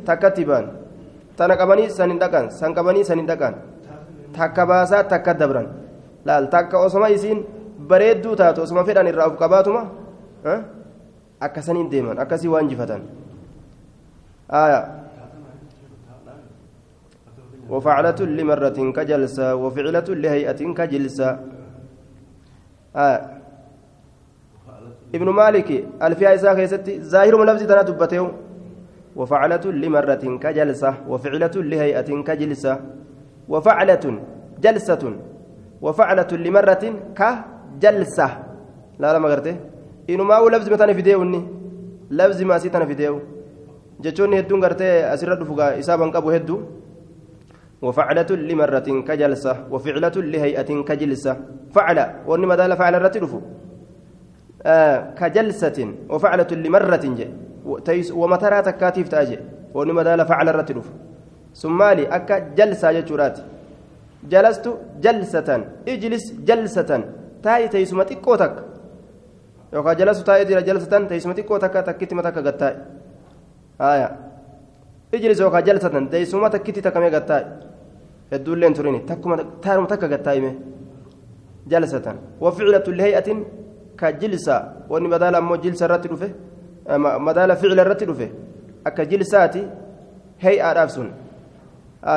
laal 6.25 6.49
takka 6.49 6.79
osoma 6.79 7.09
isiin 7.09 7.43
bareedduu 7.89 8.35
taatu 8.35 8.61
osoma 8.65 8.83
fedhan 8.87 9.07
irraa 9.07 9.27
uf 9.31 9.37
qabaatuma 9.39 9.81
akkasaniin 11.39 11.89
deeman 11.89 12.19
akkasii 12.19 12.53
waan 12.55 12.69
jifatan 12.69 13.01
وفعلة 17.69 18.19
لمرة 18.19 18.79
كجلسة 18.97 19.55
وفعلة 19.55 20.07
لهيئة 20.23 20.61
كجلسة 20.77 21.29
آه. 22.95 23.19
ابن 25.15 25.29
مالك 25.29 25.69
الفيا 26.03 26.35
إساء 26.35 26.55
خيستي 26.55 27.01
ظاهر 27.01 27.33
من 27.39 27.45
لفظ 27.45 27.63
تنا 27.63 27.81
دبته 27.81 28.31
وفعلة 29.15 29.65
لمرة 29.71 30.23
كجلسة 30.43 30.91
وفعلة 31.07 31.55
لهيئة 31.71 32.09
كجلسة 32.27 32.73
وفعلة 33.49 34.05
جلسة 34.59 35.03
وفعلة 35.83 36.31
لمرة 36.31 36.83
كجلسة. 37.19 38.27
لا 38.99 39.13
لا 39.13 39.19
ما 39.19 39.27
قرته 39.29 39.55
إنما 40.09 40.35
هو 40.39 40.47
لفظ 40.47 40.67
متى 40.71 40.93
فيديوني 40.93 41.41
لفظ 42.11 42.39
ما 42.41 42.57
سيتنا 42.57 42.85
فيديو. 42.85 43.19
جتوني 43.99 44.39
هدون 44.39 44.63
قرته 44.63 45.13
أسرد 45.13 45.43
فقا 45.43 45.79
إسابا 45.79 46.05
قبو 46.15 46.31
هدو. 46.31 46.57
وفعلة 47.81 48.29
لمرة 48.31 48.87
كجلسة. 49.07 49.53
وفعلة 49.71 50.15
لهيئة 50.15 50.69
كجلسة. 50.87 51.33
فعل. 51.75 51.97
ونما 52.27 52.55
دال 52.55 52.71
فعل 52.77 52.95
الرتلف 52.95 53.31
آه 54.63 54.97
كجلسة. 55.19 55.77
وفعلة 56.09 56.51
لمرة 56.51 57.05
جي. 57.17 57.27
ومترى 58.13 58.61
تكاتيف 58.61 59.07
تاجي. 59.09 59.39
ونما 59.73 60.03
دال 60.03 60.25
فعل 60.25 60.49
الرتلف 60.49 60.87
ثم 61.53 61.83
لي 61.83 62.07
أكا 62.07 62.39
جلسة 62.39 62.91
جتشورات 62.91 63.37
جلست 64.31 64.65
جلسة 65.01 65.49
اجلس 65.87 66.25
جلسة 66.47 66.91
تاي 67.43 67.67
تيسمة 67.67 68.11
كوتك 68.25 68.55
يوكا 69.73 69.93
جلست 69.93 70.21
تاي 70.27 70.45
جلسة 70.45 70.93
تيسمة 71.11 71.39
كوتك 71.49 71.73
تكتي 71.87 72.15
متك 72.15 72.37
قتاي 72.47 72.73
آية 73.81 74.07
اجلس 75.13 75.39
يوكا 75.39 75.59
جلسة 75.59 75.95
تيسمة 76.11 76.47
تكتي 76.47 76.81
تكمي 76.81 77.09
قتاي 77.15 77.43
hedduulleen 78.33 78.73
turini 78.73 78.99
takkuma 79.09 79.37
taanuma 79.63 79.87
takka 79.87 80.07
gattaa'ime 80.13 80.51
jalsatan 81.71 82.17
waficlatu 82.43 82.91
lihay'atin 82.99 83.45
ka 83.99 84.11
jilsa 84.21 84.55
wanni 84.89 85.07
madaala 85.13 85.37
ammoo 85.41 85.57
jilsa 85.65 85.85
irratti 85.87 86.07
dhufe 86.13 86.29
madaala 87.27 87.55
ficila 87.61 87.85
irratti 87.85 88.05
dhufe 88.09 88.27
akka 88.89 89.05
jilsaati 89.11 89.61
hay'aadhaaf 90.45 90.89
sun 90.95 91.09
ka 92.01 92.15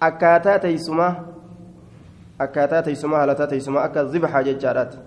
akkaataa 0.00 0.58
teeysumaa 0.58 1.14
akkaataa 2.38 2.82
teeysumaa 2.82 3.20
halataa 3.20 3.46
teeysumaa 3.46 3.84
akka 3.88 4.04
zibxa 4.04 4.42
jechaadhaati 4.48 4.98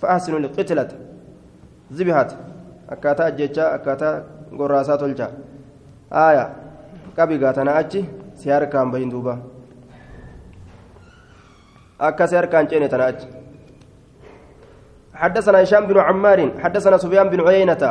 fa'aasinu 0.00 0.38
liqitlata 0.44 0.94
zibhat 2.00 2.36
akkaataa 2.96 3.26
ajjechaa 3.32 3.72
akkaataa 3.78 4.14
gorraasaa 4.58 4.98
tolchaa 4.98 5.30
aayaa 6.24 6.48
qabi 7.16 7.38
gaatana 7.38 7.74
achi 7.82 8.04
si 8.34 8.50
harkaan 8.50 8.90
bahin 8.90 9.10
duuba 9.10 9.38
akka 12.10 12.26
si 12.26 12.36
harkaan 12.36 12.68
ceene 12.68 12.88
tana 12.88 13.06
achi 13.14 13.28
حدثنا 15.16 15.62
هشام 15.62 15.86
بن 15.86 15.98
عمار 15.98 16.60
حدثنا 16.60 16.96
سفيان 16.96 17.28
بن 17.32 17.40
عيينة 17.48 17.82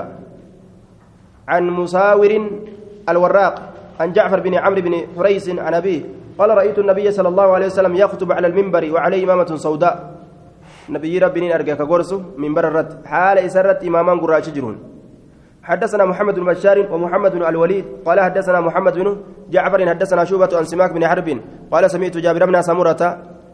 عن 1.47 1.63
مساور 1.69 2.31
الوراق 3.09 3.74
عن 3.99 4.13
جعفر 4.13 4.39
بن 4.39 4.53
عمرو 4.55 4.81
بن 4.81 4.93
حريس 5.17 5.49
عن 5.49 5.73
أبيه 5.73 6.01
قال 6.39 6.49
رأيت 6.49 6.79
النبي 6.79 7.11
صلى 7.11 7.29
الله 7.29 7.47
عليه 7.53 7.65
وسلم 7.65 7.95
يخطب 7.95 8.31
على 8.31 8.47
المنبر 8.47 8.91
وعليه 8.91 9.23
إمامة 9.23 9.55
سوداء. 9.55 10.15
نبي 10.89 11.19
ربي 11.19 11.55
أرجع 11.55 11.73
كغرسه 11.73 12.21
منبر 12.37 12.67
الرد 12.67 13.05
حال 13.05 13.37
إسرت 13.37 13.83
إماما 13.83 14.13
قراش 14.21 14.49
جرون. 14.49 14.77
حدثنا 15.63 16.05
محمد 16.05 16.35
بن 16.39 16.45
بشار 16.45 16.77
ومحمد 16.91 17.31
بن 17.31 17.43
الوليد 17.43 17.85
قال 18.05 18.19
حدثنا 18.19 18.61
محمد 18.61 18.93
بن 18.93 19.17
جعفر 19.49 19.89
حدثنا 19.89 20.23
شوبة 20.23 20.57
عن 20.57 20.63
سماك 20.63 20.91
بن 20.93 21.07
حرب 21.07 21.39
قال 21.71 21.91
سمعت 21.91 22.17
جابر 22.17 22.45
بن 22.45 22.61
سمرة 22.61 23.01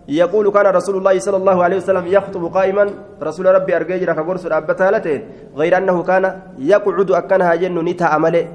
يقول 0.07 0.51
كان 0.51 0.65
رسول 0.65 0.95
الله 0.97 1.19
صلى 1.19 1.37
الله 1.37 1.63
عليه 1.63 1.77
وسلم 1.77 2.07
يخطب 2.07 2.43
قائما 2.45 2.89
رسول 3.23 3.45
ربي 3.45 3.75
أرجيجر 3.75 4.13
كغرس 4.13 4.45
أبتالته 4.45 5.21
غير 5.55 5.77
أنه 5.77 6.03
كان 6.03 6.41
يقعد 6.59 7.11
أكنها 7.11 7.55
جن 7.55 7.85
نتا 7.85 8.03
عمله 8.03 8.47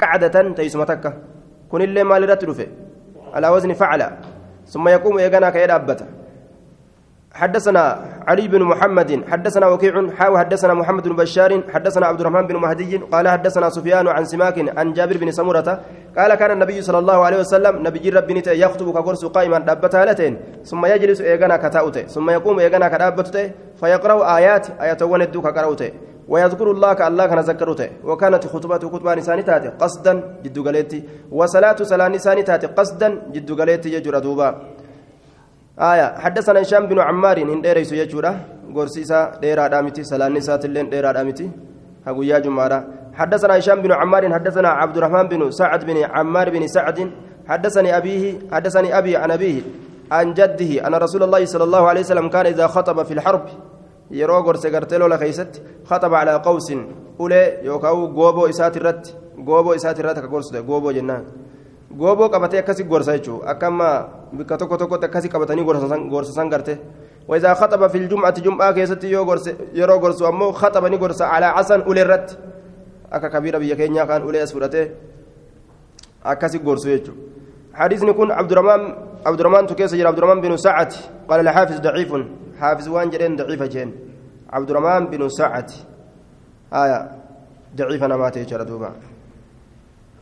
قعدة 0.00 0.36
تيسمتك 0.56 1.04
كن 1.70 1.80
اللي 1.82 2.04
مال 2.04 2.28
رتلفه 2.30 2.66
على 3.34 3.48
وزن 3.48 3.72
فعل 3.72 4.02
ثم 4.66 4.88
يقوم 4.88 5.18
يغنى 5.18 5.50
كيد 5.50 5.70
أبته. 5.70 6.06
حدثنا 7.32 7.84
علي 8.26 8.48
بن 8.48 8.62
محمد 8.62 9.24
حدثنا 9.30 9.66
وكيع 9.66 10.10
حاو 10.18 10.38
حدثنا 10.38 10.74
محمد 10.74 11.08
بن 11.08 11.16
بشار 11.16 11.62
حدثنا 11.74 12.06
عبد 12.06 12.20
الرحمن 12.20 12.46
بن 12.46 12.56
مهدي 12.56 12.96
قال 12.96 13.28
حدثنا 13.28 13.70
سفيان 13.70 14.08
عن 14.08 14.24
سماك 14.24 14.78
عن 14.78 14.92
جابر 14.92 15.16
بن 15.16 15.30
سمرة 15.30 15.80
قال 16.18 16.34
كان 16.34 16.50
النبي 16.50 16.82
صلى 16.82 16.98
الله 16.98 17.18
عليه 17.24 17.38
وسلم 17.38 17.86
نبي 17.86 18.10
ربي 18.10 18.34
نتا 18.34 18.52
يخطب 18.52 18.90
كقرص 18.90 19.24
قائما 19.24 19.58
دبتا 19.58 20.04
لتين. 20.04 20.38
ثم 20.64 20.86
يجلس 20.86 21.20
ايغنا 21.20 21.56
كتاوته 21.56 22.02
ثم 22.02 22.30
يقوم 22.30 22.58
ايغنا 22.58 22.88
كدابته 22.88 23.50
فيقرأ 23.80 24.36
آيات 24.36 24.66
ايات 24.80 25.02
وندو 25.02 25.42
كقراوته 25.42 25.90
ويذكر 26.28 26.70
الله 26.70 26.92
كالله 26.92 27.26
كان 27.26 27.40
ذكرته 27.40 27.88
وكانت 28.04 28.46
خطبته 28.46 28.86
خطبة 28.90 29.14
نساني 29.14 29.42
تاتي 29.42 29.68
قصدا 29.80 30.12
جد 30.44 30.58
غليتي. 30.58 31.02
وصلاة 31.32 31.76
صلاة 31.82 32.08
نساني 32.08 32.42
تاتي 32.42 32.66
قصدا 32.66 33.08
جد 33.32 33.50
غليتي 33.52 33.88
يجر 33.94 34.18
دوبا. 34.18 34.48
آية 35.80 36.18
حدثنا 36.18 36.60
هشام 36.62 36.86
بن 36.86 37.00
عمار 37.00 37.36
إن 37.38 37.60
ديريس 37.64 37.92
يجورا 37.92 38.32
غورسيسا 38.74 39.40
ديرا 39.40 39.66
دامتي 39.72 40.04
سلاني 40.04 40.40
ساتلين 40.40 40.90
ديرا 40.90 41.12
دامتي. 41.12 41.50
هقويا 42.06 42.38
جمارا 42.38 42.78
حدثنا 43.14 43.58
هشام 43.58 43.82
بن 43.82 43.92
عمار 43.92 44.32
حدثنا 44.34 44.68
عبد 44.68 44.96
الرحمن 44.96 45.28
بن 45.28 45.50
سعد 45.50 45.84
بن 45.84 45.96
عمار 46.04 46.50
بن 46.50 46.66
سعد. 46.66 47.10
حدثني 47.48 47.96
أبيه 47.96 48.52
حدثني 48.52 48.98
أبي 48.98 49.16
عن 49.16 49.30
أبيه 49.30 49.62
عن 50.12 50.34
جده 50.34 50.86
أن 50.86 50.94
رسول 50.94 51.22
الله 51.22 51.44
صلى 51.44 51.64
الله 51.64 51.88
عليه 51.88 52.00
وسلم 52.00 52.28
كان 52.28 52.46
إذا 52.46 52.66
خطب 52.66 53.02
في 53.02 53.14
الحرب. 53.14 53.44
Yeroo 54.10 54.42
gorse 54.42 54.70
gartee 54.70 54.98
lola 54.98 55.18
keeysatti 55.18 55.62
khaxaba 55.88 56.18
calaa 56.20 56.38
qawsin 56.38 56.80
ulee 57.18 57.60
yookaan 57.64 58.12
gooboo 58.14 58.48
isaati 58.48 58.78
irratti 58.78 59.14
gooboo 59.44 59.74
isaati 59.74 60.00
irratti 60.00 60.20
akka 60.20 60.30
gorsite 60.30 60.62
gooboo 60.62 60.92
jennaan 60.92 61.24
gooboo 61.98 62.28
qabatee 62.28 62.60
akkasi 62.62 62.84
gorsa 62.84 63.16
jechuudha 63.16 63.50
akka 63.50 63.66
amma 63.66 63.88
bikka 64.32 64.58
tokko 64.58 64.76
tokkotti 64.76 65.06
akkasi 65.06 65.28
qabatanii 65.28 65.64
gorsasan 66.10 66.50
garte 66.50 66.78
وإذا 67.28 67.54
خطب 67.54 67.86
في 67.86 67.98
الجمعة 67.98 68.40
جمعة 68.40 68.72
كيست 68.72 69.04
يرو 69.04 69.96
غرسو 69.96 70.28
أمو 70.28 70.52
خطب 70.52 70.84
نغرس 70.84 71.22
على 71.22 71.46
عسن 71.46 71.80
أولي 71.80 72.02
الرت 72.02 72.38
أكا 73.12 73.28
كبيرة 73.28 73.58
بيكينيا 73.58 74.04
كان 74.04 74.22
أولي 74.22 74.42
أسفرته 74.42 74.88
أكاسي 76.24 76.58
غرسو 76.64 76.88
يجو 76.88 77.12
حديث 77.74 78.02
نكون 78.02 78.32
عبد 78.32 78.52
الرحمن 78.52 78.94
عبد 79.26 79.40
الرحمن 79.40 79.66
تكيس 79.66 79.94
عبد 79.94 80.18
الرحمن 80.18 80.40
بن 80.40 80.56
سعد 80.56 80.92
قال 81.28 81.40
الحافظ 81.40 81.80
ضعيف 81.80 82.14
حافظ 82.60 82.88
وان 82.88 83.10
جرين 83.10 83.36
ضعيفة 83.36 83.66
جين. 83.66 83.92
عبد 84.50 84.70
الرحمن 84.70 85.06
بن 85.06 85.28
سعد. 85.28 85.70
آية 86.72 87.10
ضعيفة 87.76 88.06
نمات 88.06 88.36
يجرى 88.36 88.64
دوبا. 88.64 88.92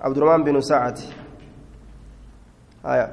عبد 0.01 0.17
الرحمن 0.17 0.45
بن 0.45 0.61
سعد. 0.61 0.99
آية. 2.87 3.13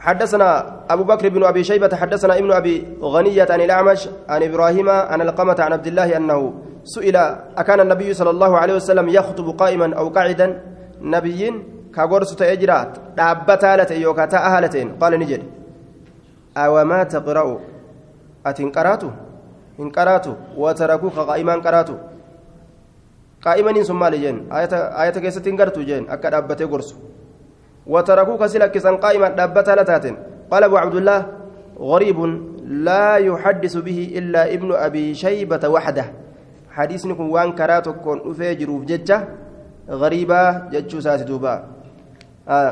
حدثنا 0.00 0.80
أبو 0.90 1.04
بكر 1.04 1.28
بن 1.28 1.44
أبي 1.44 1.64
شيبة 1.64 1.96
حدثنا 1.96 2.38
ابن 2.38 2.52
أبي 2.52 2.86
غنية 3.00 3.46
عن 3.50 3.60
الأعمش 3.60 4.08
عن 4.28 4.42
إبراهيم 4.42 4.88
عن 4.88 5.20
القمة 5.20 5.56
عن 5.58 5.72
عبد 5.72 5.86
الله 5.86 6.16
أنه 6.16 6.54
سئل 6.84 7.16
أكان 7.56 7.80
النبي 7.80 8.14
صلى 8.14 8.30
الله 8.30 8.58
عليه 8.58 8.74
وسلم 8.74 9.08
يخطب 9.08 9.48
قائما 9.58 9.96
أو 9.96 10.08
قاعدا؟ 10.08 10.60
نبي 11.00 11.62
كغرس 11.94 12.36
تأجرات 12.36 12.98
دابتا 13.16 13.76
لتين 13.76 14.02
يوكاتا 14.02 14.36
أهلتين. 14.36 14.96
قال 15.00 15.12
نجد 15.18 15.42
أو 16.56 16.84
ما 16.84 17.02
تقرأ؟ 17.04 17.73
أتن 18.46 18.68
قرأت 18.70 19.04
إن 19.80 19.88
قرأت 19.90 20.26
وتركوك 20.56 21.16
قائما 21.30 21.54
قرأت 21.54 21.90
قائما 23.44 23.72
ثم 23.82 24.02
لجن 24.04 24.36
آية 24.52 24.74
آية 25.02 25.16
كيست 25.24 25.48
قرأت 25.48 25.78
جن 25.78 26.04
أكا 26.08 26.28
دابتي 26.28 26.64
قرسو 26.64 26.96
وتركوك 27.86 28.42
سلك 28.46 28.76
قائما 29.04 29.28
دابتا 29.28 29.74
لتاتن 29.78 30.16
قال 30.50 30.62
أبو 30.64 30.76
عبد 30.76 30.94
الله 30.94 31.20
غريب 31.78 32.18
لا 32.64 33.16
يحدث 33.16 33.74
به 33.76 33.98
إلا 34.18 34.54
ابن 34.54 34.72
أبي 34.72 35.14
شيبة 35.14 35.68
وحده 35.68 36.06
حديثنكم 36.70 37.30
وان 37.30 37.52
كراتكم 37.52 38.20
أفجروف 38.30 38.80
ججة 38.84 39.18
غريبة 39.90 40.40
ججو 40.72 41.00
ساتدوبا 41.00 41.54
آه 42.48 42.70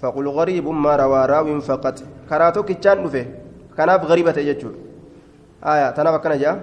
فقل 0.00 0.28
غريب 0.28 0.68
ما 0.68 0.96
روى 0.96 1.26
راو 1.26 1.60
فقط 1.60 1.96
كراتك 2.30 2.70
كان 2.80 3.04
أفه 3.04 3.26
كناف 3.76 4.04
غريبة 4.04 4.36
ججو 4.48 4.70
آية 5.64 5.90
تناف 5.90 6.16
كان 6.24 6.38
جاء. 6.38 6.56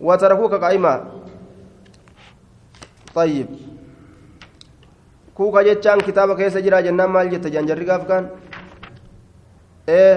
وتركوك 0.00 0.54
قائما 0.54 0.94
طيب. 3.14 3.46
kuuka 5.34 5.64
jechaan 5.66 5.98
kitaaba 5.98 6.36
keessa 6.38 6.62
jira 6.62 6.82
jennaan 6.82 7.10
maal 7.10 7.26
jette 7.26 7.50
janjarri 7.50 7.84
gaaf 7.84 8.06
kaan 8.06 8.30
ee 9.88 10.14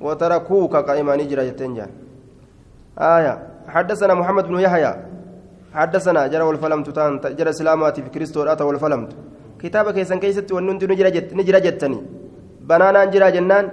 watara 0.00 0.40
kuuka 0.40 0.82
qa'imaanii 0.82 1.30
jira 1.30 1.46
jetteen 1.46 1.74
jaan 1.78 1.90
آية. 2.98 3.38
حدثنا 3.68 4.14
محمد 4.14 4.48
بن 4.48 4.60
يحيى. 4.60 4.92
حدثنا 5.74 6.26
جرى 6.26 6.42
والفلمت 6.42 6.90
تان 6.90 7.20
جرى 7.20 7.52
سلاماتي 7.52 8.02
في 8.02 8.08
كريستو 8.08 8.42
أتى 8.42 8.64
والفلمت. 8.64 9.10
كتابك 9.60 9.94
كيسن 9.94 10.18
كيست 10.18 10.52
وننت 10.52 10.84
نجرى 10.84 11.10
جت 11.10 11.34
نجرى 11.34 11.60
جتني. 11.60 12.00
بنانا 12.68 13.04
نجرى 13.04 13.30
جنان. 13.36 13.64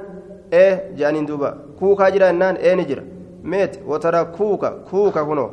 إيه. 0.53 0.95
جانين 0.99 1.25
دوبا. 1.25 1.79
كوكا 1.79 2.09
جرى 2.09 2.25
جنان. 2.31 2.55
إيه 2.55 2.75
نجرى 2.75 3.03
ميت 3.43 3.79
وترى 3.87 4.23
كوكا 4.37 4.69
كوكا 4.91 5.23
كنو 5.23 5.49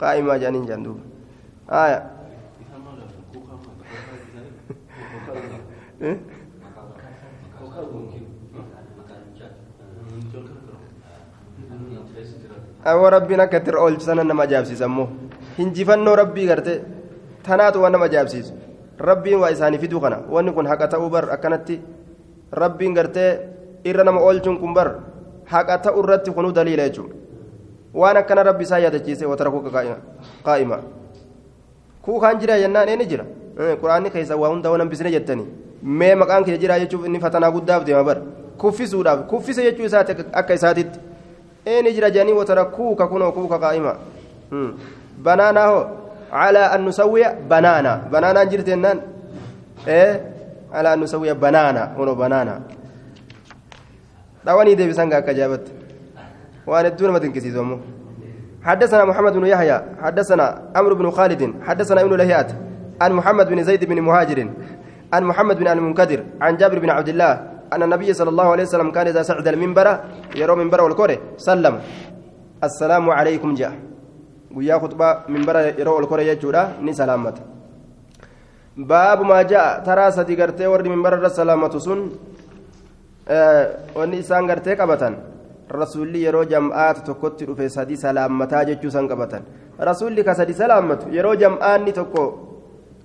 قائمة 0.00 0.36
جانين 0.36 0.66
جان 0.66 0.82
دوبا 0.82 1.00
آية 1.70 2.10
awwa 12.84 13.10
rabbiin 13.10 13.40
akka 13.40 13.56
itti 13.58 13.72
oolchisana 13.72 14.24
nama 14.24 14.42
ajaa'ibsiisa 14.44 14.84
ammoo 14.84 15.08
hinjifannoo 15.58 16.16
rabbii 16.20 16.46
garte 16.50 16.74
tanaatu 17.46 17.82
waan 17.82 17.92
nama 17.96 18.04
ajaa'ibsiisu 18.10 18.52
rabbiin 19.08 19.40
waa 19.40 19.50
isaanii 19.56 19.78
fiduu 19.84 20.00
kana 20.04 20.18
wanni 20.36 20.52
kun 20.52 20.66
haqa 20.72 20.88
ta'uu 20.94 21.08
bar 21.10 21.30
akkanatti 21.36 21.80
rabbiin 22.52 22.94
gartee 22.94 23.30
irra 23.84 24.04
nama 24.04 24.20
oolchuun 24.20 24.58
kun 24.60 24.74
bar 24.74 24.88
haqa 25.54 25.78
ta'u 25.88 26.04
irratti 26.04 26.30
kunuu 26.38 26.52
daliila 26.52 26.88
jechuudha 26.88 27.23
waan 27.94 28.16
akkana 28.16 28.42
rabbi 28.42 28.64
isaa 28.64 28.78
yaadachiise 28.84 29.26
watara 29.26 29.50
kuuka 29.50 29.70
qaa'ima 30.44 30.78
kuukaan 32.02 32.38
jira 32.40 32.58
jennaan 32.62 32.88
eeni 32.88 33.06
jira 33.12 33.24
quraanni 33.80 34.10
keessa 34.10 34.36
waa 34.36 34.48
hunda 34.52 34.70
waan 34.70 34.80
hambisne 34.84 35.10
jettanii 35.16 35.46
mee 36.00 36.14
maqaan 36.22 36.44
kee 36.44 36.58
jira 36.58 36.78
jechuuf 36.82 37.06
inni 37.06 37.20
fatanaa 37.24 37.50
guddaaf 37.56 37.84
deema 37.86 38.04
bar 38.04 38.18
kuffisuudhaaf 38.62 39.20
kuffise 39.32 39.62
jechuu 39.66 39.86
isaati 39.90 40.12
akka 40.40 40.54
isaatitti 40.60 40.98
eeni 41.66 41.92
jira 41.96 42.10
jedhanii 42.10 42.32
watara 42.40 42.64
kuuka 42.76 43.06
kunoo 43.12 43.32
kuuka 43.32 43.58
qaa'ima 43.64 43.92
banaanaa 45.28 45.66
hoo 45.72 45.84
calaa 46.30 46.68
an 46.76 46.82
nusawwiya 46.84 47.28
banaana 47.48 47.92
banaanaan 48.12 48.48
jirti 48.52 48.70
jennaan 48.70 49.00
ee 49.96 50.10
calaa 50.72 50.92
an 50.98 51.00
nusawwiya 51.04 51.34
banaana 51.34 51.86
kunoo 51.96 52.14
banaana 52.22 52.54
dhawanii 54.44 54.76
deebisan 54.80 55.08
gaa 55.10 55.18
akka 55.24 55.34
jaabatte 55.40 55.70
hedduu 56.66 57.06
nama 57.06 57.20
dinqisiisu 57.20 57.60
ammoo 57.60 57.80
حدثنا 58.64 59.04
محمد 59.04 59.32
بن 59.32 59.46
يحيى 59.46 59.78
حدثنا 60.00 60.72
عمرو 60.76 60.94
بن 60.96 61.10
خالد 61.10 61.42
حدثنا 61.68 62.00
ابن 62.00 62.12
لهيات 62.16 62.50
عن 62.96 63.12
محمد 63.12 63.46
بن 63.52 63.60
زيد 63.60 63.84
بن 63.84 64.00
مهاجر 64.00 64.38
عن 65.12 65.22
محمد 65.24 65.56
بن 65.60 65.68
المنكدر 65.68 66.20
عن 66.40 66.56
جابر 66.56 66.78
بن 66.78 66.90
عبد 66.90 67.08
الله 67.08 67.32
أن 67.72 67.82
النبي 67.82 68.08
صلى 68.16 68.30
الله 68.32 68.48
عليه 68.52 68.64
وسلم 68.64 68.88
كان 68.96 69.06
إذا 69.12 69.22
صعد 69.22 69.48
المنبر 69.48 69.86
يرى 70.40 70.54
منبر 70.56 70.80
والكورة 70.80 71.36
سلم. 71.36 71.74
السلام 72.64 73.04
عليكم 73.10 73.54
جاء. 73.54 73.72
ويا 74.56 74.80
خطبة 74.80 75.08
منبر 75.28 75.56
يرى 75.76 75.90
والكورة 75.96 76.22
يجورا 76.22 76.80
ني 76.80 76.92
سلامة 76.96 77.36
باب 78.80 79.20
ما 79.28 79.42
جاء 79.42 79.84
ترى 79.84 80.10
سدي 80.16 80.34
قرتي 80.40 80.66
ورد 80.72 80.88
منبر 80.88 81.20
السلامة 81.20 81.74
سن 81.84 82.00
آه 83.28 83.92
وني 83.92 84.22
سان 84.24 84.48
قرتي 84.50 84.72
قبتن. 84.80 85.33
Rasuulli 85.70 86.22
yeroo 86.24 86.44
jam'aata 86.44 87.00
tokkotti 87.06 87.44
dhufe 87.46 87.68
sadii 87.68 87.96
salaammataa 87.96 88.64
jechuu 88.64 88.90
san 88.90 89.08
qabatan. 89.08 89.42
Rasuulli 89.78 90.24
ka 90.24 90.34
sadi 90.34 90.54
salaammatu 90.54 91.08
yeroo 91.16 91.34
jam'aanni 91.36 91.92
tokko 91.92 92.24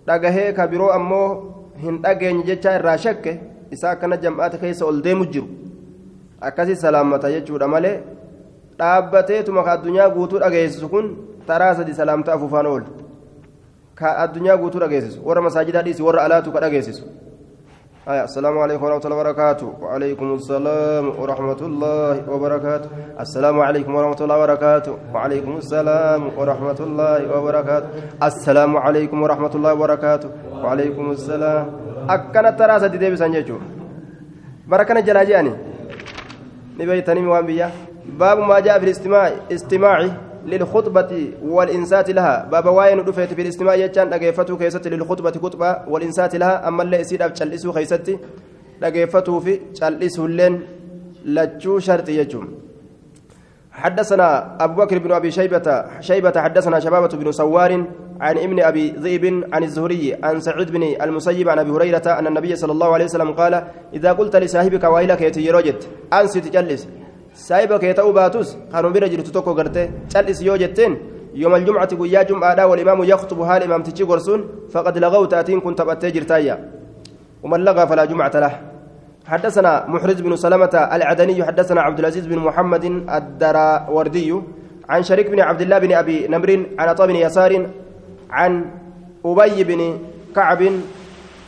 dhagahee 0.07 0.53
ka 0.53 0.67
biroo 0.67 0.91
ammoo 0.91 1.27
hin 1.83 2.01
dhageenye 2.03 2.43
jecha 2.43 2.75
irraa 2.79 2.97
shakke 2.97 3.39
isaa 3.71 3.91
akkana 3.95 4.17
jam'aata 4.17 4.57
keessa 4.57 4.85
ol 4.85 5.01
deemu 5.03 5.25
jiru. 5.25 5.47
Akkasii 6.41 6.75
salaammata 6.75 7.31
jechuudha 7.31 7.67
malee 7.67 7.95
dhaabbateetuma 8.79 9.63
ka 9.63 9.71
addunyaa 9.71 10.09
guutuu 10.09 10.39
dhageessisu 10.39 10.89
kun 10.89 11.07
taraa 11.47 11.75
sadi 11.75 11.93
salaamtaa 11.93 12.33
afuufaan 12.35 12.65
oolu 12.67 12.85
ka 13.95 14.13
addunyaa 14.23 14.57
guutuu 14.57 14.79
dhageessisu 14.83 15.19
warra 15.27 15.41
masaajidaa 15.47 15.81
dhiisi 15.87 16.03
warra 16.03 16.23
alaatu 16.23 16.51
ka 16.51 16.59
dhageessisu 16.65 17.03
آية 18.07 18.23
السلام 18.23 18.59
عليكم 18.59 18.83
ورحمة 18.83 19.05
الله 19.05 19.17
وبركاته. 19.17 19.73
وعليكم 19.81 20.33
السلام 20.33 21.05
ورحمة 21.19 21.61
الله 21.61 22.31
وبركاته. 22.31 22.89
السلام 23.19 23.59
عليكم 23.59 23.95
ورحمة 23.95 24.19
الله 24.23 24.37
وبركاته. 24.39 24.93
وعليكم 25.13 25.57
السلام 25.57 26.21
ورحمة 26.37 26.79
الله 26.79 27.19
وبركاته. 27.37 27.87
السلام 28.23 28.77
عليكم 28.77 29.17
ورحمة 29.21 29.53
الله 29.55 29.73
وبركاته. 29.73 30.29
وعليكم 30.63 31.11
السلام. 31.11 31.65
أكنا 32.09 32.49
ترى 32.49 32.79
سدي 32.79 32.97
ديبي 32.97 33.15
سانجيجو. 33.19 33.57
بركنا 34.67 34.99
جلاجاني 34.99 35.53
نبيتني 36.79 37.21
موان 37.21 37.69
باب 38.19 38.37
ما 38.39 38.59
جاء 38.59 38.79
في 38.79 38.85
الاستماع 38.85 39.51
استماعي 39.51 40.11
للخطبة 40.45 41.31
والإنسات 41.43 42.09
لها. 42.09 42.45
باب 42.51 42.65
واين 42.65 43.05
دفيت 43.05 43.33
في 43.33 43.41
الاستماع 43.41 43.75
يجان 43.75 44.09
دغيفتو 44.09 44.57
كيست 44.57 44.87
للخطبة 44.87 45.31
خطبة 45.31 45.77
والإنسات 45.87 46.35
لها. 46.35 46.67
أما 46.67 46.83
اللي 46.83 46.97
يسير 46.99 47.25
أبتشلسو 47.25 47.71
خيستي 47.71 48.19
دغيفتو 48.81 49.39
في 49.39 49.59
تشلسو 49.73 50.27
لين 50.27 50.61
لجو 51.25 51.79
شرط 51.79 52.09
يجوم. 52.09 52.47
حدثنا 53.71 54.57
أبو 54.63 54.81
بكر 54.81 54.97
بن 54.97 55.11
أبي 55.11 55.31
شيبة 55.31 55.85
شيبة 55.99 56.41
حدثنا 56.41 56.79
شبابة 56.79 57.07
بن 57.07 57.31
سوار 57.31 57.85
عن 58.21 58.37
ابن 58.37 58.59
أبي 58.59 58.89
ذئب 58.89 59.43
عن 59.53 59.63
الزهري 59.63 60.17
عن 60.23 60.39
سعيد 60.39 60.71
بن 60.71 60.83
المسيب 61.01 61.49
عن 61.49 61.59
أبي 61.59 61.71
هريرة 61.71 62.07
أن 62.19 62.27
النبي 62.27 62.55
صلى 62.55 62.71
الله 62.71 62.93
عليه 62.93 63.05
وسلم 63.05 63.31
قال 63.31 63.63
إذا 63.93 64.11
قلت 64.11 64.35
لصاحبك 64.35 64.83
ويلك 64.83 65.21
يتجرجت 65.21 65.89
أنسي 66.13 66.41
تجلس. 66.41 66.87
Saahiba 67.47 67.79
kee 67.79 67.93
ta'uu 67.99 68.13
baatus 68.19 68.57
kanuma 68.71 68.93
bira 68.95 69.07
jirtu 69.13 69.31
tokko 69.31 69.53
garte 69.59 69.83
cal'isi 70.13 70.45
yoo 70.49 70.57
jetteen 70.57 70.93
يوم 71.33 71.55
الجمعة 71.55 71.89
ويا 71.93 72.23
جمعة 72.23 72.65
والإمام 72.65 73.03
يخطب 73.03 73.43
حال 73.45 73.63
إمام 73.63 73.83
تجي 73.83 74.03
قرسون 74.03 74.39
فقد 74.73 74.97
لغوت 74.97 75.33
أتين 75.33 75.59
كنت 75.61 75.81
بأتي 75.81 76.11
جرتايا 76.11 76.55
ومن 77.43 77.59
لغى 77.59 77.87
فلا 77.87 78.05
جمعة 78.05 78.35
له. 78.43 78.53
حدثنا 79.29 79.85
محرز 79.87 80.21
بن 80.21 80.35
سلمة 80.35 80.73
العدني 80.73 81.43
حدثنا 81.43 81.81
عبد 81.81 81.99
العزيز 81.99 82.25
بن 82.25 82.39
محمد 82.39 82.85
الدراوردي 83.17 84.29
عن 84.89 85.03
شريك 85.03 85.29
بن 85.29 85.39
عبد 85.39 85.61
الله 85.61 85.77
بن 85.79 85.91
أبي 85.93 86.27
نمر 86.27 86.65
عن 86.79 86.87
عطاء 86.89 87.07
بن 87.07 87.15
يسار 87.15 87.53
عن 88.29 88.65
أبي 89.25 89.63
بن 89.63 89.81
كعب 90.35 90.61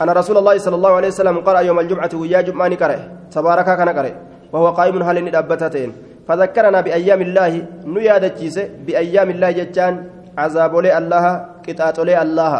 أن 0.02 0.08
رسول 0.10 0.36
الله 0.38 0.58
صلى 0.58 0.76
الله 0.76 0.92
عليه 0.92 1.08
وسلم 1.08 1.36
قرأ 1.38 1.60
يوم 1.60 1.78
الجمعة 1.80 2.10
ويا 2.14 2.40
جمعة 2.40 2.74
قرأ 2.78 2.98
تبارك 3.34 3.66
كان 3.66 3.88
قرأ 3.88 4.31
وهو 4.52 4.68
قائم 4.78 5.02
هل 5.02 5.16
ندبتتين 5.24 5.90
فذكرنا 6.28 6.80
بأيام 6.86 7.20
الله 7.22 7.52
نيادة 7.86 8.34
جيسة 8.40 8.64
بأيام 8.86 9.28
الله 9.34 9.50
جتان 9.58 9.94
عذاب 10.38 10.72
لي 10.84 10.90
الله 10.98 11.24
قطعة 11.66 11.98
لي 12.08 12.14
الله. 12.22 12.54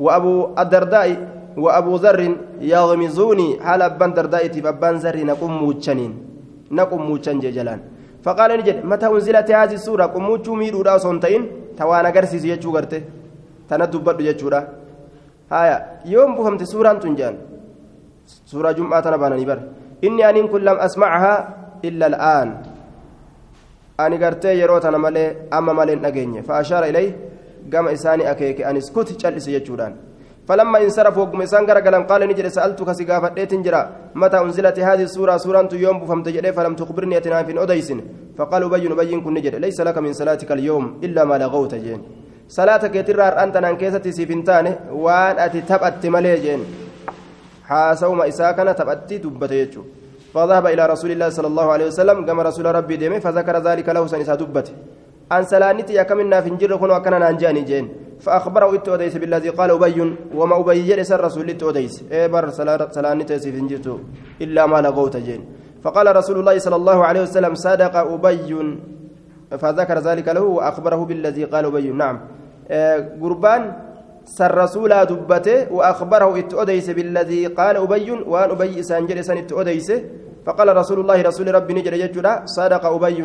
وأبو 0.00 0.34
الدرداء 0.62 1.08
وأبو 1.64 1.92
ذر 2.04 2.20
يغمزوني 2.72 3.48
حال 3.64 3.82
أبان 3.82 4.10
درداء 4.16 4.44
أبان 4.48 4.94
ذر 5.04 5.16
نقوم 5.30 5.52
موجنين 5.60 6.12
نقوم 6.72 7.02
موجن 7.08 7.36
جلان 7.40 7.80
فقال 8.24 8.50
نجد 8.60 8.76
متى 8.90 9.06
أنزلت 9.06 9.48
هذه 9.50 9.76
السورة؟ 9.80 10.04
قم 10.12 10.22
موجو 10.28 10.52
ميرو 10.60 10.80
دا 10.86 10.96
صنتين 11.04 11.42
توانا 11.76 12.10
قرسيس 12.14 12.44
يجو 12.44 12.68
قرته 12.76 13.00
تندبت 13.68 14.18
يجورا 14.28 14.60
هايا 15.52 15.76
يوم 16.12 16.30
بفهمت 16.36 16.62
سورة 16.72 16.92
تنجان. 17.02 17.34
سورة 18.50 18.72
جمعة 18.72 19.00
تنبانا 19.04 19.36
نبر 19.40 19.58
إني 20.04 20.30
أن 20.30 20.48
كن 20.48 20.60
لم 20.68 20.76
أسمعها 20.86 21.34
إلا 21.84 22.06
الآن 22.06 22.48
أني 24.00 24.16
قرتي 24.24 24.58
يروتنا 24.60 24.98
مالي 24.98 25.24
أما 25.52 25.72
مالي 25.72 25.94
نجيني 25.94 26.42
فأشار 26.42 26.84
إليه 26.90 27.10
قام 27.72 27.88
إساني 27.88 28.30
أكيك 28.30 28.58
أن 28.62 28.76
اسكت 28.76 29.08
جلس 29.22 29.48
يجوران 29.48 29.92
فلما 30.48 30.78
انصرفوا 30.84 31.22
وقم 31.22 31.42
إسان 31.42 31.62
قرقلن 31.68 32.02
قال 32.10 32.20
نجد 32.28 32.46
سألتك 32.56 32.92
سقافة 32.98 33.28
تنجرا 33.50 33.82
متى 34.14 34.38
أنزلت 34.44 34.78
هذه 34.88 35.02
السورة 35.08 35.36
سورة 35.36 35.68
يوم 35.84 35.96
بفهمت 36.00 36.28
جلي 36.28 36.52
فلم 36.52 36.74
تخبرني 36.80 37.16
أتنا 37.16 37.42
في 37.42 37.62
أديس 37.62 37.88
فقالوا 38.38 38.70
بين 38.74 38.92
بين 39.00 39.20
كن 39.24 39.34
نجد 39.34 39.54
ليس 39.54 39.80
لك 39.80 39.98
من 39.98 40.12
صلاتك 40.12 40.50
اليوم 40.52 40.84
إلا 41.04 41.24
ما 41.24 41.36
لغوت 41.38 41.74
جين 41.74 42.00
صلاتك 42.48 42.94
يترار 42.96 43.32
أنت 43.42 43.56
ننكيستي 43.56 44.12
سيفنتاني 44.12 44.72
وأن 45.04 45.36
أتي 45.44 45.60
تبأت 45.60 46.06
جين 47.70 47.76
حاسوما 47.76 48.28
إساكنا 48.28 48.72
تبأتي 48.72 49.18
دبت 49.18 49.52
يجو. 49.52 49.82
فذهب 50.34 50.66
إلى 50.66 50.86
رسول 50.86 51.10
الله 51.10 51.28
صلى 51.28 51.46
الله 51.46 51.66
عليه 51.72 51.86
وسلم 51.86 52.26
كما 52.26 52.42
رسول 52.42 52.66
ربي 52.66 52.96
ديمي 52.96 53.20
فذكر 53.20 53.56
ذلك 53.62 53.88
له 53.88 54.06
سنسا 54.06 54.34
دبته. 54.34 54.74
أن 55.32 55.42
سلانتي 55.42 55.94
يا 55.94 56.02
كمنا 56.02 56.40
في 56.40 56.50
نجر 56.50 56.76
كن 56.76 56.90
وكان 56.90 57.20
نانجاني 57.20 57.62
جين. 57.62 57.88
فأخبره 58.20 58.74
إتوديس 58.74 59.16
بالذي 59.16 59.48
قال 59.48 59.70
أبي 59.70 60.16
وما 60.34 60.60
أبي 60.60 60.82
جلس 60.82 61.12
الرسول 61.12 61.50
إتوديس 61.50 62.04
إيه 62.10 62.26
بر 62.26 62.50
سلانتي 62.90 63.38
في 63.38 63.60
نجرته 63.60 63.98
إلا 64.42 64.66
ما 64.66 64.80
لغوت 64.82 65.16
جين. 65.16 65.42
فقال 65.82 66.16
رسول 66.16 66.38
الله 66.38 66.58
صلى 66.58 66.76
الله 66.76 66.98
عليه 67.04 67.22
وسلم 67.22 67.54
صدق 67.54 67.94
أبي. 67.96 68.50
فذكر 69.50 69.98
ذلك 69.98 70.28
له 70.28 70.42
وأخبره 70.42 71.00
بالذي 71.04 71.44
قال 71.44 71.64
أبي. 71.64 71.90
نعم. 71.90 72.20
إيه 72.70 73.18
قربان 73.22 73.62
سر 74.38 74.54
رسول 74.54 74.92
دبته 75.10 75.72
وأخبره 75.72 76.38
إتوديس 76.38 76.90
بالذي 76.90 77.42
قال 77.58 77.76
أبي 77.76 78.10
وأن 78.30 78.50
أبي 78.50 78.82
سن 78.82 79.38
إتوديس 79.42 79.90
فقال 80.46 80.68
رسول 80.76 80.98
الله 81.00 81.18
رسول 81.22 81.54
ربي 81.54 81.72
نجر 81.74 81.94
يجرا 82.04 82.32
صدق 82.56 82.84
أبي. 82.86 83.18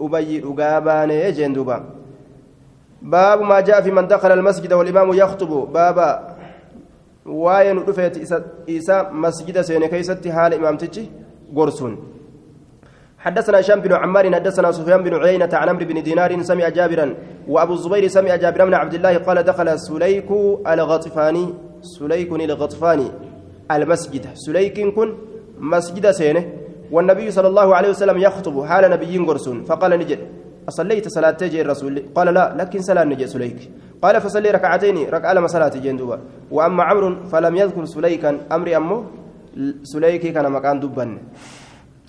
أبي 0.00 0.30
أقابان 0.44 1.10
جندوبا 1.36 1.76
باب 3.02 3.38
ما 3.42 3.60
جاء 3.60 3.80
في 3.80 3.90
من 3.90 4.06
دخل 4.06 4.32
المسجد 4.32 4.72
والإمام 4.72 5.08
يخطب. 5.12 5.52
بابا 5.72 6.36
رفيت 7.88 8.14
إيسا 8.68 9.10
مسجد 9.12 9.60
سين 9.60 9.86
كيست 9.86 10.28
حال 10.28 10.54
إمام 10.54 10.76
تجي 10.76 11.10
قرسون 11.56 11.92
حدثنا 13.18 13.60
هشام 13.60 13.80
بن 13.80 13.92
عمار 13.92 14.34
حدثنا 14.34 14.72
سفيان 14.72 15.02
بن 15.02 15.14
عيينة 15.14 15.52
عن 15.52 15.68
عمرو 15.68 15.84
بن 15.84 16.02
دينار 16.02 16.42
سمع 16.42 16.68
جابرا 16.68 17.14
وأبو 17.48 17.72
الزبير 17.72 18.08
سمع 18.08 18.36
جابر 18.36 18.64
بن 18.64 18.74
عبد 18.74 18.94
الله 18.94 19.18
قال 19.18 19.42
دخل 19.42 19.78
سليك 19.78 20.30
الغطفاني. 20.66 21.54
سليك 21.82 22.32
الغطفاني. 22.32 23.08
المسجد. 23.70 24.24
سليك 24.34 24.76
كن 24.94 25.08
مسجد 25.58 26.10
سينه. 26.10 26.44
والنبي 26.90 27.30
صلى 27.30 27.48
الله 27.48 27.68
عليه 27.76 27.90
وسلم 27.90 28.18
يخطب 28.18 28.64
حال 28.64 28.90
نبي 28.90 29.18
قرسون. 29.18 29.64
فقال 29.64 29.90
نجد 29.98 30.18
أصليت 30.68 31.08
صلاة 31.08 31.30
تجي 31.30 31.62
الرسول. 31.62 32.02
قال 32.14 32.34
لا 32.34 32.54
لكن 32.58 32.82
صلاة 32.82 33.04
نجي 33.04 33.26
سليك. 33.26 33.70
قال 34.02 34.20
فصلي 34.20 34.50
ركعتين 34.50 35.08
ركع 35.10 35.32
لما 35.32 35.46
صلاة 35.46 35.68
جندوبا 35.68 36.20
وأما 36.50 36.82
عمرو 36.82 37.30
فلم 37.30 37.56
يذكر 37.56 37.84
سليكا. 37.84 38.30
أمري 38.52 38.76
أمه 38.76 39.04
سليكي 39.82 40.30
كان 40.30 40.52
مكان 40.52 40.80
دبا. 40.80 41.18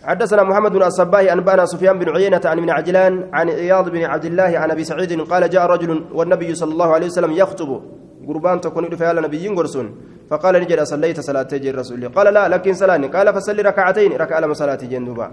حدثنا 0.04 0.44
محمد 0.44 0.72
بن 0.72 0.84
الصباح 0.84 1.32
أنبأنا 1.32 1.66
سفيان 1.66 2.00
بن 2.00 2.16
عيينة 2.16 2.42
عن 2.46 2.60
من 2.60 2.70
عجلان 2.70 3.30
عن 3.34 3.50
عياض 3.50 3.90
بن 3.90 4.04
عبد 4.04 4.26
الله 4.26 4.52
عن 4.58 4.72
أبي 4.72 4.84
سعيد 4.84 5.22
قال 5.22 5.50
جاء 5.50 5.66
رجل 5.66 6.06
والنبي 6.14 6.56
صلى 6.56 6.72
الله 6.72 6.94
عليه 6.94 7.08
وسلم 7.08 7.32
يخطب 7.32 7.82
قربان 8.28 8.62
تكون 8.62 8.96
فعل 8.96 9.22
نبي 9.22 9.48
قرسون. 9.48 9.88
فقال 10.30 10.56
نجد 10.62 10.84
صليت 10.84 11.20
صلاة 11.20 11.44
تجي 11.44 11.70
الرسول. 11.70 12.10
قال 12.10 12.34
لا 12.34 12.48
لكن 12.48 12.74
صلاني. 12.74 13.08
قال 13.08 13.34
فصلي 13.34 13.62
ركعتين. 13.62 14.12
ركع 14.22 14.40
لما 14.40 14.54
صلاة 14.54 14.82
جندوبا 14.92 15.28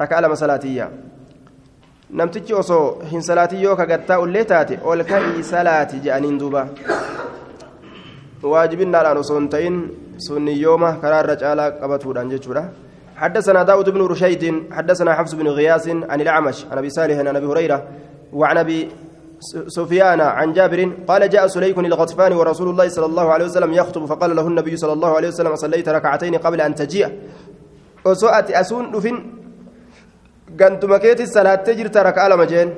ركع 0.00 0.20
لما 0.20 0.34
صلاتي 0.34 0.84
namtichi 2.12 2.54
osoo 2.54 3.00
hin 3.10 3.22
salaatii 3.22 3.62
yoo 3.62 3.76
kagattaa 3.76 4.18
ullee 4.20 4.44
taate 4.44 4.78
ol 4.84 5.04
ka'ii 5.10 5.42
salaati 5.42 6.00
je'aniin 6.04 6.38
duuba 6.40 6.66
waajibinnaadhaan 8.52 9.20
osoo 9.22 9.38
hin 9.38 9.48
ta'in 9.54 9.78
sunni 10.26 10.60
yooma 10.62 10.90
karaa 11.04 11.20
irra 11.24 11.36
caalaa 11.42 11.70
qabatuudhaan 11.70 12.32
jechuudha 12.32 12.64
حدثنا 13.22 13.62
داود 13.62 13.88
بن 13.90 14.02
رشيد 14.12 14.42
حدثنا 14.72 15.14
حفص 15.14 15.32
بن 15.34 15.48
غياس 15.48 15.88
عن 15.88 16.20
الأعمش 16.20 16.58
عن 16.70 16.78
أبي 16.78 16.90
صالح 16.90 17.16
عن 17.18 17.36
أبي 17.36 17.46
هريرة 17.46 17.78
وعن 18.32 18.56
أبي 18.58 18.88
سفيان 19.76 20.20
عن 20.20 20.52
جابر 20.52 20.80
قال 21.08 21.22
جاء 21.30 21.46
سليك 21.46 21.78
الغطفان 21.78 22.32
ورسول 22.32 22.68
الله 22.68 22.88
صلى 22.88 23.06
الله 23.06 23.26
عليه 23.32 23.44
وسلم 23.44 23.72
يخطب 23.72 24.04
فقال 24.10 24.36
له 24.36 24.46
النبي 24.46 24.76
صلى 24.76 24.92
الله 24.92 25.16
عليه 25.16 25.28
وسلم 25.28 25.54
صليت 25.56 25.88
ركعتين 25.88 26.34
قبل 26.44 26.60
أن 26.60 26.74
تجيء. 26.74 27.08
وسؤت 28.04 28.50
أسون 28.50 28.84
دفن. 28.92 29.16
gantuma 30.56 30.98
keetis 31.00 31.32
salaattee 31.32 31.74
jirta 31.78 32.02
raka'aa 32.04 32.28
lama 32.28 32.46
jeen 32.46 32.72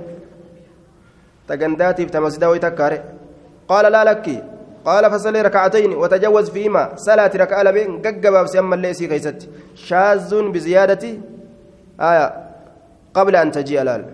tagandaatiif 1.49 2.11
tamasida 2.17 2.51
way 2.51 2.61
takkaare 2.67 2.99
qaala 3.71 3.91
laa 3.95 4.05
lakki 4.11 4.37
fasalee 4.85 5.43
raka'atayni 5.43 5.95
watajawwaz 6.03 6.51
fiihimaa 6.51 6.97
salaati 6.97 7.39
raka'aa 7.39 7.65
lameen 7.65 8.01
gaggabaabsi 8.05 8.59
ammallee 8.59 8.91
isii 8.91 9.09
keeysatti 9.09 9.49
shaazuun 9.89 10.53
biziyaadati 10.53 11.11
aya 11.99 12.27
qabla 13.17 13.41
an 13.41 13.51
taji'a 13.51 13.85
laal 13.85 14.05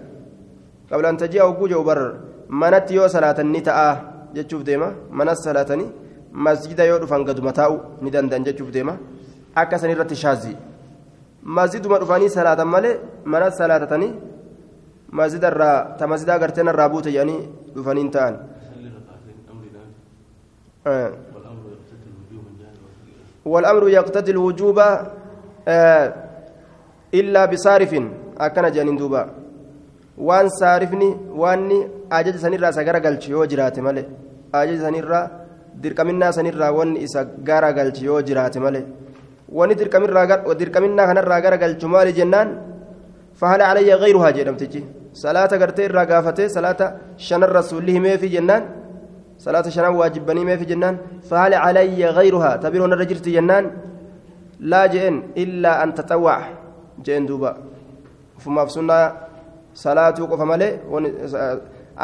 qabla 0.91 1.09
an 1.09 1.17
taji'a 1.17 1.45
hogguu 1.49 1.69
jedhu 1.73 1.85
bar 1.85 2.01
manatti 2.49 2.95
yoo 2.95 3.09
salaatan 3.09 3.53
ni 3.55 3.63
ta'a 3.69 3.89
jechuuf 4.35 4.63
deema 4.65 4.93
manas 5.11 5.43
salaatanii 5.45 5.91
masjida 6.33 6.85
yoo 6.85 6.99
dhufan 7.03 7.25
gaduma 7.25 7.53
taa'u 7.53 7.77
ni 8.03 8.11
danda'an 8.11 8.45
jechuuf 8.45 8.71
deema 8.71 8.97
akka 9.55 9.79
san 9.79 9.91
irratti 9.91 10.17
shaazii 10.25 10.57
masjiduma 11.43 11.99
dhufanii 11.99 12.31
salaatan 12.39 12.69
malee 12.69 12.97
mana 13.25 13.51
salaatatanii 13.51 14.13
masjidarraa 15.19 15.97
ta 15.99 16.07
masjidaa 16.07 16.39
garteen 16.39 16.69
irraa 16.73 16.89
buute 16.89 17.11
jedhanii 17.17 17.41
dhufanii 17.75 18.11
والأمر 23.45 23.89
يقتضي 23.89 24.31
الوجوب 24.37 24.79
إلا 27.21 27.43
بصارف 27.51 27.93
أكن 28.41 28.67
جانين 28.75 28.97
دوبا 28.97 29.23
وان 30.19 30.49
صارفني 30.49 31.17
واني 31.43 31.79
أجج 32.13 32.37
سنيرا 32.37 32.71
سجارة 32.71 32.99
قلت 33.05 33.29
يو 33.29 33.45
جرات 33.51 33.79
مالي 33.87 34.05
أجج 34.55 34.79
سنيرا 34.85 35.21
دركمنا 35.83 36.31
سنيرا 36.37 36.69
وان 36.77 36.97
إسا 37.05 37.21
جارة 37.49 37.71
قلت 37.79 37.97
يو 38.03 38.21
جرات 38.29 38.59
مالي 38.65 38.83
wani 39.53 39.75
dirqaminaa 39.75 41.07
kanarraa 41.11 41.41
gara 41.41 41.59
galchu 41.59 41.89
maali 41.89 42.13
jennaan 42.19 42.49
fahala 43.41 43.65
calayya 43.69 43.97
gayruhaa 44.03 44.33
jedhamtichi 44.37 44.85
salaata 45.23 45.59
gartee 45.59 45.87
irraa 45.91 46.07
gaafatee 46.07 46.49
salaata 46.57 46.93
shanan 47.27 47.51
rasuulli 47.59 47.93
himeefi 47.97 48.29
jennaan 48.35 48.63
salaata 49.45 49.71
shanan 49.77 49.97
waajibbanii 50.01 50.45
himeefi 50.45 50.71
jennaan 50.73 50.99
fahala 51.31 51.63
calayya 51.65 52.13
gayruhaa 52.19 52.55
tabiroo 52.65 52.89
narra 52.93 53.09
jirti 53.11 53.35
jennaan 53.37 53.71
laa 54.73 54.87
je'en 54.95 55.17
illaa 55.45 55.77
an 55.83 55.95
taxawwac 55.99 56.43
je'en 57.05 57.29
duuba 57.31 57.57
ufumaaf 58.39 58.71
sunnaa 58.79 59.05
salaatuu 59.85 60.31
qofa 60.33 60.51
malee 60.53 60.73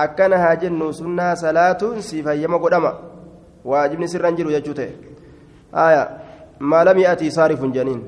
akkana 0.05 0.39
haa 0.45 0.55
jennu 0.63 0.93
sunnaa 1.01 1.33
salaatuun 1.47 2.03
siif 2.11 2.27
hayyama 2.33 2.63
godhama 2.65 2.93
waajibni 3.73 4.09
sirran 4.15 4.39
jiru 4.39 4.57
jechuu 4.57 4.79
ta'e 4.81 4.93
aayaa 5.85 6.07
ما 6.61 6.85
لم 6.85 6.99
يأتي 6.99 7.31
صارف 7.31 7.65
جنين 7.65 8.03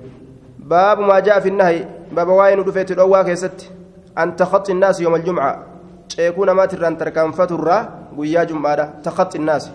باب 0.59 1.01
ما 1.01 1.21
جاء 1.21 1.41
في 1.41 1.49
النهي 1.49 1.85
باب 2.13 2.29
واين 2.29 2.65
دفيت 2.65 2.91
الأوا 2.91 3.23
كيست 3.23 3.71
أن 4.19 4.37
تخطي 4.37 4.73
الناس 4.73 5.01
يوم 5.01 5.15
الجمعة 5.15 5.65
يكون 6.19 6.51
ما 6.51 6.67
ترى 6.67 6.87
أن 6.87 6.99
تركان 6.99 7.33
فترة 7.33 7.98
تخطي 9.05 9.39
الناس 9.39 9.71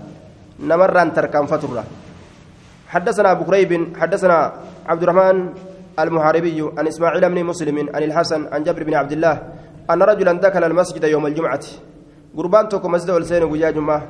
نمر 0.60 1.02
أن 1.02 1.14
تركان 1.14 1.46
فترة 1.46 1.84
حدثنا 2.88 3.32
أبو 3.32 3.44
كريب 3.44 3.98
حدثنا 3.98 4.54
عبد 4.86 5.04
الرحمن 5.04 5.54
المحاربي 6.00 6.60
عن 6.78 6.88
إسماعيل 6.88 7.30
بن 7.30 7.44
مسلم 7.44 7.90
عن 7.96 8.04
الحسن 8.04 8.48
عن 8.54 8.64
جابر 8.64 8.84
بن 8.84 8.94
عبد 8.94 9.12
الله 9.12 9.36
أن 9.92 10.02
رجلا 10.04 10.32
دخل 10.34 10.64
المسجد 10.64 11.04
يوم 11.04 11.26
الجمعة 11.28 11.66
قربان 12.38 12.70
توكو 12.70 12.88
مسجد 12.88 13.10
والسين 13.10 13.44
ويا 13.44 13.70
جمعة 13.72 14.02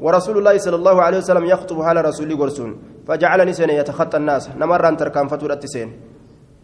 ورسول 0.00 0.38
الله 0.38 0.58
صلى 0.58 0.76
الله 0.76 1.02
عليه 1.02 1.18
وسلم 1.18 1.44
يخطب 1.44 1.82
على 1.82 2.00
رسول 2.00 2.38
قرسون 2.40 2.70
فجعلني 3.08 3.52
سين 3.52 3.70
يتخطى 3.70 4.16
الناس 4.16 4.50
نمر 4.60 4.88
أن 4.88 4.96
تركان 4.96 5.28
فتورة 5.28 5.60
سين 5.64 5.88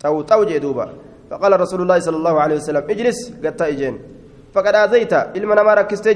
تو 0.00 0.22
تو 0.22 0.44
جدوبا 0.44 0.86
فقال 1.30 1.60
رسول 1.60 1.80
الله 1.82 1.98
صلى 1.98 2.16
الله 2.16 2.40
عليه 2.40 2.56
وسلم 2.56 2.82
اجلس 2.90 3.18
قد 3.44 3.62
إجين 3.62 3.94
فقد 4.54 4.74
آذيت 4.74 5.12
إلما 5.12 5.54
نما 5.54 5.74
ركزت 5.74 6.08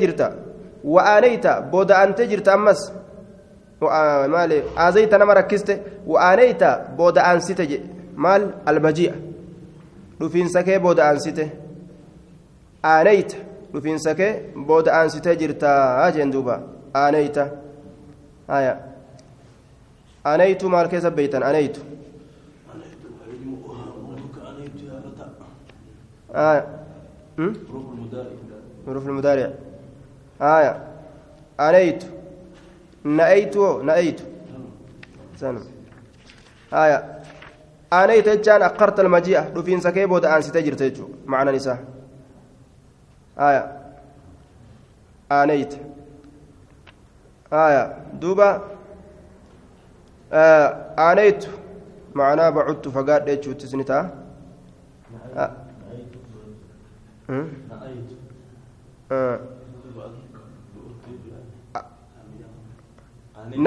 أن 1.90 2.14
تجرت 2.14 2.48
أمس 2.48 2.92
مالي 4.32 4.62
آذيت 4.78 5.14
نما 5.14 5.32
ركزت 5.32 5.80
وآنيت 6.06 6.64
بود 6.96 7.18
أن 7.18 7.40
ستج 7.40 7.80
مال 8.16 8.54
المجيء 8.68 9.14
dhufiinsa 10.20 10.62
kee 10.62 10.78
booda 10.84 11.02
aansite 11.08 11.44
aaneyta 12.84 13.36
dhufiinsa 13.72 14.14
kee 14.14 14.32
booda 14.68 14.90
aansitee 14.96 15.36
jirtaa 15.42 16.10
jeen 16.16 16.32
duuba 16.34 16.56
aaneyta 17.02 17.46
haya 18.52 18.74
aaneytu 20.32 20.68
maal 20.74 20.88
keessa 20.92 21.10
beeytan 21.10 21.42
aaneytu 21.42 21.80
آية 26.34 26.66
حروف 28.86 29.06
المضارع 29.06 29.50
آية 30.40 30.86
أنيت 31.60 32.04
نأيت 33.04 33.56
نأيت 33.56 34.20
سنم 35.40 35.64
آية 36.72 37.20
aanayta 37.92 38.30
jechaan 38.36 38.62
akkarta 38.62 39.02
almaji'a 39.02 39.40
dhufiinsa 39.54 39.92
kee 39.94 40.06
booda 40.10 40.28
aansitee 40.32 40.62
jirte 40.66 40.84
jechuudha 40.88 41.16
macnaan 41.32 41.56
isaa 41.60 41.78
aya 43.46 43.62
aanayta 45.38 45.76
aya 47.62 47.82
duuba 48.22 48.48
aanaytu 51.06 51.48
macnaa 52.20 52.50
bacudtu 52.58 52.88
fagaadhe 52.98 53.30
jechuutti 53.36 53.64
isni 53.70 53.84
ta'a 53.90 54.04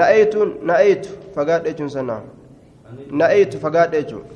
na'aytu 0.00 0.46
na'aytu 0.70 1.10
fagaadhe 1.34 1.70
jechuun 1.70 1.90
sanaa 1.96 2.22
na'eetu 3.10 3.58
fagaadha 3.64 4.00
jechuudha 4.02 4.30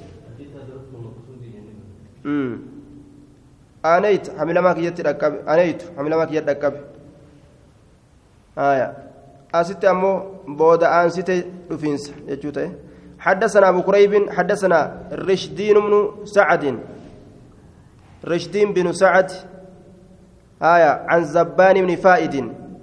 aaneeytu 3.92 4.36
hamilamaa 4.38 4.74
kiyyatti 4.78 5.02
dhaqqabe 5.08 5.38
aaneeytu 5.46 5.86
hamilamaa 5.96 6.26
kiyyatti 6.26 6.50
dhaqqabe 6.50 6.78
asitti 9.60 9.86
ammoo 9.94 10.16
booda 10.60 10.86
aansite 10.98 11.34
dhufiinsa 11.70 12.12
jechuu 12.28 12.52
ta'e 12.60 12.70
حدثنا 13.18 13.68
أبو 13.68 13.82
كريب 13.82 14.30
حدثنا 14.30 14.80
رشدين 15.12 15.74
بن 15.74 15.94
سعد 16.24 16.78
رشدين 18.24 18.72
بن 18.72 18.92
سعد 18.92 19.30
آية 20.62 20.90
عن 21.10 21.24
زبان 21.24 21.86
بن 21.86 21.96
فائد 21.96 22.34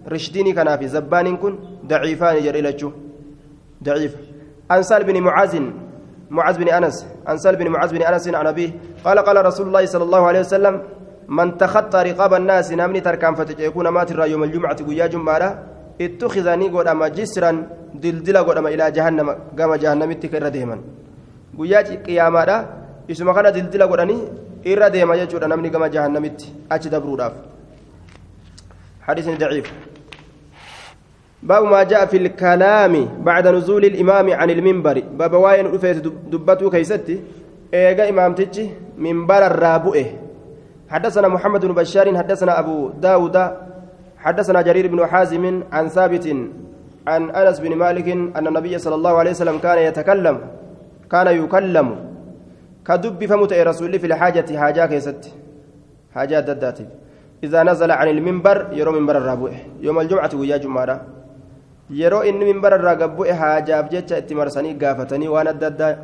رشدين 0.08 0.54
كان 0.54 0.78
في 0.78 0.88
زبان 0.88 1.38
كن 1.38 1.54
ضعيفان 1.88 2.36
جري 2.46 2.62
ضعيف 3.84 4.14
عن 4.72 4.84
سال 4.84 5.04
بن 5.04 5.22
معاذ 5.22 5.54
معاذ 6.30 6.58
بن 6.58 6.70
انس 6.70 6.98
عن 7.28 7.38
سال 7.38 7.56
بن 7.56 7.68
معاذ 7.68 7.92
بن 7.94 8.02
انس 8.02 8.28
عن 8.28 8.48
ابيه 8.48 8.72
قال 9.06 9.20
قال 9.20 9.46
رسول 9.46 9.68
الله 9.68 9.86
صلى 9.86 10.04
الله 10.04 10.24
عليه 10.30 10.40
وسلم 10.40 10.76
من 11.28 11.58
تخطى 11.58 12.00
رقاب 12.10 12.34
الناس 12.34 12.72
نمني 12.72 13.02
تركان 13.02 13.36
فتجيكون 13.36 13.88
مات 13.88 14.12
يوم 14.12 14.44
الجمعه 14.44 14.78
ويا 14.88 15.08
جمعه 15.08 15.50
اتخذني 16.02 16.68
قدام 16.76 17.02
جسرا 17.18 17.52
دلدلا 18.04 18.42
قدام 18.48 18.68
إلى 18.68 18.92
جهنم 18.92 19.28
قام 19.60 19.72
جهنم 19.84 20.12
تكر 20.14 20.48
ديما 20.56 20.78
ويا 21.58 21.80
قيامه 22.08 22.50
isuma 23.08 23.34
kana 23.34 23.52
dildila 23.52 23.88
godhanii 23.88 24.22
irra 24.66 24.90
deema 24.90 25.18
jechuudha 25.18 25.48
namni 25.48 25.70
gama 25.70 25.90
jahannamitti 25.90 26.54
achi 26.70 26.90
dabruudhaaf. 26.90 27.34
حديث 29.06 29.38
ضعيف 29.38 29.68
باب 31.46 31.64
ما 31.64 31.84
جاء 31.84 32.06
في 32.06 32.18
الكلام 32.18 32.94
بعد 33.22 33.48
نزول 33.48 33.86
الإمام 33.86 34.34
عن 34.34 34.50
المنبر. 34.50 35.04
baaba 35.20 35.34
waa'een 35.34 35.66
dhufe 35.66 35.98
dubbatuu 36.34 36.70
keessatti. 36.70 37.18
eega 37.74 38.10
imaamtichi 38.10 38.70
minbararraa 38.98 39.42
bu'e 39.52 40.06
حدثنا 40.90 41.28
محمد 41.28 41.66
بن 41.66 41.74
بشار 41.74 42.18
حدثنا 42.18 42.60
أبو 42.60 42.90
داود 42.90 43.38
حدثنا 44.18 44.62
جرير 44.62 44.88
بن 44.88 45.06
حازم 45.06 45.64
عن 45.72 45.88
ثابت 45.88 46.26
عن 47.08 47.22
أنس 47.30 47.60
بن 47.60 47.76
مالك 47.76 48.08
أن 48.38 48.48
النبي 48.48 48.78
صلى 48.78 48.96
الله 48.96 49.14
عليه 49.18 49.32
وسلم 49.32 49.58
كان 49.58 49.78
يتكلم 49.78 50.38
كان 51.12 51.28
يكلم. 51.28 51.88
ka 52.88 53.26
dubbifamu 53.26 53.45
ture 53.45 53.54
rasuulli 53.54 54.00
في 54.00 54.08
الحاجة 54.08 54.58
haajaa 54.58 54.86
keessatti 54.86 55.22
حاجات 56.16 56.44
دداتي. 56.44 56.86
إذا 57.44 57.64
نزل 57.64 57.92
عن 57.92 58.08
المنبر 58.08 58.58
يرى 58.74 58.92
منبر 58.92 59.18
الرابئه 59.18 59.58
يوم 59.82 60.00
الجمعة 60.00 60.30
ويا 60.34 60.58
جمعة. 60.58 61.02
Yeroo 61.90 62.24
inni 62.24 62.46
minbara 62.46 62.78
irraa 62.78 62.96
gabbu'e 62.96 63.32
haajaaf 63.32 63.90
jecha 63.90 64.18
itti 64.18 64.36
marsanii 64.36 64.74
gaafatanii 64.74 65.28
waan 65.28 65.48
adda 65.48 65.68
addaa 65.68 65.96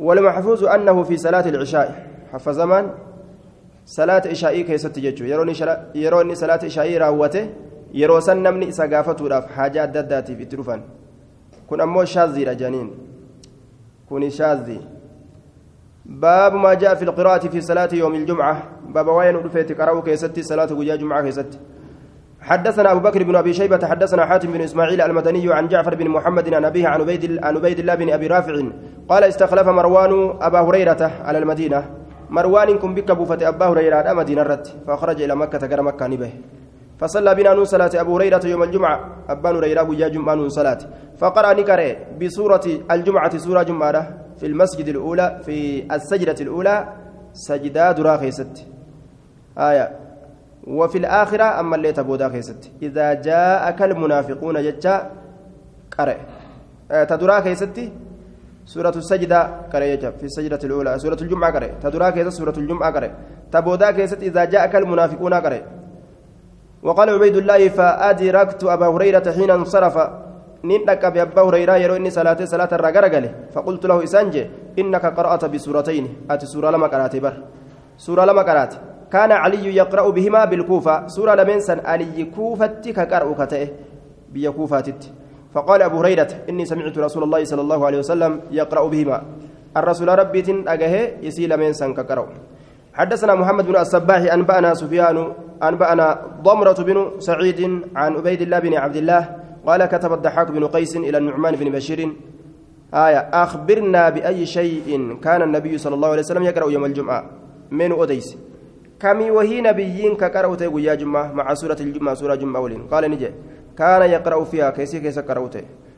والمحفوظ 0.00 0.64
أنه 0.64 1.02
في 1.02 1.16
صلاة 1.16 1.48
العشاء 1.48 2.06
حفظمان 2.32 2.90
صلاة 3.84 4.22
عشاء 4.32 4.60
كيست 4.60 4.98
ججو 4.98 5.24
يروني 5.24 5.54
شلا 5.54 5.92
يروني 5.94 6.34
صلاة 6.34 6.60
عشاء 6.64 6.88
راوته 6.96 7.44
namni 8.34 8.66
isa 8.68 8.88
gaafatuudhaaf 8.88 9.50
haajaa 9.56 9.82
adda 9.82 10.00
addaatiif 10.00 10.40
itti 10.40 10.56
dhufan 10.56 10.82
kun 11.66 11.80
ammoo 11.80 12.04
shaaziidha 12.04 12.54
janiin 12.54 12.90
kuni 14.08 14.30
shaazii 14.30 14.80
باب 16.10 16.54
ما 16.54 16.74
جاء 16.74 16.94
في 16.94 17.02
القراءة 17.02 17.48
في 17.48 17.60
صلاة 17.60 17.88
يوم 17.92 18.14
الجمعة 18.14 18.62
baaba 18.88 19.08
waa'een 19.08 19.36
dhufe 19.36 19.80
qara'uu 19.80 20.02
keessatti 20.02 20.42
salaata 20.42 20.72
guyyaa 20.72 20.96
jum'aa 20.96 21.22
keessatti 21.22 21.58
حدثنا 22.40 22.92
أبو 22.92 23.00
بكر 23.00 23.22
بن 23.22 23.36
أبي 23.36 23.52
شيبة 23.52 23.86
حدثنا 23.86 24.26
حاتم 24.26 24.52
بن 24.52 24.60
إسماعيل 24.60 25.00
المدني 25.00 25.52
عن 25.52 25.68
جعفر 25.68 25.94
بن 25.94 26.08
محمد 26.08 26.54
عن 26.54 26.64
أبيه 26.64 26.88
عن 26.88 27.00
عبيد 27.00 27.44
عن 27.44 27.56
عبيد 27.56 27.78
الله 27.78 27.94
بن 27.94 28.10
أبي 28.10 28.26
رافع 28.26 28.54
قال 29.08 29.24
استخلف 29.24 29.68
مروان 29.68 30.12
أبا 30.40 30.60
هريرة 30.60 31.10
على 31.24 31.38
المدينة. 31.38 31.84
مروان 32.30 32.78
kun 32.78 32.94
bakka 32.94 33.10
buufate 33.10 33.48
أبا 33.48 33.66
هريرة 33.66 34.12
مدينة 34.12 34.42
irratti 34.42 34.66
فخرج 34.86 35.22
إلى 35.22 35.34
مكة 35.36 35.66
gara 35.66 35.82
مكة 35.82 36.06
ni 36.06 36.13
bahe. 36.13 36.32
فصلى 36.98 37.34
بنا 37.34 37.54
nuun 37.54 37.64
salaate 37.64 37.90
أبو 37.94 38.16
هريرة 38.16 38.40
يوم 38.46 38.62
الجمعة. 38.62 38.98
أبا 39.28 39.50
هريرة 39.50 39.82
guyyaa 39.82 40.08
jum'aa 40.08 40.34
nuun 40.34 40.48
salaate. 40.48 40.78
فقرأ 41.18 41.52
نكرة 41.52 41.96
بسورة 42.20 42.66
الجمعة 42.90 43.38
سورة 43.38 43.62
جمعة 43.62 44.08
في 44.38 44.46
المسجد 44.46 44.88
الأولى 44.88 45.40
في 45.44 45.84
السجدة 45.94 46.36
الأولى 46.40 46.88
سجدة 47.32 47.92
دراخيست 47.92 48.66
آية. 49.58 50.09
وفي 50.66 50.98
الآخرة 50.98 51.60
أما 51.60 51.76
اللي 51.76 51.92
تبودا 51.92 52.28
كيست 52.28 52.70
إذا 52.82 53.14
جاءك 53.14 53.82
المنافقون 53.82 54.62
جتا 54.62 55.10
قرأ 55.98 56.16
آه 56.90 57.04
تدرا 57.04 57.40
كيستي؟ 57.40 57.92
سورة 58.64 58.94
السجدة 58.96 59.40
قرأ 59.72 59.96
في 59.96 60.24
السجدة 60.24 60.60
الأولى. 60.64 60.98
سورة 60.98 61.18
الجمعة 61.22 61.50
قرأ 61.52 61.68
تدرا 61.82 62.10
كيست؟ 62.10 62.28
سورة 62.28 62.56
الجمعة 62.58 62.90
قرأ 62.94 63.10
تبودا 63.52 63.90
كيست 63.90 64.22
إذا 64.22 64.44
جاءك 64.44 64.76
المنافقون 64.76 65.34
قرأ 65.34 65.60
وقال 66.82 67.08
عبيد 67.10 67.36
الله 67.36 67.68
فأدركت 67.68 68.64
أبا 68.64 68.86
هريرة 68.86 69.32
حين 69.32 69.50
انصرف. 69.50 69.96
نندك 70.64 71.06
بأبا 71.06 71.42
هريرة 71.42 71.76
يرو 71.76 71.96
إني 71.96 72.10
صلاة 72.10 72.44
صلاة 72.44 72.68
الرقرقل 72.72 73.24
فقلت 73.52 73.86
له 73.86 74.04
إسانجي 74.04 74.42
إنك 74.78 75.04
قرأت 75.06 75.44
بسورتين. 75.44 76.04
أتي 76.30 76.46
سورة 76.46 76.70
لما 76.70 76.86
قرأت 76.86 77.16
بر. 77.16 77.34
سورة 77.96 78.24
لما 78.24 78.42
قرأت 78.42 78.74
كان 79.12 79.32
علي 79.32 79.76
يقرأ 79.76 80.10
بهما 80.10 80.44
بالكوفة. 80.44 81.06
سورة 81.06 81.34
لمنسن 81.34 81.80
علي 81.84 82.24
كوفة 82.36 82.80
كقرأ 82.94 83.44
كتئه 83.44 83.68
بيا 84.32 84.54
فقال 85.54 85.82
أبو 85.82 85.98
هريرة 85.98 86.46
إني 86.48 86.64
سمعت 86.64 86.98
رسول 86.98 87.22
الله 87.22 87.44
صلى 87.44 87.60
الله 87.60 87.86
عليه 87.86 87.98
وسلم 87.98 88.40
يقرأ 88.50 88.88
بهما. 88.88 89.22
الرسول 89.76 90.08
ربي 90.08 90.64
أجه 90.66 90.94
يسيل 91.22 91.56
منسن 91.56 91.94
كقرأ. 91.94 92.26
حدثنا 92.94 93.34
محمد 93.34 93.66
بن 93.66 93.76
الصباح 93.76 94.32
أنبأنا 94.32 94.74
سفيان 94.74 95.32
أنبأنا 95.62 96.06
ضمرة 96.42 96.78
بن 96.82 97.18
سعيد 97.18 97.60
عن 97.96 98.10
عبيد 98.16 98.42
الله 98.42 98.58
بن 98.58 98.74
عبد 98.74 98.96
الله 98.96 99.22
قال 99.66 99.86
كتب 99.86 100.12
الضحاك 100.12 100.50
بن 100.50 100.66
قيس 100.66 100.96
إلى 100.96 101.18
النعمان 101.18 101.54
بن 101.56 101.70
بشير. 101.70 102.00
آية 102.94 103.18
أخبرنا 103.18 104.10
بأي 104.10 104.46
شيء 104.46 105.18
كان 105.22 105.42
النبي 105.42 105.78
صلى 105.78 105.94
الله 105.94 106.08
عليه 106.08 106.22
وسلم 106.26 106.42
يقرأ 106.42 106.70
يوم 106.70 106.84
الجمعة. 106.84 107.24
من 107.70 107.92
أديس 107.92 108.38
كمي 109.00 109.30
وهي 109.30 109.60
نبيين 109.60 110.16
كقرأت 110.16 110.60
يا 110.60 110.94
جمعة 110.94 111.32
مع 111.32 111.54
سورة 111.54 111.76
الجمعة 111.80 112.14
سورة 112.14 112.34
جمعة 112.34 112.60
ولين 112.60 112.82
قال 112.92 113.10
نجي 113.10 113.30
كان 113.78 114.02
يقرأ 114.10 114.44
فيها 114.44 114.70
كيسي 114.70 115.00
كيس 115.00 115.18
قرأت 115.18 115.54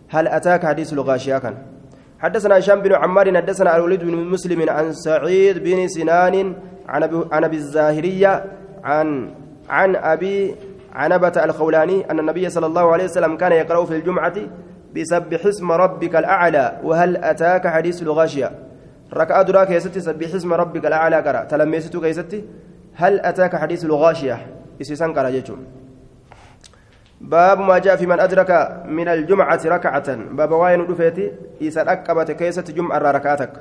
هل 0.08 0.28
أتاك 0.28 0.66
حديث 0.66 0.92
الغاشية 0.92 1.38
كان؟ 1.38 1.54
حدثنا 2.18 2.58
هشام 2.58 2.80
بن 2.80 2.92
عمار 2.94 3.36
حدثنا 3.36 3.76
الوليد 3.76 4.04
بن 4.04 4.14
مسلم 4.16 4.70
عن 4.70 4.92
سعيد 4.92 5.58
بن 5.58 5.88
سنان 5.88 6.54
عن 7.32 7.44
ابي 7.44 7.56
الزاهرية 7.56 8.44
عن 8.84 9.30
عن 9.68 9.96
أبي 9.96 10.54
عنبة 10.92 11.44
الخولاني 11.44 12.10
أن 12.10 12.18
النبي 12.18 12.48
صلى 12.50 12.66
الله 12.66 12.92
عليه 12.92 13.04
وسلم 13.04 13.36
كان 13.36 13.52
يقرأ 13.52 13.84
في 13.84 13.96
الجمعة 13.96 14.34
بسبح 14.96 15.46
اسم 15.46 15.72
ربك 15.72 16.16
الأعلى 16.16 16.80
وهل 16.84 17.16
أتاك 17.16 17.66
حديث 17.66 18.02
الغاشية؟ 18.02 18.50
ركعة 19.14 19.42
duraa 19.42 19.70
keessatti 19.70 20.00
سبح 20.00 20.34
اسم 20.34 20.52
ربك 20.52 20.86
الأعلى 20.86 21.16
qara'e. 21.16 21.44
ta 21.44 22.02
lammeessaa 22.02 22.12
keessatti؟ 22.12 22.44
هل 22.94 23.20
أتاك 23.20 23.56
حديث 23.56 23.84
الغاشية؟ 23.84 24.46
isii 24.80 24.98
san 24.98 25.12
qara'e 25.12 25.42
باب 27.20 27.58
ما 27.60 27.78
جاء 27.78 27.96
في 27.96 28.06
من 28.06 28.20
أدرك 28.20 28.82
من 28.86 29.08
الجمعة 29.08 29.60
ركعة. 29.64 30.14
باب 30.14 30.50
واين 30.52 30.80
رفيتي 30.80 31.32
إذا 31.60 31.92
أكبت 31.92 32.30
كيسة 32.30 32.62
جمعة 32.62 32.98
ركعتك. 32.98 33.52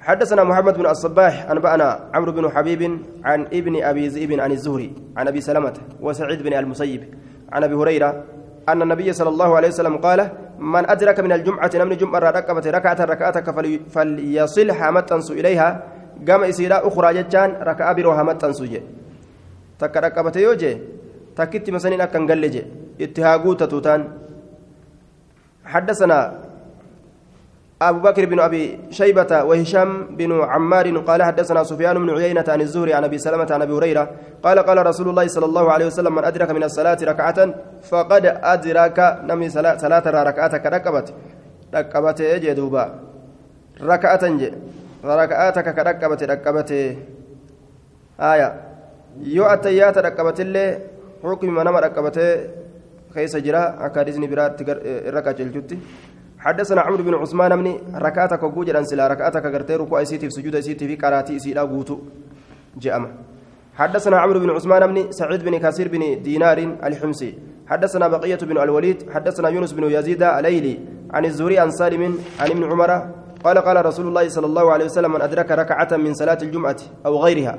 حدثنا 0.00 0.44
محمد 0.44 0.78
بن 0.78 0.86
الصباح 0.86 1.50
أنبأنا 1.50 2.10
عمرو 2.14 2.32
بن 2.32 2.50
حبيب 2.50 2.98
عن 3.24 3.40
ابن 3.42 3.82
أبي 3.82 4.08
ذئب 4.08 4.40
عن 4.40 4.52
الزهري 4.52 4.92
عن 5.16 5.28
أبي 5.28 5.40
سلمة 5.40 5.74
وسعيد 6.00 6.42
بن 6.42 6.52
المسيب. 6.54 7.14
عن 7.52 7.64
أبي 7.64 7.74
هريرة 7.74 8.24
أن 8.68 8.82
النبي 8.82 9.12
صلى 9.12 9.28
الله 9.28 9.56
عليه 9.56 9.68
وسلم 9.68 9.96
قال 9.96 10.30
من 10.58 10.90
أدرك 10.90 11.20
من 11.20 11.32
الجمعة 11.32 11.70
نمن 11.74 11.96
جمعة 11.96 12.18
ركعة 12.18 13.04
ركعتك 13.04 13.46
فليصلها 13.88 14.90
متنسو 14.90 15.32
إليها 15.34 15.82
قام 16.26 16.42
إسيرا 16.44 16.78
أخرى 16.88 17.08
جتان 17.18 17.50
ركعة 17.70 17.92
بروها 17.92 18.22
متنسو 18.22 18.64
جي 18.64 18.80
تك 19.78 19.96
ركبت 19.96 20.36
يوجي 20.36 20.72
تكت 21.36 21.66
مسنين 21.70 22.00
أكن 22.00 22.22
قل 22.30 22.44
جي 22.54 22.62
اتهاقو 23.00 23.52
تتوتان 23.60 24.00
حدثنا 25.64 26.18
أبو 27.82 27.98
بكر 28.00 28.24
بن 28.24 28.40
أبي 28.40 28.78
شيبة 28.90 29.44
وهشام 29.44 30.16
بن 30.18 30.30
عمار 30.42 30.98
قال 30.98 31.22
حدثنا 31.22 31.62
سفيان 31.64 31.96
بن 31.98 32.10
عيينة 32.10 32.44
عن 32.48 32.60
الزهري 32.60 32.94
عن 32.94 33.04
أبي 33.04 33.18
سلمة 33.18 33.46
عن 33.50 33.62
أبي 33.62 33.72
هريرة 33.72 34.10
قال 34.42 34.58
قال 34.58 34.86
رسول 34.86 35.08
الله 35.08 35.26
صلى 35.26 35.46
الله 35.46 35.72
عليه 35.72 35.86
وسلم 35.86 36.14
من 36.14 36.24
أدرك 36.24 36.50
من 36.50 36.62
الصلاة 36.62 36.98
ركعة 37.02 37.54
فقد 37.90 38.24
أدرك 38.26 38.98
نمي 39.24 39.48
صلاة 39.48 40.02
ركعتك 40.06 40.66
ركبت 40.66 41.14
ركبت 41.74 42.20
يجي 42.20 42.54
دوبا 42.54 42.84
ركعة 43.82 44.28
جي 44.28 44.52
ركعتك 45.04 45.74
كركبت 45.76 46.22
ركبت 46.22 46.70
آية 48.20 48.48
يو 49.20 49.44
أتيات 49.44 49.98
ركبت 49.98 50.40
اللي 50.40 50.78
حكم 51.22 51.48
منما 51.54 51.80
ركبت 51.80 52.18
كيس 53.14 53.36
جرا 53.36 53.86
أكاديزني 53.86 54.26
برات 54.26 54.62
ركعة 55.16 55.36
الجتي 55.40 55.78
حدثنا 56.38 56.80
عمرو 56.80 57.02
بن 57.02 57.14
عثمان 57.14 57.58
من 57.58 57.72
ركعتك 57.94 58.42
وجوجا 58.42 58.82
سلا 58.82 59.06
ركعتك 59.06 59.44
غرتي 59.44 59.76
ركوع 59.76 60.04
سيتي 60.04 60.26
في 60.28 60.34
سجود 60.36 60.60
سيتي 60.60 60.86
في 60.88 60.96
قراتي 60.96 61.38
سيدا 61.38 61.62
غوتو 61.62 61.98
جاءما 62.82 63.10
حدثنا 63.74 64.16
عمرو 64.18 64.40
بن 64.40 64.50
عثمان 64.50 64.86
بن 64.86 65.12
سعيد 65.12 65.44
بن 65.44 65.58
كثير 65.58 65.88
بن 65.88 66.22
دينار 66.22 66.58
الحمصي 66.84 67.38
حدثنا 67.66 68.08
بقية 68.08 68.38
بن 68.42 68.58
الوليد 68.58 69.10
حدثنا 69.10 69.48
يونس 69.48 69.72
بن 69.72 69.84
يزيد 69.84 70.22
الليلي 70.22 70.78
عن 71.10 71.24
الزهري 71.24 71.58
عن 71.58 71.70
سالم 71.70 72.18
عن 72.40 72.50
ابن 72.50 72.64
عمر 72.64 72.90
قال 73.44 73.58
قال 73.58 73.86
رسول 73.86 74.06
الله 74.08 74.28
صلى 74.28 74.46
الله 74.46 74.72
عليه 74.72 74.84
وسلم 74.84 75.12
من 75.12 75.22
أدرك 75.22 75.50
ركعة 75.50 75.96
من 75.96 76.14
صلاة 76.14 76.38
الجمعة 76.42 76.76
أو 77.06 77.22
غيرها. 77.22 77.58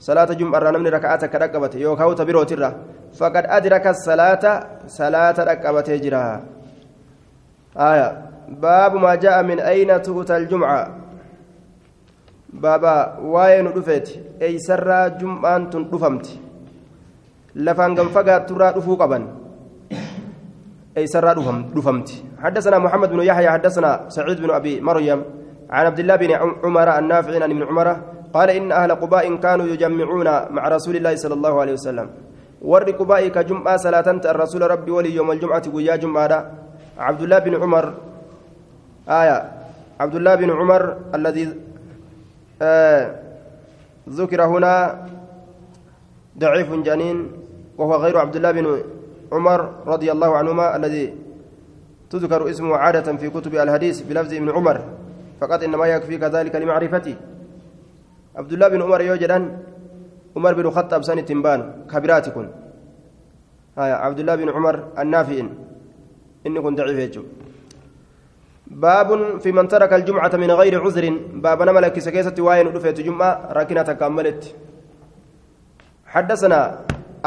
صلاة 0.00 0.24
جمعة 0.24 0.58
رنمني 0.58 0.88
ركعتك 0.88 1.34
ركبت 1.34 1.74
يوكاو 1.74 2.12
تبيرو 2.12 2.42
ترى 2.42 2.70
فقد 3.18 3.44
أدرك 3.46 3.86
الصلاة 3.86 4.44
صلاة 4.86 5.36
ركبت 5.38 5.90
جرا. 5.90 6.26
آية. 7.76 8.08
باب 8.48 8.92
ما 8.94 9.14
جاء 9.14 9.42
من 9.42 9.60
أين 9.60 10.02
تؤتى 10.02 10.36
الجمعة. 10.36 10.82
بابا 12.56 13.18
وين 13.20 13.66
رفت 13.66 14.08
أي 14.42 14.58
سرى 14.58 15.10
جمعة 15.20 15.72
رفمت 15.92 16.26
لفان 17.54 17.90
قم 17.98 18.08
فقا 18.08 18.38
ترى 18.38 18.68
رفو 18.76 18.96
أي 20.96 21.06
سرى 21.06 21.32
رفمت 21.76 22.08
حدثنا 22.40 22.78
محمد 22.78 23.08
بن 23.12 23.20
يحيى 23.20 23.48
حدثنا 23.50 24.08
سعيد 24.08 24.40
بن 24.40 24.50
أبي 24.50 24.80
مريم 24.80 25.20
عن 25.70 25.86
عبد 25.86 25.98
الله 25.98 26.16
بن 26.16 26.30
عمر 26.64 26.88
النافع 26.98 27.32
عن 27.44 27.50
ابن 27.52 27.62
عمر 27.62 27.88
قال 28.34 28.48
إن 28.50 28.72
أهل 28.72 28.90
قباء 29.02 29.34
كانوا 29.36 29.66
يجمعون 29.66 30.28
مع 30.56 30.62
رسول 30.68 30.96
الله 30.96 31.16
صلى 31.16 31.34
الله 31.34 31.54
عليه 31.60 31.72
وسلم. 31.72 32.08
ور 32.62 32.82
قباء 32.90 33.28
كجمعة 33.28 33.76
صلاة 33.76 34.08
الرسول 34.32 34.62
ربي 34.70 34.90
ولي 34.90 35.14
يوم 35.14 35.30
الجمعة 35.30 35.62
ويا 35.74 35.96
جمعة 35.96 36.32
عبد 36.98 37.22
الله 37.22 37.38
بن 37.38 37.54
عمر 37.62 37.84
آية. 39.08 39.38
عبد 40.00 40.14
الله 40.14 40.34
بن 40.34 40.50
عمر 40.50 40.82
الذي 41.14 41.44
آه 42.62 43.02
ذكر 44.08 44.40
هنا 44.44 44.74
ضعيف 46.38 46.68
جنين 46.72 47.18
وهو 47.78 47.94
غير 47.96 48.18
عبد 48.18 48.36
الله 48.36 48.50
بن 48.52 48.66
عمر 49.32 49.60
رضي 49.86 50.12
الله 50.12 50.36
عنهما 50.36 50.76
الذي 50.76 51.14
تذكر 52.10 52.50
اسمه 52.50 52.76
عادة 52.76 53.16
في 53.16 53.30
كتب 53.30 53.54
الحديث 53.54 54.00
بلفظ 54.00 54.34
ابن 54.34 54.50
عمر 54.50 54.80
فقط 55.40 55.62
إنما 55.62 55.86
يكفي 55.86 56.18
كذلك 56.18 56.54
لمعرفته. 56.54 57.16
عبد 58.36 58.52
الله 58.52 58.68
بن 58.68 58.82
عمر 58.82 59.00
يوجدان 59.00 59.58
عمر 60.36 60.52
بن 60.54 60.66
الخطاب 60.66 61.02
سنة 61.02 61.20
تنبان 61.20 61.88
كبيراتكم 61.90 62.46
آية 63.78 63.92
عبد 63.92 64.18
الله 64.18 64.34
بن 64.34 64.48
عمر 64.48 64.76
النافئ 64.98 65.44
إني 66.46 66.60
كنت 66.60 66.78
ضعيف 66.78 66.98
يجو 66.98 67.22
باب 68.66 69.38
في 69.40 69.52
من 69.52 69.68
ترك 69.68 69.92
الجمعة 69.92 70.36
من 70.36 70.50
غير 70.50 70.74
عذر. 70.84 71.04
باب 71.34 71.62
نملك 71.62 71.98
سكيسة 71.98 72.34
واين 72.38 72.66
رفيت 72.66 73.00
جمعة 73.00 73.52
ركنة 73.52 73.88
كملت 74.00 74.54
حدثنا 76.06 76.60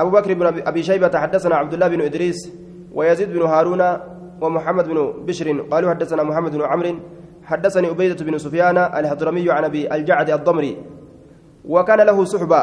أبو 0.01 0.09
بكر 0.09 0.33
بن 0.33 0.45
أبي 0.67 0.83
شيبة 0.83 1.19
حدثنا 1.19 1.55
عبد 1.55 1.73
الله 1.73 1.87
بن 1.87 2.01
إدريس 2.01 2.39
ويزيد 2.93 3.29
بن 3.33 3.41
هارون 3.41 3.83
ومحمد 4.41 4.87
بن 4.87 5.13
بشر 5.25 5.61
قالوا 5.71 5.89
حدثنا 5.89 6.23
محمد 6.23 6.51
بن 6.51 6.61
عمرو 6.61 6.95
حدثني 7.43 7.87
عبيدة 7.87 8.25
بن 8.25 8.37
سفيان 8.37 8.77
الحضرمي 8.77 9.51
عن 9.51 9.63
أبي 9.63 9.95
الجعد 9.95 10.29
الضمري 10.29 10.77
وكان 11.65 11.99
له 12.01 12.25
صحبة 12.25 12.61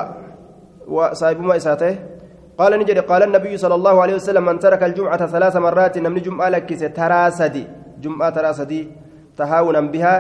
وصاحب 0.89 1.41
ما 1.41 1.57
إساته 1.57 1.99
قال 2.59 2.79
نجري 2.79 3.01
قال 3.01 3.23
النبي 3.23 3.57
صلى 3.57 3.75
الله 3.75 4.03
عليه 4.03 4.15
وسلم 4.15 4.45
من 4.45 4.59
ترك 4.59 4.83
الجمعة 4.83 5.27
ثلاث 5.27 5.57
مرات 5.57 5.99
نمني 5.99 6.21
جمعة 6.21 6.49
لك 6.49 6.93
ترى 6.97 7.31
سدي 7.31 7.65
جمعة 8.01 8.31
ترى 8.31 8.53
سدي 8.53 8.89
تهاونا 9.37 9.81
بها 9.81 10.15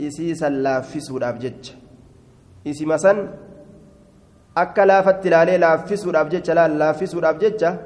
إسيسا 0.00 0.48
لافسوا 0.48 1.18
الأبجج 1.18 1.70
إسي 2.66 2.84
مسن 2.86 3.28
akka 4.62 4.86
laafatti 4.86 5.28
ilaalee 5.28 5.58
laaffisuudhaaf 5.64 6.28
jecha 6.28 6.54
laaffisuudhaaf 6.54 7.38
jecha 7.40 7.78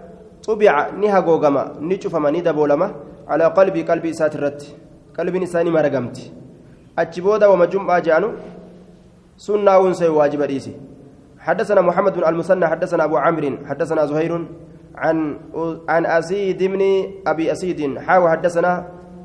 xubica 0.47 0.93
ni 1.01 1.09
hagoogama 1.09 1.63
ni 1.81 1.99
cufama 1.99 2.31
ni 2.31 2.43
daboolama 2.43 2.91
alaa 3.29 3.51
qalbii 3.51 3.85
qalbii 3.91 4.13
isaati 4.17 4.39
irratti 4.39 4.77
qalbiin 5.17 5.43
isaa 5.43 5.65
ni 5.65 5.71
maragamti 5.71 6.33
achi 6.97 7.21
booda 7.23 7.49
wama 7.49 7.67
jum'aa 7.67 8.01
je'anu 8.01 8.31
سنة 9.39 9.79
ونسي 9.79 10.09
واجب 10.09 10.43
ريسي 10.43 10.73
حدثنا 11.39 11.81
محمد 11.81 12.13
بن 12.15 12.25
المثنى 12.29 12.67
حدثنا 12.67 13.05
أبو 13.05 13.17
عمرو 13.17 13.51
حدثنا 13.67 14.07
زهير 14.07 14.33
عن 14.95 15.17
عن 15.89 16.07
أسيد 16.07 16.63
بن 16.63 16.83
أبي 17.27 17.53
أسيد 17.53 17.99
حاو 17.99 18.29
حدثنا 18.29 18.73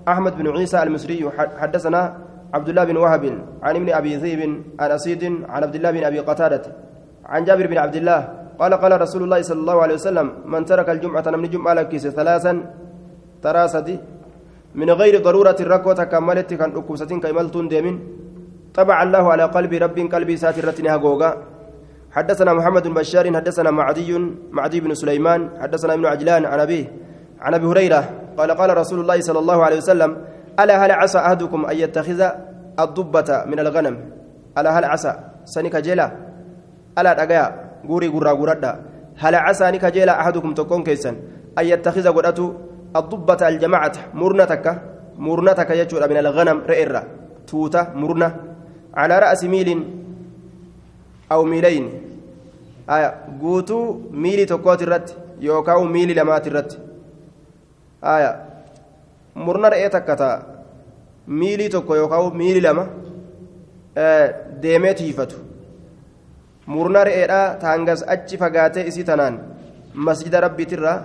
أحمد 0.08 0.38
بن 0.38 0.48
عيسى 0.58 0.84
المصري 0.84 1.30
حدثنا 1.62 2.02
عبد 2.54 2.70
الله 2.70 2.84
بن 2.84 2.98
وهب 2.98 3.24
عن 3.64 3.76
ابن 3.76 3.90
أبي 3.90 4.16
ذئب 4.16 4.42
عن 4.80 4.92
أسيد 4.92 5.24
عن 5.50 5.64
عبد 5.64 5.76
الله 5.76 5.92
بن 5.92 6.04
أبي 6.04 6.20
قتادة 6.20 6.62
عن 7.26 7.44
جابر 7.44 7.68
بن 7.68 7.78
عبد 7.78 7.96
الله 7.96 8.20
قال 8.60 8.74
قال 8.74 9.02
رسول 9.02 9.24
الله 9.24 9.42
صلى 9.42 9.60
الله 9.60 9.78
عليه 9.82 9.96
وسلم 10.00 10.28
من 10.46 10.66
ترك 10.66 10.90
الجمعة 10.90 11.28
من 11.42 11.50
جمعة 11.50 11.74
لكيس 11.74 12.08
ثلاثا 12.08 12.54
تراسدي 13.42 13.98
من 14.76 14.90
غير 14.90 15.22
ضرورة 15.22 15.58
الركوة 15.60 16.04
كملت 16.04 16.54
كان 16.54 16.72
أكوستين 16.78 17.20
كيملتون 17.22 17.68
ديمين 17.68 17.96
طبع 18.74 19.04
الله 19.04 19.24
على 19.32 19.44
قلب 19.56 19.74
رب 19.74 19.98
قلبي 20.14 20.36
ساترتني 20.38 20.90
هاغوغا 20.90 21.32
حدثنا 22.12 22.54
محمد 22.54 22.84
بن 22.88 22.94
بشار 22.94 23.26
حدثنا 23.36 23.72
معدي 23.72 24.10
معدي 24.52 24.80
بن 24.80 24.94
سليمان 24.94 25.50
حدثنا 25.62 25.94
ابن 25.94 26.06
عجلان 26.06 26.46
عن 26.46 26.60
أبيه 26.60 26.86
عن 27.42 27.54
أبي 27.54 27.66
هريرة 27.66 28.10
قال 28.38 28.52
قال 28.52 28.78
رسول 28.78 29.00
الله 29.00 29.22
صلى 29.22 29.40
الله 29.40 29.64
عليه 29.66 29.78
وسلم 29.78 30.12
ألا 30.60 30.86
هل 30.86 30.92
عسى 30.92 31.18
أحدكم 31.18 31.66
أن 31.66 31.76
يتخذ 31.78 32.22
الضبة 32.80 33.44
من 33.46 33.60
الغنم؟ 33.60 33.96
ألا 34.58 34.80
هل 34.80 34.86
عسى؟ 34.86 35.14
سنك 35.46 35.76
جلا 35.76 36.12
ألا 36.98 37.14
دقيا 37.14 37.46
غوري 37.88 38.08
غورا 38.08 38.32
غوردا 38.32 38.82
هل 39.18 39.36
عسى 39.36 39.72
نك 39.72 39.86
جلا 39.86 40.22
أحدكم 40.22 40.54
تكون 40.54 40.84
كيسا؟ 40.84 41.10
أن 41.60 41.66
يتخذ 41.66 42.08
قدرته 42.08 42.54
الضبة 42.96 43.48
الجماعة 43.48 43.92
مرنتك 44.14 44.82
مرنتك 45.18 45.70
يجور 45.70 46.10
من 46.10 46.18
الغنم 46.18 46.62
رئرة 46.70 47.04
توتا 47.48 47.94
مرنة 47.96 48.36
على 48.94 49.20
رأس 49.20 49.44
ميل 49.44 49.70
أو 51.32 51.44
ميلين. 51.44 51.86
آية. 52.90 53.16
قوتو 53.42 54.00
ميلي 54.12 54.46
تكوت 54.46 54.82
الرت 54.84 55.18
يوكاو 55.40 55.84
ميلي 55.84 56.14
لمات 56.14 56.48
الرت 56.48 56.80
آية. 58.04 58.46
مرنا 59.36 59.68
رأيتك 59.70 60.06
كتا 60.06 60.44
ميلي 61.28 61.68
تكو 61.68 61.96
يوكاو 61.96 62.30
ميلي 62.30 62.60
لما. 62.60 62.88
آه 63.98 64.36
ديمت 64.62 65.02
يفتو 65.02 65.36
murnaa 66.68 67.04
re'eedhaa 67.10 67.56
taangas 67.64 68.04
achi 68.16 68.38
fagaatee 68.42 68.88
isii 68.92 69.04
tanaan 69.10 69.40
masjida 70.08 70.42
rabbiitirraa 70.46 70.98